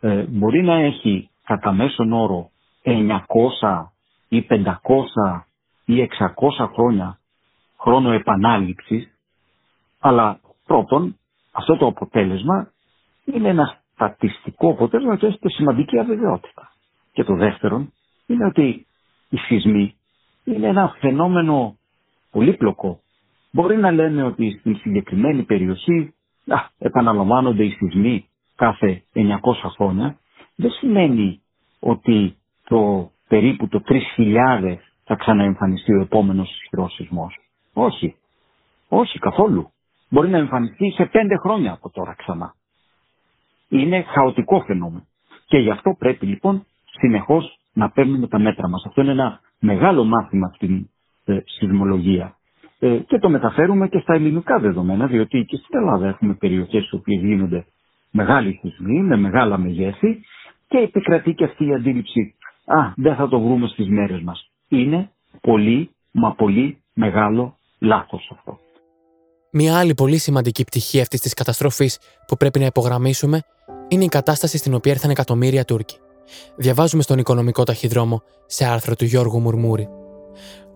ε, 0.00 0.22
μπορεί 0.22 0.62
να 0.62 0.74
έχει 0.74 1.30
κατά 1.44 1.72
μέσον 1.72 2.12
όρο 2.12 2.50
900 2.84 3.84
ή 4.28 4.46
500 4.50 4.64
ή 5.84 6.08
600 6.58 6.68
χρόνια 6.74 7.18
χρόνο 7.80 8.12
επανάληψης, 8.12 9.08
αλλά 10.00 10.40
πρώτον 10.66 11.16
αυτό 11.52 11.76
το 11.76 11.86
αποτέλεσμα 11.86 12.70
είναι 13.24 13.48
ένα 13.48 13.78
στατιστικό 13.92 14.68
αποτέλεσμα 14.70 15.16
και 15.16 15.26
έχει 15.26 15.38
σημαντική 15.48 15.98
αβεβαιότητα. 15.98 16.72
Και 17.12 17.24
το 17.24 17.34
δεύτερον 17.34 17.92
είναι 18.26 18.44
ότι 18.46 18.86
οι 19.28 19.36
σεισμοί 19.36 19.94
είναι 20.44 20.66
ένα 20.66 20.96
φαινόμενο 21.00 21.76
πολύπλοκο. 22.30 23.00
Μπορεί 23.52 23.76
να 23.76 23.90
λένε 23.90 24.22
ότι 24.22 24.56
στην 24.60 24.76
συγκεκριμένη 24.76 25.42
περιοχή 25.42 26.00
α, 26.00 26.14
επαναλαμβάνονται 26.78 27.64
οι 27.64 27.70
σεισμοί 27.70 28.28
κάθε 28.56 29.02
900 29.14 29.22
χρόνια, 29.76 30.18
δεν 30.56 30.70
σημαίνει 30.70 31.40
ότι 31.80 32.36
το 32.68 33.10
περίπου 33.28 33.68
το 33.68 33.82
3.000 34.16 34.76
θα 35.04 35.14
ξαναεμφανιστεί 35.14 35.92
ο 35.94 36.00
επόμενος 36.00 36.50
ισχυρός 36.50 36.92
σεισμός. 36.94 37.38
Όχι. 37.72 38.16
Όχι 38.88 39.18
καθόλου. 39.18 39.70
Μπορεί 40.08 40.28
να 40.28 40.38
εμφανιστεί 40.38 40.90
σε 40.90 41.04
πέντε 41.04 41.36
χρόνια 41.36 41.72
από 41.72 41.90
τώρα 41.90 42.14
ξανά. 42.14 42.54
Είναι 43.68 44.02
χαοτικό 44.02 44.60
φαινόμενο. 44.66 45.06
Και 45.46 45.58
γι' 45.58 45.70
αυτό 45.70 45.94
πρέπει 45.98 46.26
λοιπόν 46.26 46.66
συνεχώς 46.90 47.58
να 47.72 47.90
παίρνουμε 47.90 48.28
τα 48.28 48.38
μέτρα 48.38 48.68
μας. 48.68 48.84
Αυτό 48.86 49.00
είναι 49.00 49.10
ένα 49.10 49.40
μεγάλο 49.58 50.04
μάθημα 50.04 50.52
στην 50.54 50.88
ε, 51.24 51.38
σεισμολογία. 51.44 52.37
Ε, 52.80 52.96
και 52.96 53.18
το 53.18 53.28
μεταφέρουμε 53.28 53.88
και 53.88 53.98
στα 53.98 54.14
ελληνικά 54.14 54.58
δεδομένα, 54.58 55.06
διότι 55.06 55.44
και 55.48 55.56
στην 55.56 55.78
Ελλάδα 55.78 56.08
έχουμε 56.08 56.34
περιοχές 56.34 56.82
στις 56.82 56.92
οποίες 56.92 57.22
γίνονται 57.22 57.64
μεγάλοι 58.10 58.58
σεισμοί, 58.62 59.00
με 59.02 59.16
μεγάλα 59.16 59.58
μεγέθη 59.58 60.20
και 60.68 60.78
επικρατεί 60.78 61.34
και 61.34 61.44
αυτή 61.44 61.66
η 61.66 61.74
αντίληψη 61.74 62.34
«Α, 62.64 62.92
δεν 62.96 63.14
θα 63.14 63.28
το 63.28 63.40
βρούμε 63.40 63.68
στις 63.68 63.88
μέρες 63.88 64.20
μας». 64.20 64.50
Είναι 64.68 65.10
πολύ, 65.40 65.90
μα 66.10 66.34
πολύ 66.34 66.82
μεγάλο 66.94 67.56
λάθος 67.78 68.30
αυτό. 68.32 68.58
Μια 69.52 69.78
άλλη 69.78 69.94
πολύ 69.94 70.18
σημαντική 70.18 70.64
πτυχή 70.64 71.00
αυτής 71.00 71.20
της 71.20 71.34
καταστροφής 71.34 71.98
που 72.26 72.36
πρέπει 72.36 72.58
να 72.58 72.66
υπογραμμίσουμε 72.66 73.42
είναι 73.88 74.04
η 74.04 74.08
κατάσταση 74.08 74.58
στην 74.58 74.74
οποία 74.74 74.92
ήρθαν 74.92 75.10
εκατομμύρια 75.10 75.64
Τούρκοι. 75.64 75.96
Διαβάζουμε 76.56 77.02
στον 77.02 77.18
οικονομικό 77.18 77.62
ταχυδρόμο 77.64 78.22
σε 78.46 78.64
άρθρο 78.64 78.94
του 78.94 79.04
Γιώργου 79.04 79.40
Μουρμούρη. 79.40 79.88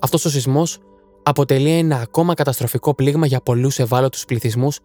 Αυτός 0.01 0.25
ο 0.25 0.31
σεισμός 0.31 0.79
αποτελεί 1.23 1.71
ένα 1.71 1.97
ακόμα 1.97 2.35
καταστροφικό 2.35 2.95
πλήγμα 2.95 3.27
για 3.27 3.41
πολλούς 3.41 3.79
ευάλωτους 3.79 4.25
πληθυσμούς 4.25 4.79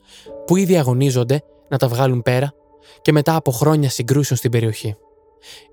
που 0.46 0.56
ήδη 0.56 0.78
αγωνίζονται 0.78 1.42
να 1.70 1.78
τα 1.78 1.88
βγάλουν 1.88 2.22
πέρα 2.22 2.54
και 3.02 3.12
μετά 3.12 3.36
από 3.36 3.52
χρόνια 3.52 3.90
συγκρούσεων 3.90 4.38
στην 4.40 4.52
περιοχή. 4.52 4.96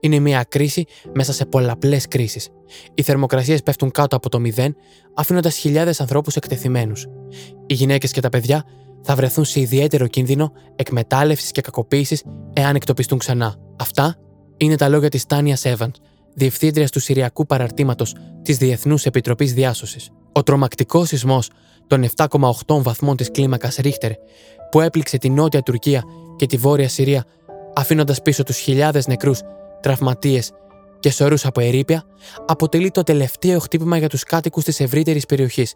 Είναι 0.00 0.18
μια 0.18 0.44
κρίση 0.48 0.84
μέσα 1.14 1.32
σε 1.32 1.44
πολλαπλές 1.44 2.08
κρίσεις. 2.08 2.48
Οι 2.94 3.02
θερμοκρασίες 3.02 3.62
πέφτουν 3.62 3.90
κάτω 3.90 4.16
από 4.16 4.28
το 4.28 4.40
μηδέν, 4.40 4.76
αφήνοντας 5.14 5.56
χιλιάδες 5.56 6.00
ανθρώπους 6.00 6.36
εκτεθειμένους. 6.36 7.06
Οι 7.66 7.74
γυναίκες 7.74 8.10
και 8.10 8.20
τα 8.20 8.28
παιδιά 8.28 8.64
θα 9.02 9.14
βρεθούν 9.14 9.44
σε 9.44 9.60
ιδιαίτερο 9.60 10.06
κίνδυνο 10.06 10.52
εκμετάλλευσης 10.76 11.50
και 11.50 11.60
κακοποίησης 11.60 12.22
εάν 12.52 12.74
εκτοπιστούν 12.74 13.18
ξανά. 13.18 13.54
Αυτά 13.80 14.16
είναι 14.56 14.76
τα 14.76 14.88
λόγια 14.88 15.08
της 15.08 15.26
Τάνια 15.26 15.58
Εύαν, 15.62 15.92
διευθύντριας 16.34 16.90
του 16.90 17.00
Συριακού 17.00 17.46
Παραρτήματος 17.46 18.14
της 18.42 18.56
Διεθνούς 18.56 19.04
Επιτροπής 19.04 19.52
Διάσωσης. 19.52 20.10
Ο 20.32 20.42
τρομακτικός 20.42 21.08
σεισμός 21.08 21.50
των 21.86 22.02
7,8 22.16 22.82
βαθμών 22.82 23.16
της 23.16 23.30
κλίμακας 23.30 23.76
Ρίχτερ, 23.76 24.10
που 24.70 24.80
έπληξε 24.80 25.18
τη 25.18 25.30
νότια 25.30 25.62
Τουρκία 25.62 26.02
και 26.36 26.46
τη 26.46 26.56
βόρεια 26.56 26.88
Συρία, 26.88 27.24
αφήνοντας 27.74 28.22
πίσω 28.22 28.42
τους 28.42 28.56
χιλιάδες 28.56 29.06
νεκρούς, 29.06 29.40
τραυματίες 29.80 30.50
και 31.00 31.10
σωρούς 31.10 31.46
από 31.46 31.60
ερήπια, 31.60 32.04
αποτελεί 32.46 32.90
το 32.90 33.02
τελευταίο 33.02 33.58
χτύπημα 33.58 33.96
για 33.96 34.08
τους 34.08 34.22
κάτοικους 34.22 34.64
της 34.64 34.80
ευρύτερης 34.80 35.26
περιοχής, 35.26 35.74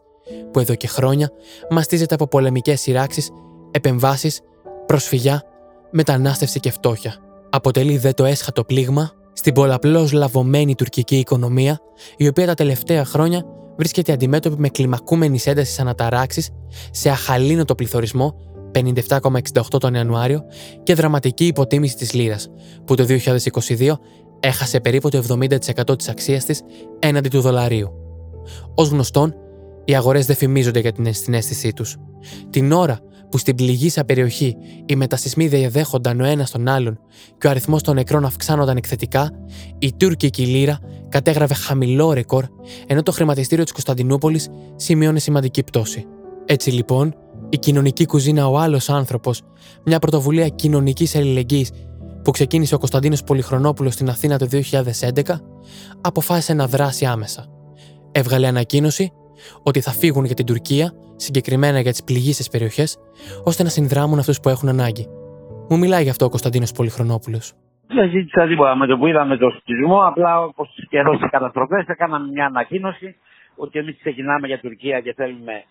που 0.52 0.60
εδώ 0.60 0.74
και 0.74 0.86
χρόνια 0.86 1.30
μαστίζεται 1.70 2.14
από 2.14 2.28
πολεμικές 2.28 2.80
σειράξεις, 2.80 3.30
επεμβάσεις, 3.70 4.40
προσφυγιά, 4.86 5.42
μετανάστευση 5.90 6.60
και 6.60 6.70
φτώχεια. 6.70 7.16
Αποτελεί 7.50 7.98
δε 7.98 8.12
το 8.12 8.24
έσχατο 8.24 8.64
πλήγμα 8.64 9.12
στην 9.38 9.52
πολλαπλώς 9.52 10.12
λαβωμένη 10.12 10.74
τουρκική 10.74 11.16
οικονομία, 11.16 11.80
η 12.16 12.28
οποία 12.28 12.46
τα 12.46 12.54
τελευταία 12.54 13.04
χρόνια 13.04 13.44
βρίσκεται 13.76 14.12
αντιμέτωπη 14.12 14.56
με 14.58 14.68
κλιμακούμενης 14.68 15.46
έντασης 15.46 15.78
αναταράξεις, 15.78 16.50
σε 16.90 17.10
αχαλήνοτο 17.10 17.74
πληθωρισμό 17.74 18.34
57,68 18.72 19.80
τον 19.80 19.94
Ιανουάριο 19.94 20.42
και 20.82 20.94
δραματική 20.94 21.46
υποτίμηση 21.46 21.96
της 21.96 22.12
λίρας, 22.12 22.48
που 22.84 22.94
το 22.94 23.04
2022 23.04 23.98
έχασε 24.40 24.80
περίπου 24.80 25.08
το 25.08 25.18
70% 25.18 25.98
της 25.98 26.08
αξίας 26.08 26.44
της 26.44 26.62
έναντι 26.98 27.28
του 27.28 27.40
δολαρίου. 27.40 27.88
Ως 28.74 28.88
γνωστόν, 28.88 29.34
οι 29.84 29.96
αγορές 29.96 30.26
δεν 30.26 30.36
φημίζονται 30.36 30.80
για 30.80 30.92
την 30.92 31.14
συνέστησή 31.14 31.72
τους. 31.72 31.96
Την 32.50 32.72
ώρα 32.72 33.00
που 33.30 33.38
στην 33.38 33.54
πληγήσα 33.54 34.04
περιοχή 34.04 34.56
οι 34.86 34.96
μετασυσμοί 34.96 35.48
διαδέχονταν 35.48 36.20
ο 36.20 36.24
ένας 36.24 36.50
τον 36.50 36.68
άλλον 36.68 37.00
και 37.38 37.46
ο 37.46 37.50
αριθμός 37.50 37.82
των 37.82 37.94
νεκρών 37.94 38.24
αυξάνονταν 38.24 38.76
εκθετικά, 38.76 39.30
η 39.78 39.92
τουρκική 39.92 40.46
λίρα 40.46 40.78
κατέγραφε 41.08 41.54
χαμηλό 41.54 42.12
ρεκόρ, 42.12 42.44
ενώ 42.86 43.02
το 43.02 43.12
χρηματιστήριο 43.12 43.64
της 43.64 43.72
Κωνσταντινούπολης 43.72 44.48
σημείωνε 44.76 45.18
σημαντική 45.18 45.62
πτώση. 45.62 46.06
Έτσι 46.44 46.70
λοιπόν, 46.70 47.14
η 47.48 47.58
κοινωνική 47.58 48.06
κουζίνα 48.06 48.48
Ο 48.48 48.58
Άλλος 48.58 48.90
Άνθρωπος, 48.90 49.42
μια 49.84 49.98
πρωτοβουλία 49.98 50.48
κοινωνικής 50.48 51.16
αλληλεγγύης 51.16 51.70
που 52.22 52.30
ξεκίνησε 52.30 52.74
ο 52.74 52.78
Κωνσταντίνος 52.78 53.22
Πολυχρονόπουλος 53.24 53.94
στην 53.94 54.08
Αθήνα 54.08 54.38
το 54.38 54.46
2011, 54.46 55.40
αποφάσισε 56.00 56.52
να 56.52 56.66
δράσει 56.66 57.04
άμεσα. 57.04 57.46
Έβγαλε 58.12 58.46
ανακοίνωση 58.46 59.12
ότι 59.62 59.80
θα 59.80 59.90
φύγουν 59.90 60.24
για 60.24 60.34
την 60.34 60.46
Τουρκία, 60.46 60.92
συγκεκριμένα 61.16 61.80
για 61.80 61.90
τις 61.90 62.04
πληγήσεις 62.04 62.48
περιοχές, 62.48 62.98
ώστε 63.44 63.62
να 63.62 63.68
συνδράμουν 63.68 64.18
αυτούς 64.18 64.40
που 64.40 64.48
έχουν 64.48 64.68
ανάγκη. 64.68 65.06
Μου 65.68 65.78
μιλάει 65.78 66.02
γι' 66.02 66.10
αυτό 66.10 66.24
ο 66.24 66.28
Κωνσταντίνος 66.28 66.72
Πολυχρονόπουλος. 66.72 67.52
Δεν 67.86 68.10
ζήτησα 68.10 68.46
τίποτα 68.46 68.76
με 68.76 68.86
το 68.86 68.98
που 68.98 69.06
είδαμε 69.06 69.36
το 69.36 69.50
σεισμό. 69.64 70.06
Απλά 70.06 70.42
όπως 70.42 70.68
και 70.88 70.98
εδώ 70.98 71.14
στις 71.14 71.30
καταστροφές, 71.30 71.86
έκαναμε 71.86 72.28
μια 72.28 72.46
ανακοίνωση 72.46 73.16
ότι 73.56 73.78
εμείς 73.78 73.96
ξεκινάμε 73.98 74.46
για 74.46 74.58
Τουρκία 74.60 75.00
και 75.00 75.12
θέλουμε 75.12 75.64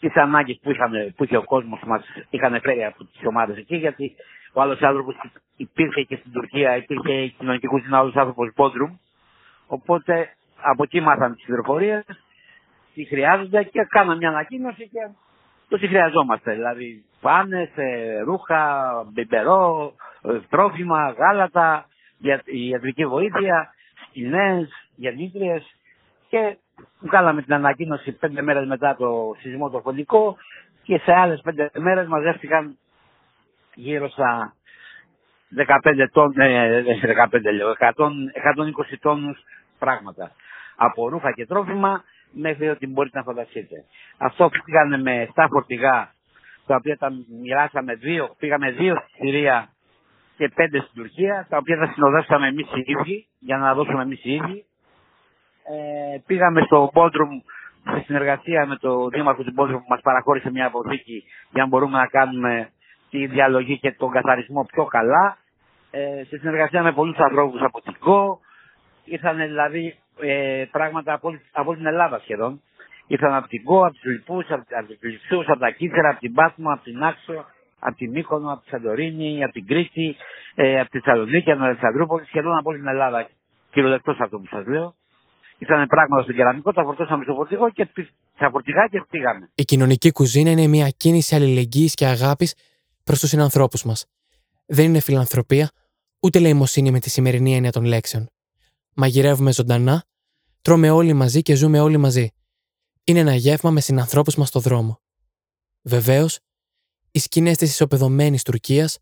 τις 0.00 0.14
ανάγκες 0.14 0.58
που, 0.62 0.70
που 1.16 1.24
είχε 1.24 1.36
ο 1.36 1.44
κόσμος 1.44 1.80
μας 1.86 2.02
είχαν 2.30 2.60
φέρει 2.60 2.84
από 2.84 3.04
τις 3.04 3.26
ομάδες 3.26 3.56
εκεί. 3.56 3.76
Γιατί 3.76 4.14
ο 4.52 4.60
άλλος 4.60 4.80
άνθρωπος 4.80 5.14
υπήρχε 5.56 6.02
και 6.02 6.16
στην 6.16 6.32
Τουρκία, 6.32 6.76
υπήρχε 6.76 7.12
η 7.12 7.28
κοινωνική 7.38 7.66
κουζίνα, 7.66 7.98
άλλο 7.98 8.12
άνθρωπος 8.14 8.52
Μπόντρουμ. 8.56 8.92
Οπότε 9.66 10.28
από 10.60 10.82
εκεί 10.82 11.00
μάθαμε 11.00 11.34
τις 11.34 11.44
πληροφορίες, 11.44 12.04
τι 13.00 13.06
χρειάζονται 13.06 13.62
και 13.62 13.86
κάναμε 13.88 14.16
μια 14.16 14.28
ανακοίνωση 14.28 14.88
και 14.88 15.08
το 15.68 15.78
τι 15.78 15.86
χρειαζόμαστε. 15.86 16.52
Δηλαδή 16.52 17.04
πάνε, 17.20 17.70
ρούχα, 18.24 18.92
μπιμπερό, 19.12 19.92
τρόφιμα, 20.48 21.10
γάλατα, 21.18 21.86
ιατρική 22.44 23.06
βοήθεια, 23.06 23.74
σκηνές, 24.08 24.68
γεννήτριες 24.96 25.76
και 26.28 26.56
Βγάλαμε 27.00 27.42
την 27.42 27.54
ανακοίνωση 27.54 28.12
πέντε 28.12 28.42
μέρες 28.42 28.66
μετά 28.66 28.96
το 28.96 29.34
σεισμό 29.40 29.70
το 29.70 29.80
φωνικό 29.80 30.36
και 30.82 30.98
σε 30.98 31.12
άλλες 31.12 31.40
πέντε 31.40 31.70
μέρες 31.74 32.06
μαζεύτηκαν 32.06 32.78
γύρω 33.74 34.08
στα 34.08 34.54
15 35.56 36.08
τόν, 36.12 36.32
ε, 36.40 36.82
15 36.82 37.52
λέω, 37.54 37.70
100, 37.70 38.10
120 38.34 38.98
τόνους 39.00 39.38
πράγματα. 39.78 40.30
Από 40.76 41.08
ρούχα 41.08 41.32
και 41.32 41.46
τρόφιμα 41.46 42.04
μέχρι 42.32 42.68
ό,τι 42.68 42.86
μπορείτε 42.86 43.18
να 43.18 43.24
φανταστείτε. 43.24 43.84
Αυτό 44.18 44.50
πήγανε 44.64 44.98
με 44.98 45.28
7 45.34 45.46
φορτηγά, 45.50 46.14
τα 46.66 46.74
οποία 46.74 46.96
τα 46.96 47.10
μοιράσαμε 47.42 47.94
δύο, 47.94 48.34
πήγαμε 48.38 48.70
δύο 48.70 48.94
στη 48.96 49.26
Συρία 49.26 49.68
και 50.36 50.48
πέντε 50.54 50.78
στην 50.80 50.92
Τουρκία, 50.94 51.46
τα 51.48 51.56
οποία 51.56 51.76
τα 51.78 51.92
συνοδεύσαμε 51.94 52.46
εμείς 52.46 52.66
οι 52.74 52.82
ίδιοι, 52.86 53.26
για 53.38 53.56
να 53.56 53.74
δώσουμε 53.74 54.02
εμείς 54.02 54.24
οι 54.24 54.32
ίδιοι 54.32 54.64
ε, 55.72 56.18
πήγαμε 56.26 56.60
στο 56.62 56.90
Μπόντρουμ 56.92 57.40
σε 57.84 58.02
συνεργασία 58.04 58.66
με 58.66 58.76
το 58.76 59.08
Δήμαρχο 59.08 59.42
του 59.42 59.52
Μπόντρουμ 59.54 59.78
που 59.80 59.86
μας 59.88 60.00
παραχώρησε 60.00 60.50
μια 60.50 60.66
αποθήκη 60.66 61.24
για 61.50 61.62
να 61.62 61.68
μπορούμε 61.68 61.98
να 61.98 62.06
κάνουμε 62.06 62.70
τη 63.10 63.26
διαλογή 63.26 63.78
και 63.78 63.92
τον 63.92 64.10
καθαρισμό 64.10 64.64
πιο 64.64 64.84
καλά. 64.84 65.36
Ε, 65.90 66.24
σε 66.28 66.36
συνεργασία 66.38 66.82
με 66.82 66.92
πολλούς 66.92 67.16
ανθρώπους 67.16 67.60
από 67.62 67.80
την 67.80 67.96
ΚΟ. 67.98 68.40
Ήρθαν 69.10 69.36
δηλαδή 69.36 69.94
ε, 70.20 70.64
πράγματα 70.70 71.12
από, 71.12 71.28
από 71.52 71.74
την 71.74 71.86
Ελλάδα 71.86 72.18
σχεδόν. 72.18 72.62
Ήρθαν 73.06 73.34
από 73.34 73.48
την 73.48 73.64
ΚΟ, 73.64 73.84
από 73.86 73.94
τους 73.94 74.04
Λιπούς, 74.04 74.50
από, 74.50 74.64
από 74.78 74.86
τους 74.86 74.98
Λιψούς, 75.00 75.46
από 75.48 75.58
τα 75.58 75.70
Κύθερα, 75.70 76.08
από 76.08 76.20
την 76.20 76.32
Πάτμο, 76.32 76.72
από 76.72 76.82
την 76.82 77.02
Άξο, 77.02 77.44
από 77.78 77.96
την 77.96 78.10
Μύκονο, 78.10 78.52
από 78.52 78.62
τη 78.62 78.68
Σαντορίνη, 78.68 79.44
από 79.44 79.52
την 79.52 79.66
Κρήτη, 79.66 80.16
ε, 80.54 80.80
από 80.80 80.90
τη 80.90 81.00
Θεσσαλονίκη, 81.00 81.50
από 81.50 81.58
την 81.58 81.68
Αλεξανδρούπολη, 81.68 82.24
σχεδόν 82.24 82.56
από 82.58 82.72
την 82.72 82.86
Ελλάδα. 82.86 83.28
Κυριολεκτός 83.70 84.20
αυτό 84.20 84.38
που 84.38 84.46
σας 84.46 84.66
λέω. 84.66 84.94
Ήρθανε 85.58 85.86
πράγματα 85.86 86.22
στο 86.22 86.32
κεραμικό, 86.32 86.72
τα 86.72 86.82
φορτώσαμε 86.82 87.24
στο 87.24 87.34
φορτηγό 87.34 87.70
και 87.70 87.88
τα 88.38 88.50
φορτηγά 88.50 88.86
και 88.90 89.02
πήγαμε. 89.10 89.50
Η 89.54 89.62
κοινωνική 89.62 90.12
κουζίνα 90.12 90.50
είναι 90.50 90.66
μια 90.66 90.88
κίνηση 90.96 91.34
αλληλεγγύης 91.34 91.94
και 91.94 92.06
αγάπης 92.06 92.54
προς 93.04 93.20
τους 93.20 93.28
συνανθρώπους 93.28 93.84
μας. 93.84 94.06
Δεν 94.66 94.84
είναι 94.84 95.00
φιλανθρωπία, 95.00 95.70
ούτε 96.20 96.38
λαιμοσύνη 96.38 96.90
με 96.90 96.98
τη 96.98 97.10
σημερινή 97.10 97.54
έννοια 97.54 97.72
των 97.72 97.84
λέξεων. 97.84 98.30
Μαγειρεύουμε 98.96 99.52
ζωντανά, 99.52 100.04
τρώμε 100.62 100.90
όλοι 100.90 101.12
μαζί 101.12 101.42
και 101.42 101.54
ζούμε 101.54 101.80
όλοι 101.80 101.96
μαζί. 101.96 102.30
Είναι 103.04 103.18
ένα 103.18 103.34
γεύμα 103.34 103.70
με 103.70 103.80
συνανθρώπους 103.80 104.36
μας 104.36 104.48
στο 104.48 104.60
δρόμο. 104.60 105.00
Βεβαίως, 105.82 106.40
οι 107.12 107.18
σκηνές 107.18 107.56
της 107.56 107.70
ισοπεδωμένης 107.70 108.42
Τουρκίας 108.42 108.98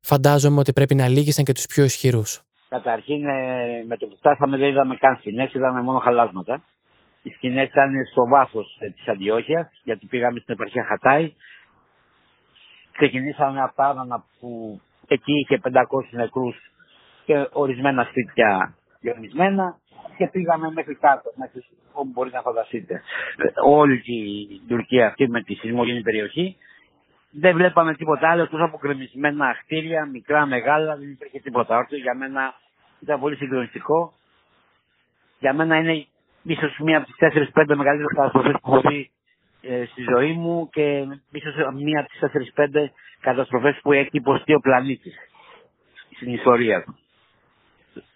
φαντάζομαι 0.00 0.58
ότι 0.58 0.72
πρέπει 0.72 0.94
να 0.94 1.08
λύγησαν 1.08 1.44
και 1.44 1.52
τους 1.52 1.66
πιο 1.66 1.84
ισχυρούς. 1.84 2.42
Καταρχήν 2.68 3.26
ε, 3.26 3.84
με 3.86 3.96
το 3.96 4.06
που 4.06 4.16
φτάσαμε 4.16 4.56
δεν 4.56 4.68
είδαμε 4.68 4.96
καν 4.96 5.16
σκηνές, 5.16 5.54
είδαμε 5.54 5.82
μόνο 5.82 5.98
χαλάσματα. 5.98 6.62
Οι 7.22 7.30
σκηνές 7.30 7.68
ήταν 7.68 7.92
στο 8.10 8.26
βάθος 8.26 8.76
ε, 8.80 8.90
της 8.90 9.08
Αντιόχειας, 9.08 9.68
γιατί 9.84 10.06
πήγαμε 10.06 10.40
στην 10.40 10.54
επαρχία 10.54 10.84
Χατάη. 10.84 11.32
ξεκινήσαμε 12.92 13.60
από 13.60 13.74
τα 13.74 13.84
Άδανα 13.84 14.24
που 14.40 14.80
εκεί 15.06 15.32
είχε 15.32 15.60
500 15.62 15.72
νεκρούς 16.10 16.56
και 17.24 17.48
ορισμένα 17.52 18.04
σπίτια 18.04 18.76
γεμισμένα 19.04 19.78
και 20.16 20.26
πήγαμε 20.26 20.70
μέχρι 20.72 20.94
κάτω, 20.94 21.32
μέχρι 21.34 21.64
όπου 21.92 22.10
μπορείτε 22.12 22.36
να 22.36 22.42
φανταστείτε. 22.42 23.02
Όλη 23.64 24.00
την 24.00 24.68
Τουρκία 24.68 25.06
αυτή 25.06 25.28
με 25.28 25.42
τη 25.42 25.54
σεισμογενή 25.54 26.02
περιοχή. 26.02 26.56
Δεν 27.30 27.54
βλέπαμε 27.56 27.94
τίποτα 27.94 28.30
άλλο, 28.30 28.42
εκτός 28.42 28.60
από 28.60 28.78
κρεμισμένα 28.78 29.54
χτίρια, 29.62 30.06
μικρά, 30.06 30.46
μεγάλα, 30.46 30.96
δεν 30.96 31.10
υπήρχε 31.10 31.38
τίποτα 31.38 31.76
όρθιο. 31.76 31.98
Για 31.98 32.14
μένα 32.14 32.54
ήταν 33.00 33.20
πολύ 33.20 33.36
συγκλονιστικό. 33.36 34.12
Για 35.38 35.52
μένα 35.54 35.76
είναι 35.76 36.06
ίσως 36.42 36.78
μία 36.78 36.96
από 36.98 37.06
τις 37.06 37.16
4-5 37.54 37.76
μεγαλύτερες 37.76 38.12
καταστροφές 38.14 38.56
που 38.62 38.74
έχω 38.74 38.88
δει 38.88 39.10
ε, 39.62 39.84
στη 39.84 40.02
ζωή 40.14 40.32
μου 40.32 40.68
και 40.72 41.06
ίσως 41.30 41.54
μία 41.74 42.00
από 42.00 42.08
τις 42.08 42.52
4-5 42.56 42.90
καταστροφές 43.20 43.78
που 43.82 43.92
έχει 43.92 44.08
υποστεί 44.12 44.54
ο 44.54 44.60
πλανήτης 44.60 45.14
στην 46.16 46.32
ιστορία 46.32 46.82
του. 46.82 46.98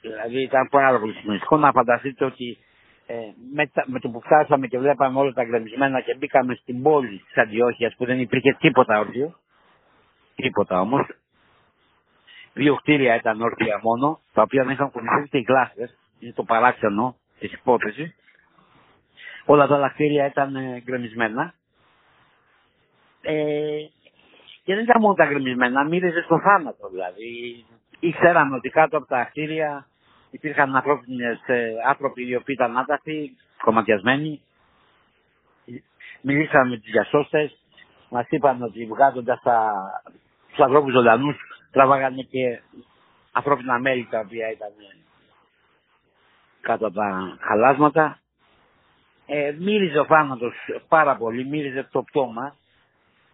Δηλαδή 0.08 0.42
ήταν 0.42 0.68
πάρα 0.70 0.98
πολύ 0.98 1.12
σημαντικό 1.12 1.56
να 1.56 1.72
φανταστείτε 1.72 2.24
ότι 2.24 2.58
ε, 3.06 3.14
με, 3.52 3.70
με, 3.86 3.98
το 4.00 4.08
που 4.08 4.20
φτάσαμε 4.20 4.66
και 4.66 4.78
βλέπαμε 4.78 5.18
όλα 5.18 5.32
τα 5.32 5.44
γκρεμισμένα 5.44 6.00
και 6.00 6.14
μπήκαμε 6.14 6.54
στην 6.54 6.82
πόλη 6.82 7.22
της 7.26 7.36
Αντιόχειας 7.36 7.94
που 7.96 8.04
δεν 8.04 8.20
υπήρχε 8.20 8.56
τίποτα 8.60 8.98
όρθιο. 8.98 9.34
Τίποτα 10.34 10.80
όμως. 10.80 11.06
Δύο 12.52 12.74
κτίρια 12.74 13.14
ήταν 13.14 13.40
όρθια 13.40 13.80
μόνο, 13.82 14.20
τα 14.32 14.42
οποία 14.42 14.64
δεν 14.64 14.72
είχαν 14.72 14.90
κουνηθεί 14.90 15.28
και 15.28 15.38
οι 15.38 15.44
γλάστε. 15.48 15.90
Είναι 16.18 16.32
το 16.32 16.42
παράξενο 16.42 17.16
της 17.38 17.52
υπόθεσης. 17.52 18.14
Όλα 19.44 19.66
τα 19.66 19.74
άλλα 19.74 19.88
κτίρια 19.88 20.26
ήταν 20.26 20.56
ε, 20.56 20.80
γκρεμισμένα. 20.84 21.54
Ε, 23.20 23.78
και 24.64 24.74
δεν 24.74 24.84
ήταν 24.84 25.00
μόνο 25.00 25.14
τα 25.14 25.26
γκρεμισμένα, 25.26 25.84
μύριζε 25.84 26.22
στο 26.22 26.40
θάνατο 26.40 26.88
δηλαδή 26.88 27.64
ήξεραν 27.98 28.54
ότι 28.54 28.68
κάτω 28.68 28.96
από 28.96 29.06
τα 29.06 29.24
κτίρια 29.24 29.86
υπήρχαν 30.30 30.74
ε, 30.74 30.82
άνθρωποι 31.88 32.28
οι 32.28 32.34
οποίοι 32.34 32.56
ήταν 32.58 32.78
άταφοι, 32.78 33.30
κομματιασμένοι. 33.62 34.40
Μιλήσαμε 36.20 36.68
με 36.68 36.76
τους 36.76 36.90
διασώστες, 36.90 37.58
μας 38.10 38.26
είπαν 38.28 38.62
ότι 38.62 38.86
βγάζοντας 38.86 39.40
τα, 39.42 39.72
τους 40.48 40.58
ανθρώπους 40.58 40.92
ζωντανούς 40.92 41.36
τραβάγανε 41.70 42.22
και 42.22 42.60
ανθρώπινα 43.32 43.78
μέλη 43.78 44.06
τα 44.10 44.18
οποία 44.18 44.50
ήταν 44.50 44.70
κάτω 46.60 46.86
από 46.86 46.94
τα 46.94 47.38
χαλάσματα. 47.40 48.18
Ε, 49.26 49.54
μύριζε 49.58 49.98
ο 49.98 50.04
θάνατος 50.04 50.54
πάρα 50.88 51.16
πολύ, 51.16 51.44
μύριζε 51.44 51.88
το 51.92 52.02
πτώμα. 52.02 52.54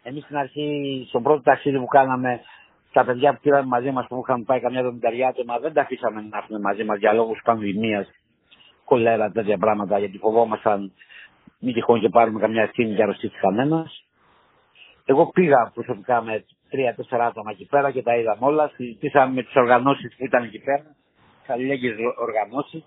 Εμείς 0.03 0.25
στην 0.25 0.37
αρχή, 0.37 1.05
στον 1.09 1.23
πρώτο 1.23 1.43
ταξίδι 1.43 1.79
που 1.79 1.87
κάναμε, 1.87 2.41
τα 2.95 3.05
παιδιά 3.05 3.33
που 3.33 3.41
πήραμε 3.43 3.67
μαζί 3.67 3.91
μας 3.91 4.07
που 4.09 4.21
είχαμε 4.23 4.45
πάει 4.45 4.61
καμιά 4.61 4.83
δομηταριά 4.83 5.29
άτομα 5.29 5.59
δεν 5.59 5.73
τα 5.73 5.81
αφήσαμε 5.81 6.21
να 6.31 6.37
έρθουν 6.39 6.61
μαζί 6.61 6.85
μας 6.85 6.99
για 6.99 7.13
λόγους 7.13 7.41
πανδημίας, 7.45 8.07
κολέρα, 8.85 9.31
τέτοια 9.31 9.59
πράγματα, 9.59 9.99
γιατί 9.99 10.19
φοβόμασταν 10.19 10.93
μην 11.59 11.75
τυχόν 11.75 12.01
και 12.01 12.09
πάρουμε 12.09 12.41
καμιά 12.41 12.63
ευθύνη 12.63 12.93
για 12.95 13.05
αρρωστήσει 13.05 13.39
κανένας. 13.41 14.05
Εγώ 15.05 15.31
πήγα 15.35 15.71
προσωπικά 15.75 16.23
με 16.23 16.45
τρία-τέσσερα 16.71 17.27
άτομα 17.27 17.51
εκεί 17.51 17.67
πέρα 17.67 17.91
και 17.91 18.03
τα 18.03 18.17
είδαμε 18.17 18.47
όλα. 18.47 18.71
Συζητήσαμε 18.75 19.35
με 19.35 19.43
τις 19.43 19.55
οργανώσεις 19.55 20.15
που 20.17 20.25
ήταν 20.25 20.43
εκεί 20.43 20.59
πέρα, 20.59 20.85
τι 21.47 21.53
αλληλέγγυε 21.53 21.95
οργανώσεις. 22.19 22.85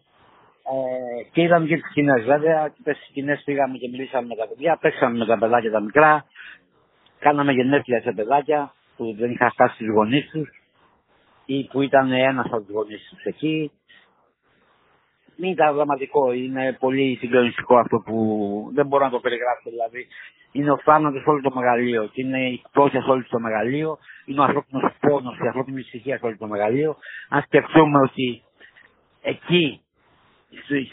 Ε, 0.73 1.23
και 1.31 1.41
είδαμε 1.41 1.67
και 1.67 1.75
τις 1.75 1.89
σκηνές 1.89 2.23
βέβαια. 2.23 2.73
Και 2.83 2.93
στι 2.93 3.05
σκηνές 3.09 3.41
πήγαμε 3.45 3.77
και 3.77 3.87
μιλήσαμε 3.87 4.27
με 4.27 4.35
τα 4.35 4.47
παιδιά, 4.47 4.77
παίξαμε 4.81 5.17
με 5.17 5.25
τα 5.25 5.37
παιδάκια 5.37 5.71
τα 5.71 5.79
μικρά, 5.79 6.25
κάναμε 7.19 7.51
γενέθλια 7.51 8.01
σε 8.01 8.11
παιδάκια 8.11 8.71
που 8.97 9.15
δεν 9.17 9.31
είχαν 9.31 9.51
χάσει 9.55 9.85
του 9.85 9.91
γονείς 9.91 10.29
τους 10.29 10.49
ή 11.45 11.63
που 11.63 11.81
ήταν 11.81 12.11
ένας 12.11 12.45
από 12.45 12.61
τους 12.61 12.73
γονείς 12.73 13.07
τους 13.09 13.23
εκεί. 13.23 13.71
Μην 15.35 15.51
ήταν 15.51 15.75
δραματικό, 15.75 16.31
είναι 16.31 16.77
πολύ 16.79 17.17
συγκλονιστικό 17.19 17.77
αυτό 17.77 17.97
που 18.05 18.17
δεν 18.73 18.87
μπορώ 18.87 19.03
να 19.03 19.09
το 19.09 19.19
περιγράψω. 19.19 19.69
Δηλαδή, 19.69 20.07
είναι 20.51 20.71
ο 20.71 20.77
θάνατος 20.77 21.25
όλο 21.25 21.41
το 21.41 21.51
μεγαλείο, 21.55 22.09
και 22.13 22.21
είναι 22.21 22.49
η 22.49 22.61
πτώση 22.71 22.97
όλο 22.97 23.25
το 23.29 23.39
μεγαλείο, 23.39 23.97
είναι 24.25 24.39
ο 24.39 24.43
ανθρώπινος 24.43 24.91
πόνος, 24.99 25.37
η 25.37 25.47
ανθρώπινη 25.47 25.79
ησυχία 25.79 26.19
όλο 26.21 26.37
το 26.37 26.47
μεγαλείο. 26.47 26.95
Αν 27.29 27.41
σκεφτούμε 27.41 27.99
ότι 27.99 28.41
εκεί, 29.21 29.81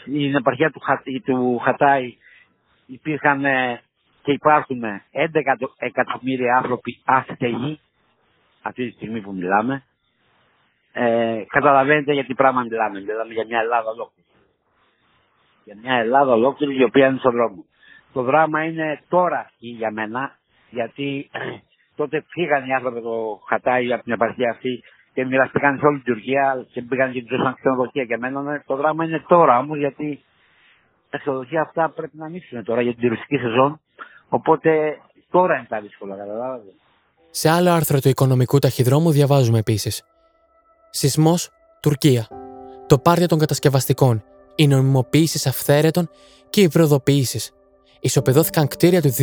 στην 0.01 0.35
επαρχία 0.35 0.71
του, 0.71 0.81
του 1.25 1.57
Χατάι, 1.57 2.17
υπήρχαν 2.85 3.41
και 4.23 4.31
υπάρχουν 4.31 4.81
11 4.81 5.69
εκατομμύρια 5.77 6.55
άνθρωποι 6.57 7.01
άστεγοι 7.05 7.79
αυτή 8.67 8.85
τη 8.87 8.91
στιγμή 8.95 9.21
που 9.21 9.33
μιλάμε, 9.33 9.83
ε, 10.93 11.43
καταλαβαίνετε 11.47 12.13
για 12.13 12.25
τι 12.25 12.33
πράγμα 12.33 12.61
μιλάμε. 12.61 12.99
Μιλάμε 12.99 13.33
για 13.33 13.45
μια 13.45 13.59
Ελλάδα 13.59 13.89
ολόκληρη. 13.89 14.27
Για 15.63 15.75
μια 15.81 15.93
Ελλάδα 15.95 16.31
ολόκληρη 16.33 16.75
η 16.77 16.83
οποία 16.83 17.07
είναι 17.07 17.17
στον 17.17 17.31
δρόμο. 17.31 17.65
Το 18.13 18.21
δράμα 18.21 18.63
είναι 18.63 19.01
τώρα 19.09 19.51
για 19.57 19.91
μένα, 19.91 20.37
γιατί 20.69 21.29
τότε 21.99 22.23
φύγαν 22.27 22.65
οι 22.67 22.73
άνθρωποι 22.73 23.01
το 23.01 23.41
Χατάι 23.47 23.93
από 23.93 24.03
την 24.03 24.13
επαρχία 24.13 24.49
αυτή 24.49 24.83
και 25.13 25.25
μοιραστήκαν 25.25 25.77
σε 25.79 25.85
όλη 25.85 25.99
την 26.01 26.13
Τουρκία 26.13 26.65
και 26.71 26.81
πήγαν 26.81 27.11
και 27.11 27.23
του 27.23 27.37
δώσαν 27.37 27.53
ξενοδοχεία 27.55 28.03
για 28.03 28.17
μένα. 28.17 28.63
Το 28.65 28.75
δράμα 28.75 29.03
είναι 29.05 29.23
τώρα 29.27 29.59
όμως, 29.59 29.77
γιατί 29.77 30.23
τα 31.09 31.17
ξενοδοχεία 31.17 31.61
αυτά 31.61 31.89
πρέπει 31.89 32.17
να 32.17 32.25
ανοίξουν 32.25 32.63
τώρα 32.63 32.81
για 32.81 32.91
την 32.93 33.01
τουριστική 33.01 33.37
σεζόν. 33.37 33.79
Οπότε 34.29 34.97
τώρα 35.31 35.55
είναι 35.55 35.65
τα 35.69 35.81
δύσκολα, 35.81 36.15
καταλάβατε. 36.15 36.71
Σε 37.37 37.49
άλλο 37.49 37.71
άρθρο 37.71 37.99
του 37.99 38.09
Οικονομικού 38.09 38.59
Ταχυδρόμου 38.59 39.11
διαβάζουμε 39.11 39.59
επίσης. 39.59 40.01
Σεισμός 40.89 41.49
Τουρκία. 41.81 42.27
Το 42.87 42.97
πάρτιο 42.97 43.27
των 43.27 43.39
κατασκευαστικών. 43.39 44.23
Οι 44.55 44.67
νομιμοποιήσει 44.67 45.49
αυθαίρετων 45.49 46.09
και 46.49 46.61
οι 46.61 46.67
προδοποιήσει. 46.67 47.39
Ισοπεδώθηκαν 47.99 48.67
κτίρια 48.67 49.01
του 49.01 49.13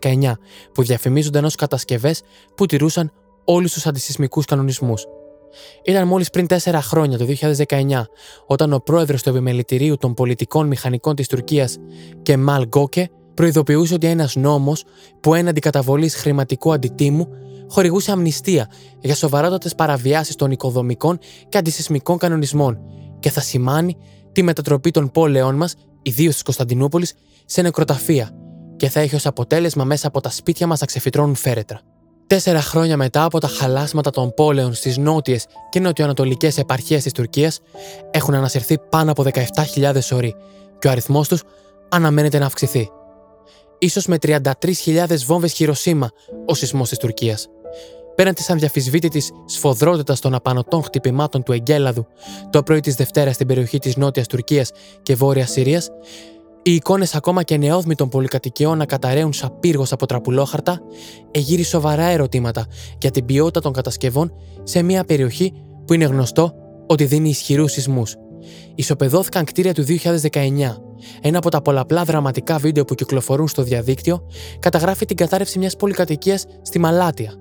2019 0.00 0.32
που 0.74 0.82
διαφημίζονταν 0.82 1.44
ως 1.44 1.54
κατασκευές 1.54 2.22
που 2.56 2.66
τηρούσαν 2.66 3.12
όλους 3.44 3.72
τους 3.72 3.86
αντισυσμικούς 3.86 4.44
κανονισμούς. 4.44 5.04
Ήταν 5.84 6.06
μόλις 6.06 6.30
πριν 6.30 6.46
τέσσερα 6.46 6.82
χρόνια, 6.82 7.18
το 7.18 7.24
2019, 7.24 8.08
όταν 8.46 8.72
ο 8.72 8.78
πρόεδρος 8.78 9.22
του 9.22 9.28
επιμελητηρίου 9.28 9.96
των 9.96 10.14
πολιτικών 10.14 10.66
μηχανικών 10.66 11.14
της 11.14 11.28
Τουρκίας, 11.28 11.76
Κεμάλ 12.22 12.62
Γκόκε, 12.62 13.10
προειδοποιούσε 13.34 13.94
ότι 13.94 14.06
ένας 14.06 14.36
νόμος 14.36 14.84
που 15.20 15.34
έναντι 15.34 15.60
καταβολής 15.60 16.14
χρηματικού 16.16 16.72
αντιτίμου 16.72 17.28
χορηγούσε 17.68 18.10
αμνηστία 18.10 18.68
για 19.00 19.14
σοβαρότατες 19.14 19.74
παραβιάσεις 19.74 20.34
των 20.34 20.50
οικοδομικών 20.50 21.18
και 21.48 21.58
αντισυσμικών 21.58 22.18
κανονισμών 22.18 22.78
και 23.20 23.30
θα 23.30 23.40
σημάνει 23.40 23.96
τη 24.32 24.42
μετατροπή 24.42 24.90
των 24.90 25.10
πόλεων 25.10 25.54
μας, 25.54 25.74
ιδίως 26.02 26.32
της 26.32 26.42
Κωνσταντινούπολης, 26.42 27.14
σε 27.44 27.62
νεκροταφεία 27.62 28.30
και 28.76 28.88
θα 28.88 29.00
έχει 29.00 29.14
ως 29.14 29.26
αποτέλεσμα 29.26 29.84
μέσα 29.84 30.06
από 30.06 30.20
τα 30.20 30.30
σπίτια 30.30 30.66
μας 30.66 30.80
να 30.80 30.86
ξεφυτρώνουν 30.86 31.34
φέρετρα. 31.34 31.80
Τέσσερα 32.26 32.60
χρόνια 32.60 32.96
μετά 32.96 33.24
από 33.24 33.40
τα 33.40 33.48
χαλάσματα 33.48 34.10
των 34.10 34.34
πόλεων 34.34 34.74
στις 34.74 34.98
νότιες 34.98 35.46
και 35.70 35.80
νοτιοανατολικές 35.80 36.58
επαρχίες 36.58 37.02
της 37.02 37.12
Τουρκίας, 37.12 37.60
έχουν 38.10 38.34
ανασυρθεί 38.34 38.78
πάνω 38.90 39.10
από 39.10 39.22
17.000 39.22 40.12
οροί 40.12 40.34
και 40.78 40.88
ο 40.88 40.90
αριθμός 40.90 41.28
τους 41.28 41.42
αναμένεται 41.88 42.38
να 42.38 42.46
αυξηθεί. 42.46 42.90
Ίσως 43.84 44.06
με 44.06 44.16
33.000 44.22 45.16
βόμβες 45.26 45.52
Χειροσύμα 45.52 46.10
ο 46.46 46.54
σεισμός 46.54 46.88
της 46.88 46.98
Τουρκίας. 46.98 47.48
Πέραν 48.14 48.34
της 48.34 48.50
ανδιαφυσβήτητη 48.50 49.22
σφοδρότητας 49.46 50.20
των 50.20 50.34
απανοτών 50.34 50.82
χτυπημάτων 50.82 51.42
του 51.42 51.52
Εγκέλαδου 51.52 52.06
το 52.50 52.62
πρωί 52.62 52.80
της 52.80 52.94
Δευτέρας 52.94 53.34
στην 53.34 53.46
περιοχή 53.46 53.78
της 53.78 53.96
Νότιας 53.96 54.26
Τουρκίας 54.26 54.70
και 55.02 55.14
Βόρειας 55.14 55.50
Συρίας, 55.50 55.88
οι 56.62 56.74
εικόνες 56.74 57.14
ακόμα 57.14 57.42
και 57.42 57.56
νεόδμητων 57.56 58.08
πολυκατοικιών 58.08 58.78
να 58.78 58.84
καταραίουν 58.86 59.32
σαπύργο 59.32 59.86
από 59.90 60.06
τραπουλόχαρτα 60.06 60.80
εγείρει 61.30 61.62
σοβαρά 61.62 62.04
ερωτήματα 62.04 62.66
για 62.98 63.10
την 63.10 63.24
ποιότητα 63.24 63.60
των 63.60 63.72
κατασκευών 63.72 64.32
σε 64.62 64.82
μια 64.82 65.04
περιοχή 65.04 65.52
που 65.86 65.94
είναι 65.94 66.04
γνωστό 66.04 66.52
ότι 66.86 67.04
δίνει 67.04 67.28
ισχυρούς 67.28 67.72
σεισμούς. 67.72 68.14
Ισοπεδώθηκαν 68.74 69.44
κτίρια 69.44 69.74
του 69.74 69.84
2019. 69.84 70.76
Ένα 71.20 71.38
από 71.38 71.50
τα 71.50 71.62
πολλαπλά 71.62 72.04
δραματικά 72.04 72.58
βίντεο 72.58 72.84
που 72.84 72.94
κυκλοφορούν 72.94 73.48
στο 73.48 73.62
διαδίκτυο 73.62 74.26
καταγράφει 74.58 75.04
την 75.04 75.16
κατάρρευση 75.16 75.58
μιας 75.58 75.76
πολυκατοικίας 75.76 76.44
στη 76.62 76.78
Μαλάτια, 76.78 77.32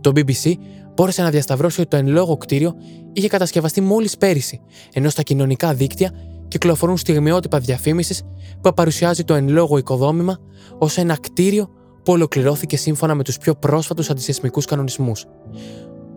το 0.00 0.12
BBC 0.14 0.52
μπόρεσε 0.94 1.22
να 1.22 1.30
διασταυρώσει 1.30 1.80
ότι 1.80 1.90
το 1.90 1.96
εν 1.96 2.08
λόγω 2.08 2.36
κτίριο 2.36 2.74
είχε 3.12 3.28
κατασκευαστεί 3.28 3.80
μόλις 3.80 4.16
πέρυσι, 4.16 4.60
ενώ 4.92 5.08
στα 5.08 5.22
κοινωνικά 5.22 5.74
δίκτυα 5.74 6.10
κυκλοφορούν 6.48 6.96
στιγμιότυπα 6.96 7.58
διαφήμισης 7.58 8.22
που 8.60 8.74
παρουσιάζει 8.74 9.24
το 9.24 9.34
εν 9.34 9.48
λόγω 9.48 9.78
οικοδόμημα 9.78 10.38
ως 10.78 10.96
ένα 10.96 11.16
κτίριο 11.20 11.68
που 12.02 12.12
ολοκληρώθηκε 12.12 12.76
σύμφωνα 12.76 13.14
με 13.14 13.22
τους 13.22 13.38
πιο 13.38 13.54
πρόσφατους 13.54 14.10
αντισυσμικούς 14.10 14.64
κανονισμούς. 14.64 15.24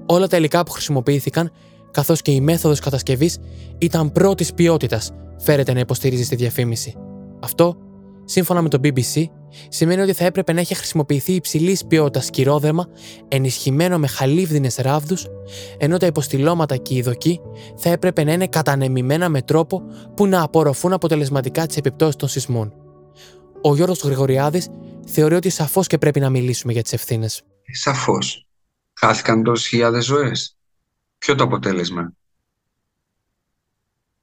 Όλα 0.06 0.28
τα 0.28 0.38
υλικά 0.38 0.64
που 0.64 0.72
χρησιμοποιήθηκαν, 0.72 1.52
καθώς 1.92 2.22
και 2.22 2.32
η 2.32 2.42
μέθοδος 2.42 2.80
κατασκευής 2.80 3.38
ήταν 3.78 4.12
πρώτης 4.12 4.54
ποιότητας, 4.54 5.12
φέρεται 5.38 5.74
να 5.74 5.80
υποστηρίζει 5.80 6.24
στη 6.24 6.36
διαφήμιση. 6.36 6.96
Αυτό, 7.42 7.78
σύμφωνα 8.26 8.62
με 8.62 8.70
το 8.70 8.80
BBC, 8.84 9.24
σημαίνει 9.70 10.02
ότι 10.02 10.14
θα 10.14 10.26
έπρεπε 10.26 10.54
να 10.54 10.60
έχει 10.60 10.76
χρησιμοποιηθεί 10.76 11.34
υψηλή 11.34 11.78
ποιότητα 11.88 12.22
σκυρόδερμα 12.22 12.88
ενισχυμένο 13.28 13.98
με 13.98 14.08
χαλίβδινες 14.08 14.76
ράβδους, 14.76 15.28
ενώ 15.78 15.98
τα 15.98 16.06
υποστηλώματα 16.06 16.78
και 16.78 16.96
οι 16.96 17.02
δοκοί 17.02 17.40
θα 17.76 17.90
έπρεπε 17.90 18.24
να 18.24 18.32
είναι 18.32 18.48
κατανεμημένα 18.48 19.30
με 19.30 19.42
τρόπο 19.42 19.82
που 20.16 20.28
να 20.28 20.42
απορροφούν 20.42 20.94
αποτελεσματικά 20.94 21.66
τις 21.66 21.78
επιπτώσεις 21.78 22.16
των 22.16 22.30
σεισμών. 22.30 22.74
Ο 23.62 23.76
Γιώργος 23.76 24.02
Γρηγοριάδης 24.04 24.68
θεωρεί 25.08 25.36
ότι 25.36 25.50
σαφώς 25.50 25.88
και 25.88 25.98
πρέπει 25.98 26.20
να 26.20 26.30
μιλήσουμε 26.30 26.74
για 26.74 26.82
τις 26.82 26.94
ευθύνες. 26.94 27.44
Σαφώς. 27.72 28.48
Χάθηκαν 29.00 29.44
τόσες 29.44 29.68
χιλιάδες 29.68 30.06
ζωές. 30.06 30.58
Ποιο 31.18 31.36
το 31.36 31.44
αποτέλεσμα; 31.44 32.14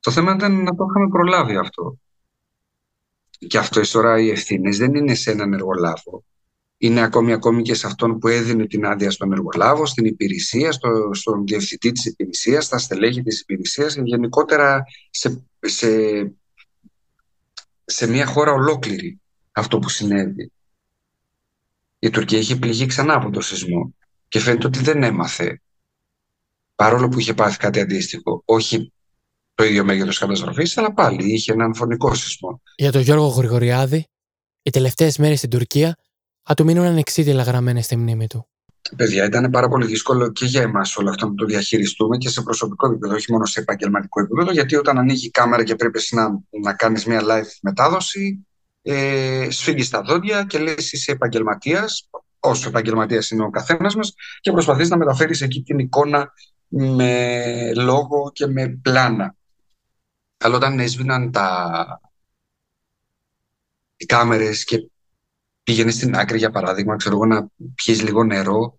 Το 0.04 0.10
θέμα 0.10 0.34
ήταν 0.34 0.62
να 0.62 0.74
το 0.74 0.86
είχαμε 0.90 1.08
προλάβει 1.08 1.56
αυτό. 1.56 1.98
Και 3.38 3.58
αυτό 3.58 3.90
τώρα 3.90 4.20
οι 4.20 4.30
ευθύνες 4.30 4.78
δεν 4.78 4.94
είναι 4.94 5.14
σε 5.14 5.30
έναν 5.30 5.52
εργολάβο. 5.52 6.24
Είναι 6.76 7.00
ακόμη, 7.00 7.32
ακόμη 7.32 7.62
και 7.62 7.74
σε 7.74 7.86
αυτόν 7.86 8.18
που 8.18 8.28
έδινε 8.28 8.66
την 8.66 8.86
άδεια 8.86 9.10
στον 9.10 9.32
εργολάβο, 9.32 9.86
στην 9.86 10.04
υπηρεσία, 10.04 10.72
στο, 10.72 11.10
στον 11.12 11.46
διευθυντή 11.46 11.92
της 11.92 12.04
υπηρεσίας, 12.04 12.64
στα 12.64 12.78
στελέχη 12.78 13.22
της 13.22 13.40
υπηρεσίας 13.40 13.94
και 13.94 14.00
γενικότερα 14.04 14.84
σε, 15.10 15.44
σε, 15.60 15.88
σε 17.84 18.06
μια 18.06 18.26
χώρα 18.26 18.52
ολόκληρη 18.52 19.20
αυτό 19.52 19.78
που 19.78 19.88
συνέβη. 19.88 20.52
Η 21.98 22.10
Τουρκία 22.10 22.38
είχε 22.38 22.56
πληγεί 22.56 22.86
ξανά 22.86 23.14
από 23.14 23.30
το 23.30 23.40
σεισμό 23.40 23.94
και 24.28 24.40
φαίνεται 24.40 24.66
ότι 24.66 24.78
δεν 24.78 25.02
έμαθε 25.02 25.62
παρόλο 26.74 27.08
που 27.08 27.18
είχε 27.18 27.34
πάθει 27.34 27.56
κάτι 27.56 27.80
αντίστοιχο. 27.80 28.42
Όχι 28.44 28.93
το 29.54 29.64
ίδιο 29.64 29.84
μέγεθος 29.84 30.18
καταστροφή, 30.18 30.70
αλλά 30.74 30.92
πάλι 30.92 31.32
είχε 31.32 31.52
έναν 31.52 31.74
φωνικό 31.74 32.14
σεισμό. 32.14 32.62
Για 32.76 32.92
τον 32.92 33.00
Γιώργο 33.00 33.26
Γρηγοριάδη, 33.26 34.06
οι 34.62 34.70
τελευταίες 34.70 35.18
μέρες 35.18 35.38
στην 35.38 35.50
Τουρκία 35.50 35.96
θα 36.42 36.54
του 36.54 36.64
μείνουν 36.64 36.84
ανεξίτηλα 36.84 37.42
γραμμένες 37.42 37.84
στη 37.84 37.96
μνήμη 37.96 38.26
του. 38.26 38.48
Παιδιά, 38.96 39.24
ήταν 39.24 39.50
πάρα 39.50 39.68
πολύ 39.68 39.86
δύσκολο 39.86 40.32
και 40.32 40.44
για 40.44 40.62
εμάς 40.62 40.96
όλο 40.96 41.10
αυτό 41.10 41.26
να 41.28 41.34
το 41.34 41.44
διαχειριστούμε 41.44 42.16
και 42.16 42.28
σε 42.28 42.42
προσωπικό 42.42 42.86
επίπεδο, 42.86 43.14
όχι 43.14 43.32
μόνο 43.32 43.44
σε 43.44 43.60
επαγγελματικό 43.60 44.20
επίπεδο, 44.20 44.52
γιατί 44.52 44.76
όταν 44.76 44.98
ανοίγει 44.98 45.26
η 45.26 45.30
κάμερα 45.30 45.64
και 45.64 45.74
πρέπει 45.74 46.00
να, 46.10 46.28
να 46.62 46.72
κάνεις 46.72 47.04
μια 47.04 47.20
live 47.22 47.58
μετάδοση, 47.62 48.46
ε, 48.82 49.46
σφίγγεις 49.50 49.90
τα 49.90 50.02
δόντια 50.02 50.44
και 50.44 50.58
λες: 50.58 50.92
Είσαι 50.92 51.12
επαγγελματίας, 51.12 52.08
όσο 52.38 52.68
επαγγελματίας 52.68 53.30
είναι 53.30 53.42
ο 53.42 53.50
καθένας 53.50 53.94
μας, 53.94 54.14
και 54.40 54.52
προσπαθείς 54.52 54.88
να 54.88 54.96
μεταφέρεις 54.96 55.40
εκεί 55.40 55.62
την 55.62 55.78
εικόνα 55.78 56.32
με 56.68 57.72
λόγο 57.74 58.30
και 58.32 58.46
με 58.46 58.78
πλάνα. 58.82 59.36
Αλλά 60.44 60.56
όταν 60.56 60.80
έσβηναν 60.80 61.30
τα... 61.30 62.00
οι 63.96 64.04
κάμερες 64.04 64.64
και 64.64 64.90
πήγαινε 65.62 65.90
στην 65.90 66.16
άκρη 66.16 66.38
για 66.38 66.50
παράδειγμα, 66.50 66.96
ξέρω 66.96 67.14
εγώ, 67.14 67.26
να 67.26 67.48
πιείς 67.74 68.02
λίγο 68.02 68.24
νερό 68.24 68.78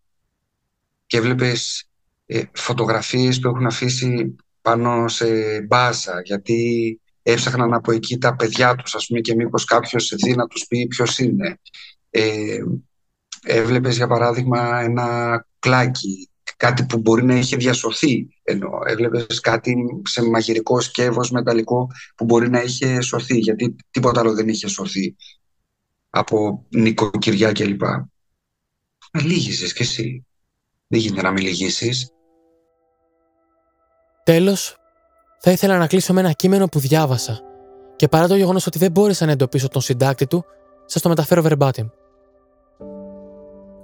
και 1.06 1.18
έβλεπες 1.18 1.90
ε, 2.26 2.44
φωτογραφίες 2.54 3.40
που 3.40 3.48
έχουν 3.48 3.66
αφήσει 3.66 4.36
πάνω 4.62 5.08
σε 5.08 5.62
μπάζα 5.62 6.22
γιατί 6.22 7.00
έψαχναν 7.24 7.74
από 7.74 7.92
εκεί 7.92 8.18
τα 8.18 8.36
παιδιά 8.36 8.76
τους 8.76 8.96
ας 8.96 9.06
πούμε 9.08 9.20
και 9.20 9.36
μήπως 9.36 9.66
κάποιος 9.66 10.14
δει 10.16 10.36
να 10.36 10.48
τους 10.48 10.66
πει 10.68 10.88
ποιος 10.88 11.20
είναι. 11.20 11.60
Ε, 12.10 12.58
έβλεπες 13.44 13.96
για 13.96 14.08
παράδειγμα 14.08 14.80
ένα 14.80 15.48
κλάκι 15.60 16.30
κάτι 16.58 16.86
που 16.86 16.98
μπορεί 16.98 17.24
να 17.24 17.36
είχε 17.36 17.56
διασωθεί. 17.56 18.28
Ενώ 18.44 18.70
έβλεπες 18.86 19.40
κάτι 19.40 19.76
σε 20.06 20.30
μαγειρικό 20.30 20.82
σκεύος 20.82 21.32
μεταλλικό 21.32 21.88
που 22.16 22.26
μπορεί 22.26 22.50
να 22.50 22.62
είχε 22.62 23.02
σωθεί, 23.02 23.38
γιατί 23.38 23.76
τίποτα 23.92 24.20
άλλο 24.20 24.34
δεν 24.34 24.48
είχε 24.48 24.68
σωθεί 24.68 25.16
από 26.10 26.66
νοικοκυριά 26.70 27.52
κλπ. 27.52 27.82
Με 29.12 29.22
λύγησες 29.22 29.74
κι 29.74 29.82
εσύ. 29.82 30.26
Δεν 30.88 31.00
γίνεται 31.00 31.22
να 31.22 31.32
μην 31.32 31.44
λυγίσεις. 31.44 32.10
Τέλος, 34.24 34.78
θα 35.40 35.52
ήθελα 35.52 35.78
να 35.78 35.88
κλείσω 35.88 36.14
με 36.14 36.20
ένα 36.20 36.32
κείμενο 36.32 36.68
που 36.68 36.80
διάβασα 36.80 37.42
και 37.96 38.08
παρά 38.08 38.28
το 38.28 38.36
γεγονός 38.36 38.68
ότι 38.68 38.80
δεν 38.80 38.92
μπόρεσα 38.92 39.26
να 39.26 39.32
εντοπίσω 39.32 39.68
τον 39.68 39.82
συντάκτη 39.82 40.28
του, 40.28 40.46
σας 40.86 41.02
το 41.02 41.10
μεταφέρω 41.10 41.44
verbatim. 41.46 41.90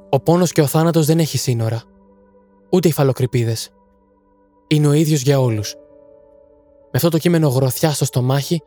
Ο 0.09 0.19
πόνος 0.19 0.51
και 0.51 0.61
ο 0.61 0.65
θάνατος 0.65 1.05
δεν 1.05 1.19
έχει 1.19 1.37
σύνορα 1.37 1.83
ούτε 2.71 2.87
οι 2.87 2.91
φαλοκρηπίδες. 2.91 3.69
Είναι 4.67 4.87
ο 4.87 4.93
ίδιος 4.93 5.21
για 5.21 5.39
όλους. 5.39 5.75
Με 6.81 6.91
αυτό 6.93 7.09
το 7.09 7.17
κείμενο 7.17 7.47
γροθιά 7.47 7.91
στο 7.91 8.05
στομάχι, 8.05 8.61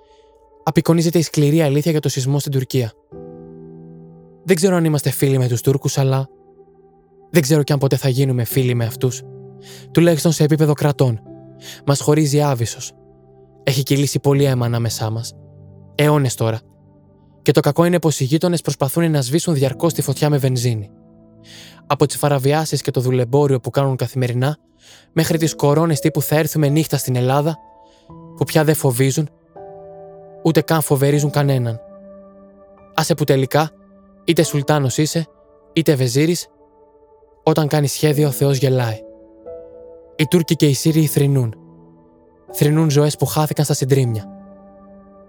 απεικονίζεται 0.62 1.18
η 1.18 1.22
σκληρή 1.22 1.62
αλήθεια 1.62 1.90
για 1.90 2.00
το 2.00 2.09
σεισμό 2.09 2.38
στην 2.38 2.52
Τουρκία. 2.52 2.92
Δεν 4.44 4.57
ξέρω 4.57 4.76
αν 4.76 4.84
είμαστε 4.84 5.11
φίλοι 5.11 5.38
με 5.38 5.48
τους 5.48 5.61
Τούρκους, 5.61 5.98
αλλά 5.98 6.28
δεν 7.30 7.42
ξέρω 7.42 7.62
και 7.62 7.72
αν 7.72 7.78
ποτέ 7.78 7.96
θα 7.96 8.09
γίνουμε 8.09 8.44
φίλοι 8.44 8.74
με 8.74 8.84
αυτούς. 8.84 9.22
Τουλάχιστον 9.90 10.32
σε 10.32 10.44
επίπεδο 10.44 10.72
κρατών. 10.72 11.20
Μας 11.86 12.00
χωρίζει 12.00 12.40
άβυσος. 12.40 12.92
Έχει 13.62 13.82
κυλήσει 13.82 14.20
πολύ 14.20 14.44
αίμα 14.44 14.66
ανάμεσά 14.66 15.11
μας. 15.11 15.32
Αιώνες 15.94 16.34
τώρα. 16.34 16.61
Και 17.42 17.52
το 17.52 17.61
κακό 17.61 17.84
είναι 17.84 17.98
πως 17.98 18.20
οι 18.20 18.24
γείτονες 18.24 18.61
προσπαθούν 18.61 19.11
να 19.11 19.22
σβήσουν 19.22 19.55
διαρκώς 19.55 19.92
τη 19.92 20.02
φωτιά 20.02 20.30
με 20.30 20.36
βενζίνη 20.36 20.90
από 21.87 22.07
τις 22.07 22.18
παραβιάσεις 22.18 22.82
και 22.82 22.91
το 22.91 23.01
δουλεμπόριο 23.01 23.61
που 23.61 23.70
κάνουν 23.70 23.97
καθημερινά, 23.97 24.57
μέχρι 25.12 25.39
τις 25.39 25.55
κορώνες 25.55 26.01
τύπου 26.01 26.22
θα 26.22 26.37
έρθουμε 26.37 26.68
νύχτα 26.68 26.97
στην 26.97 27.16
Ελλάδα, 27.16 27.59
που 28.37 28.45
πια 28.45 28.64
δεν 28.64 28.74
φοβίζουν, 28.74 29.28
ούτε 30.43 30.61
καν 30.61 30.80
φοβερίζουν 30.80 31.30
κανέναν. 31.30 31.80
Άσε 32.95 33.14
που 33.14 33.24
τελικά, 33.24 33.70
είτε 34.24 34.43
Σουλτάνος 34.43 34.99
είσαι, 34.99 35.26
είτε 35.72 35.95
Βεζίρης, 35.95 36.47
όταν 37.43 37.68
κάνει 37.68 37.87
σχέδιο 37.87 38.28
ο 38.28 38.30
Θεός 38.30 38.59
γελάει. 38.59 38.99
Οι 40.16 40.26
Τούρκοι 40.26 40.57
και 40.57 40.68
οι 40.68 40.74
Σύριοι 40.74 41.07
θρυνούν. 41.07 41.55
Θρυνούν 42.51 42.91
ζωές 42.91 43.16
που 43.16 43.26
χάθηκαν 43.26 43.64
στα 43.64 43.74
συντρίμια. 43.74 44.28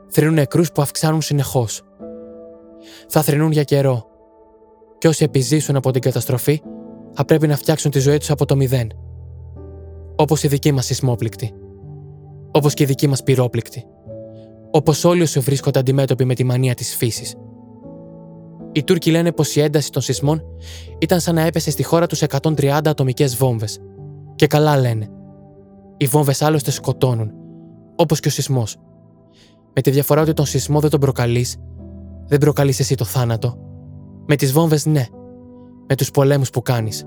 Θρυνούν 0.07 0.33
νεκρούς 0.33 0.71
που 0.71 0.81
αυξάνουν 0.81 1.21
συνεχώς. 1.21 1.81
Θα 3.07 3.21
θρυνούν 3.21 3.51
για 3.51 3.63
καιρό, 3.63 4.05
και 5.05 5.11
όσοι 5.11 5.23
επιζήσουν 5.23 5.75
από 5.75 5.91
την 5.91 6.01
καταστροφή 6.01 6.61
θα 7.13 7.25
πρέπει 7.25 7.47
να 7.47 7.55
φτιάξουν 7.55 7.91
τη 7.91 7.99
ζωή 7.99 8.17
τους 8.17 8.29
από 8.29 8.45
το 8.45 8.55
μηδέν. 8.55 8.91
Όπως 10.15 10.43
η 10.43 10.47
δική 10.47 10.71
μας 10.71 10.85
σεισμόπληκτη. 10.85 11.53
Όπως 12.51 12.73
και 12.73 12.83
η 12.83 12.85
δική 12.85 13.07
μας 13.07 13.23
πυρόπληκτη. 13.23 13.85
Όπως 14.71 15.03
όλοι 15.03 15.21
όσοι 15.21 15.39
βρίσκονται 15.39 15.79
αντιμέτωποι 15.79 16.25
με 16.25 16.33
τη 16.33 16.43
μανία 16.43 16.73
της 16.73 16.95
φύσης. 16.95 17.35
Οι 18.71 18.83
Τούρκοι 18.83 19.11
λένε 19.11 19.31
πως 19.31 19.55
η 19.55 19.61
ένταση 19.61 19.91
των 19.91 20.01
σεισμών 20.01 20.43
ήταν 20.99 21.19
σαν 21.19 21.35
να 21.35 21.41
έπεσε 21.41 21.71
στη 21.71 21.83
χώρα 21.83 22.07
τους 22.07 22.21
130 22.21 22.81
ατομικές 22.85 23.35
βόμβες. 23.35 23.79
Και 24.35 24.47
καλά 24.47 24.77
λένε. 24.77 25.07
Οι 25.97 26.05
βόμβες 26.05 26.41
άλλωστε 26.41 26.71
σκοτώνουν, 26.71 27.31
όπως 27.95 28.19
και 28.19 28.27
ο 28.27 28.31
σεισμός. 28.31 28.77
Με 29.73 29.81
τη 29.81 29.91
διαφορά 29.91 30.21
ότι 30.21 30.33
τον 30.33 30.45
σεισμό 30.45 30.79
δεν 30.79 30.89
τον 30.89 30.99
προκαλείς, 30.99 31.57
δεν 32.27 32.39
προκαλείς 32.39 32.79
εσύ 32.79 32.95
το 32.95 33.05
θάνατο, 33.05 33.65
με 34.27 34.35
τις 34.35 34.51
βόμβες 34.51 34.85
ναι. 34.85 35.05
Με 35.87 35.95
τους 35.95 36.11
πολέμους 36.11 36.49
που 36.49 36.61
κάνεις. 36.61 37.05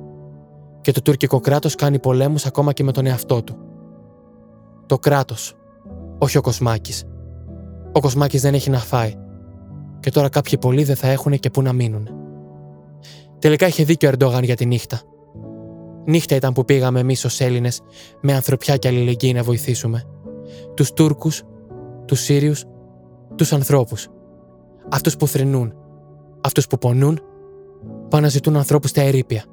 Και 0.80 0.92
το 0.92 1.02
τουρκικό 1.02 1.40
κράτος 1.40 1.74
κάνει 1.74 1.98
πολέμους 1.98 2.46
ακόμα 2.46 2.72
και 2.72 2.84
με 2.84 2.92
τον 2.92 3.06
εαυτό 3.06 3.42
του. 3.42 3.56
Το 4.86 4.98
κράτος. 4.98 5.54
Όχι 6.18 6.38
ο 6.38 6.40
Κοσμάκης. 6.40 7.04
Ο 7.92 8.00
Κοσμάκης 8.00 8.40
δεν 8.40 8.54
έχει 8.54 8.70
να 8.70 8.78
φάει. 8.78 9.14
Και 10.00 10.10
τώρα 10.10 10.28
κάποιοι 10.28 10.58
πολλοί 10.58 10.84
δεν 10.84 10.96
θα 10.96 11.08
έχουν 11.08 11.38
και 11.38 11.50
πού 11.50 11.62
να 11.62 11.72
μείνουν. 11.72 12.08
Τελικά 13.38 13.66
είχε 13.66 13.84
δίκιο 13.84 14.08
ο 14.08 14.12
Ερντόγαν 14.12 14.44
για 14.44 14.56
τη 14.56 14.66
νύχτα. 14.66 15.00
Νύχτα 16.06 16.34
ήταν 16.34 16.52
που 16.52 16.64
πήγαμε 16.64 17.00
εμείς 17.00 17.24
ως 17.24 17.40
Έλληνες 17.40 17.80
με 18.20 18.32
ανθρωπιά 18.34 18.76
και 18.76 18.88
αλληλεγγύη 18.88 19.32
να 19.34 19.42
βοηθήσουμε. 19.42 20.02
Τους 20.74 20.92
Τούρκους, 20.92 21.42
τους 22.04 22.20
Σύριους, 22.20 22.64
τους 23.34 23.52
ανθρώπους. 23.52 24.08
Αυτούς 24.90 25.16
που 25.16 25.26
θρυνούν, 25.26 25.74
αυτούς 26.41 26.66
που 26.66 26.78
πονούν, 26.78 27.20
που 28.09 28.16
αναζητούν 28.16 28.57
ανθρώπους 28.57 28.91
στα 28.91 29.01
ερήπια, 29.01 29.45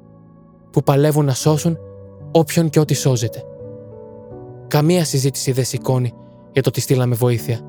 που 0.70 0.82
παλεύουν 0.82 1.24
να 1.24 1.34
σώσουν 1.34 1.78
όποιον 2.32 2.70
και 2.70 2.80
ό,τι 2.80 2.94
σώζεται. 2.94 3.42
Καμία 4.66 5.04
συζήτηση 5.04 5.52
δεν 5.52 5.64
σηκώνει 5.64 6.12
για 6.52 6.62
το 6.62 6.68
ότι 6.68 6.80
στείλαμε 6.80 7.14
βοήθεια. 7.14 7.60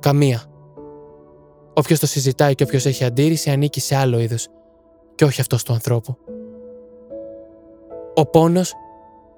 Καμία. 0.00 0.42
Όποιος 1.74 1.98
το 1.98 2.06
συζητάει 2.06 2.54
και 2.54 2.62
όποιος 2.62 2.86
έχει 2.86 3.04
αντίρρηση 3.04 3.50
ανήκει 3.50 3.80
σε 3.80 3.96
άλλο 3.96 4.20
είδος 4.20 4.48
και 5.14 5.24
όχι 5.24 5.40
αυτός 5.40 5.62
του 5.62 5.72
ανθρώπου. 5.72 6.16
Ο 8.14 8.26
πόνος 8.26 8.74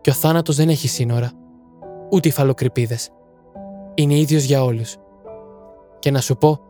και 0.00 0.10
ο 0.10 0.12
θάνατος 0.12 0.56
δεν 0.56 0.68
έχει 0.68 0.88
σύνορα, 0.88 1.30
ούτε 2.10 2.28
οι 2.28 2.30
φαλοκρηπίδες. 2.30 3.10
Είναι 3.94 4.18
ίδιος 4.18 4.42
για 4.42 4.64
όλους. 4.64 4.96
Και 5.98 6.10
να 6.10 6.20
σου 6.20 6.36
πω 6.36 6.60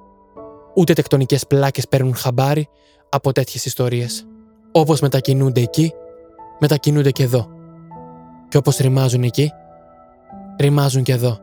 Ούτε 0.75 0.93
τεκτονικές 0.93 1.47
πλάκες 1.47 1.89
παίρνουν 1.89 2.14
χαμπάρι 2.14 2.68
από 3.09 3.33
τέτοιες 3.33 3.64
ιστορίες. 3.64 4.27
Όπως 4.72 5.01
μετακινούνται 5.01 5.61
εκεί, 5.61 5.93
μετακινούνται 6.59 7.11
και 7.11 7.22
εδώ. 7.22 7.49
Και 8.49 8.57
όπως 8.57 8.77
ρημάζουν 8.77 9.22
εκεί, 9.22 9.53
ρημάζουν 10.61 11.03
και 11.03 11.12
εδώ. 11.12 11.39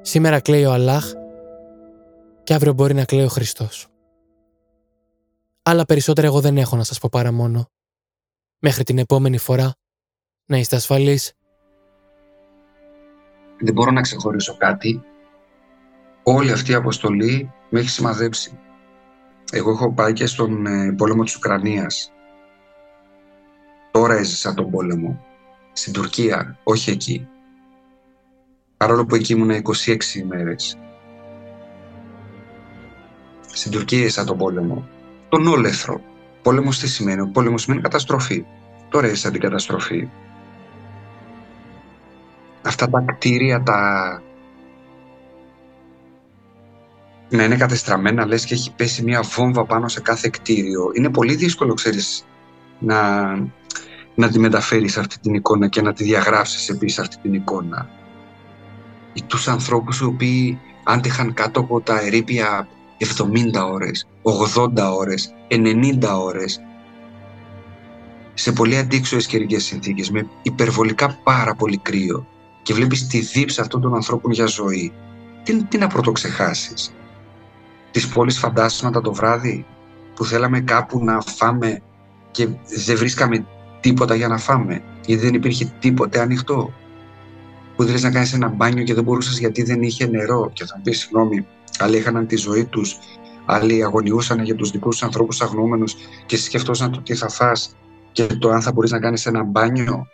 Σήμερα 0.00 0.40
κλαίει 0.40 0.64
ο 0.64 0.72
Αλλάχ 0.72 1.12
και 2.44 2.54
αύριο 2.54 2.72
μπορεί 2.72 2.94
να 2.94 3.04
κλαίει 3.04 3.24
ο 3.24 3.28
Χριστός. 3.28 3.86
Αλλά 5.62 5.84
περισσότερα 5.84 6.26
εγώ 6.26 6.40
δεν 6.40 6.56
έχω 6.56 6.76
να 6.76 6.84
σας 6.84 6.98
πω 6.98 7.08
παρά 7.12 7.32
μόνο. 7.32 7.68
Μέχρι 8.58 8.84
την 8.84 8.98
επόμενη 8.98 9.38
φορά, 9.38 9.74
να 10.46 10.56
είστε 10.56 10.76
ασφαλείς. 10.76 11.32
Δεν 13.60 13.74
μπορώ 13.74 13.90
να 13.90 14.00
ξεχωρίσω 14.00 14.56
κάτι. 14.56 15.02
Όλη 16.30 16.52
αυτή 16.52 16.70
η 16.70 16.74
αποστολή 16.74 17.52
με 17.70 17.80
έχει 17.80 17.88
σημαδέψει. 17.88 18.58
Εγώ 19.52 19.70
έχω 19.70 19.92
πάει 19.92 20.12
και 20.12 20.26
στον 20.26 20.66
ε, 20.66 20.92
πόλεμο 20.92 21.22
της 21.22 21.36
Ουκρανίας. 21.36 22.12
Τώρα 23.90 24.14
έζησα 24.14 24.54
τον 24.54 24.70
πόλεμο. 24.70 25.24
Στην 25.72 25.92
Τουρκία, 25.92 26.58
όχι 26.62 26.90
εκεί. 26.90 27.28
Παρόλο 28.76 29.06
που 29.06 29.14
εκεί 29.14 29.32
ήμουν 29.32 29.50
26 29.50 30.14
ημέρες. 30.14 30.78
Στην 33.46 33.70
Τουρκία 33.70 33.98
έζησα 33.98 34.24
τον 34.24 34.38
πόλεμο. 34.38 34.88
Τον 35.28 35.46
όλεθρο. 35.46 36.00
Πόλεμος 36.42 36.78
τι 36.78 36.88
σημαίνει; 36.88 37.20
Ο 37.20 37.30
πόλεμος 37.32 37.62
σημαίνει 37.62 37.82
καταστροφή. 37.82 38.44
Τώρα 38.88 39.06
έζησα 39.06 39.30
την 39.30 39.40
καταστροφή. 39.40 40.08
Αυτά 42.62 42.90
τα 42.90 43.00
κτίρια, 43.00 43.62
τα 43.62 44.22
να 47.28 47.44
είναι 47.44 47.56
κατεστραμμένα, 47.56 48.26
λες 48.26 48.44
και 48.44 48.54
έχει 48.54 48.72
πέσει 48.74 49.02
μια 49.02 49.22
βόμβα 49.22 49.64
πάνω 49.64 49.88
σε 49.88 50.00
κάθε 50.00 50.28
κτίριο. 50.28 50.90
Είναι 50.94 51.10
πολύ 51.10 51.34
δύσκολο, 51.34 51.74
ξέρεις, 51.74 52.24
να, 52.78 53.22
να 54.14 54.28
τη 54.28 54.38
μεταφέρεις 54.38 54.98
αυτή 54.98 55.18
την 55.18 55.34
εικόνα 55.34 55.68
και 55.68 55.82
να 55.82 55.92
τη 55.92 56.04
διαγράψεις 56.04 56.68
επίσης 56.68 56.98
αυτή 56.98 57.16
την 57.22 57.34
εικόνα. 57.34 57.88
Ή 59.12 59.22
τους 59.22 59.48
ανθρώπους 59.48 60.00
οι 60.00 60.04
οποίοι 60.04 60.60
άντεχαν 60.84 61.34
κάτω 61.34 61.60
από 61.60 61.80
τα 61.80 62.00
ερήπια 62.00 62.68
70 62.98 63.70
ώρες, 63.72 64.08
80 64.22 64.96
ώρες, 64.96 65.34
90 65.48 66.18
ώρες, 66.18 66.60
σε 68.34 68.52
πολύ 68.52 68.76
αντίξωες 68.76 69.26
καιρικές 69.26 69.64
συνθήκες, 69.64 70.10
με 70.10 70.28
υπερβολικά 70.42 71.18
πάρα 71.24 71.54
πολύ 71.54 71.78
κρύο 71.78 72.26
και 72.62 72.74
βλέπεις 72.74 73.06
τη 73.06 73.18
δίψα 73.18 73.62
αυτών 73.62 73.80
των 73.80 73.94
ανθρώπων 73.94 74.32
για 74.32 74.46
ζωή. 74.46 74.92
Τι, 75.42 75.64
τι 75.64 75.78
να 75.78 75.86
πρωτοξεχάσεις 75.86 76.92
της 77.98 78.08
πόλης 78.08 78.38
φαντάσματα 78.38 79.00
το 79.00 79.12
βράδυ 79.12 79.66
που 80.14 80.24
θέλαμε 80.24 80.60
κάπου 80.60 81.04
να 81.04 81.20
φάμε 81.20 81.82
και 82.30 82.48
δεν 82.86 82.96
βρίσκαμε 82.96 83.46
τίποτα 83.80 84.14
για 84.14 84.28
να 84.28 84.38
φάμε 84.38 84.82
γιατί 85.06 85.22
δεν 85.24 85.34
υπήρχε 85.34 85.72
τίποτε 85.78 86.20
ανοιχτό. 86.20 86.72
Που 87.76 87.82
ήθελες 87.82 88.02
να 88.02 88.10
κάνεις 88.10 88.32
ένα 88.32 88.48
μπάνιο 88.48 88.84
και 88.84 88.94
δεν 88.94 89.04
μπορούσες 89.04 89.38
γιατί 89.38 89.62
δεν 89.62 89.82
είχε 89.82 90.06
νερό. 90.06 90.50
Και 90.52 90.64
θα 90.64 90.74
μου 90.76 90.82
πεις 90.82 90.98
συγγνώμη 90.98 91.46
άλλοι 91.78 91.96
είχαν 91.96 92.26
τη 92.26 92.36
ζωή 92.36 92.64
τους 92.64 92.98
άλλοι 93.44 93.84
αγωνιούσαν 93.84 94.42
για 94.42 94.54
τους 94.54 94.70
δικούς 94.70 94.96
τους 94.96 95.04
ανθρώπους 95.04 95.40
αγνοούμενους 95.40 95.94
και 96.26 96.36
σκεφτόσαν 96.36 96.92
το 96.92 97.00
τι 97.00 97.14
θα 97.14 97.28
φας 97.28 97.76
και 98.12 98.26
το 98.26 98.50
αν 98.50 98.62
θα 98.62 98.72
μπορείς 98.72 98.90
να 98.90 99.00
κάνεις 99.00 99.26
ένα 99.26 99.42
μπάνιο 99.42 100.06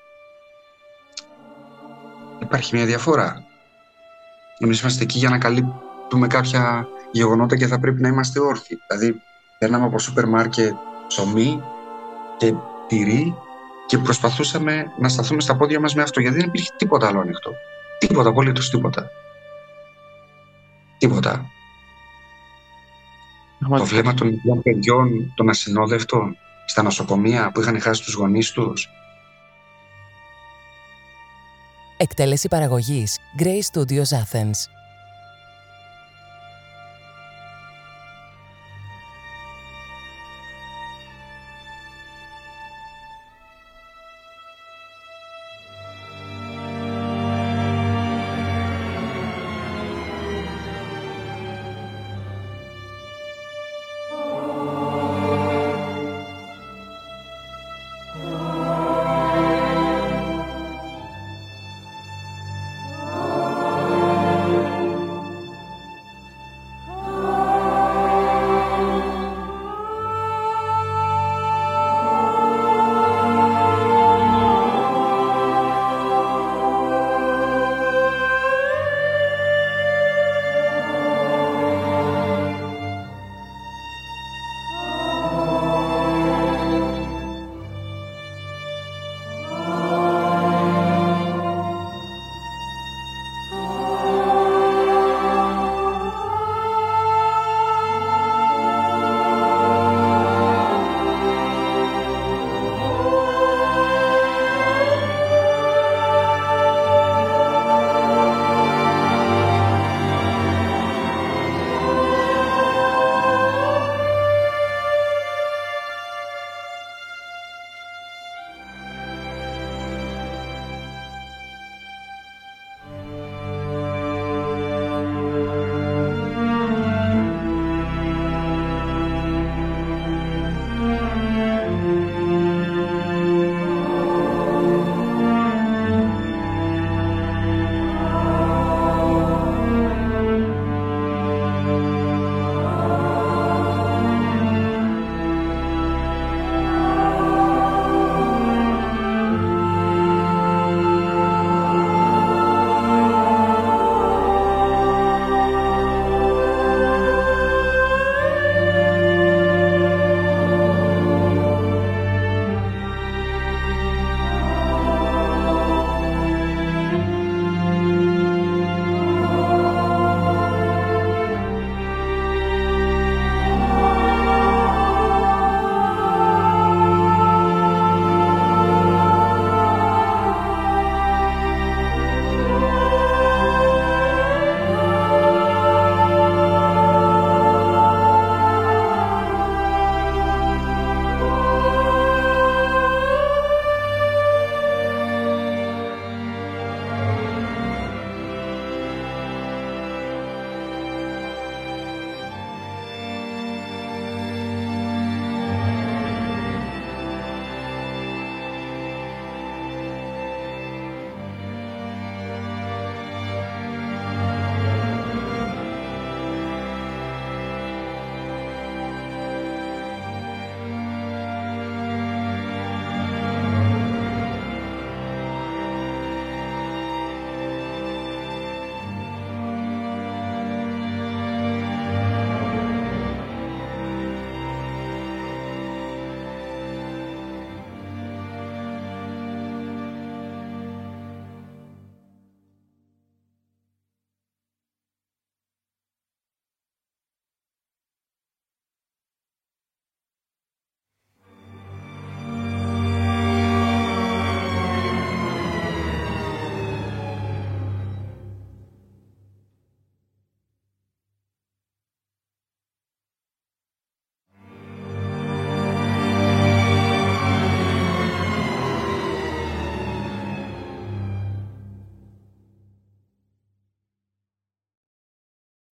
υπάρχει 2.41 2.76
μια 2.76 2.87
διαφορά. 2.87 3.45
Εμείς 4.59 4.80
είμαστε 4.80 5.03
εκεί 5.03 5.18
για 5.18 5.30
να 5.30 5.39
καλύπτουμε 5.39 6.26
κάποια 6.26 6.89
γεγονότα 7.14 7.56
και 7.56 7.66
θα 7.66 7.78
πρέπει 7.78 8.00
να 8.00 8.08
είμαστε 8.08 8.40
όρθιοι. 8.40 8.78
Δηλαδή, 8.88 9.20
παίρναμε 9.58 9.84
από 9.84 9.98
σούπερ 9.98 10.26
μάρκετ 10.26 10.74
ψωμί 11.08 11.62
και 12.36 12.54
τυρί 12.86 13.34
και 13.86 13.98
προσπαθούσαμε 13.98 14.86
να 14.98 15.08
σταθούμε 15.08 15.40
στα 15.40 15.56
πόδια 15.56 15.80
μας 15.80 15.94
με 15.94 16.02
αυτό, 16.02 16.20
γιατί 16.20 16.36
δεν 16.36 16.46
υπήρχε 16.46 16.70
τίποτα 16.76 17.06
άλλο 17.06 17.20
ανοιχτό. 17.20 17.52
Τίποτα, 17.98 18.28
απολύτως 18.28 18.70
τίποτα. 18.70 19.10
Τίποτα. 20.98 21.46
Το 23.76 23.84
βλέμμα 23.84 24.14
των 24.14 24.28
ίδιων 24.28 24.62
παιδιών, 24.62 25.32
των 25.34 25.48
ασυνόδευτων, 25.48 26.36
στα 26.66 26.82
νοσοκομεία 26.82 27.50
που 27.54 27.60
είχαν 27.60 27.80
χάσει 27.80 28.02
τους 28.02 28.14
γονείς 28.14 28.50
τους. 28.50 28.88
Εκτέλεση 31.96 32.48
παραγωγής 32.48 33.18
Grey 33.38 33.60
Studios 33.72 34.10
Athens. 34.22 34.74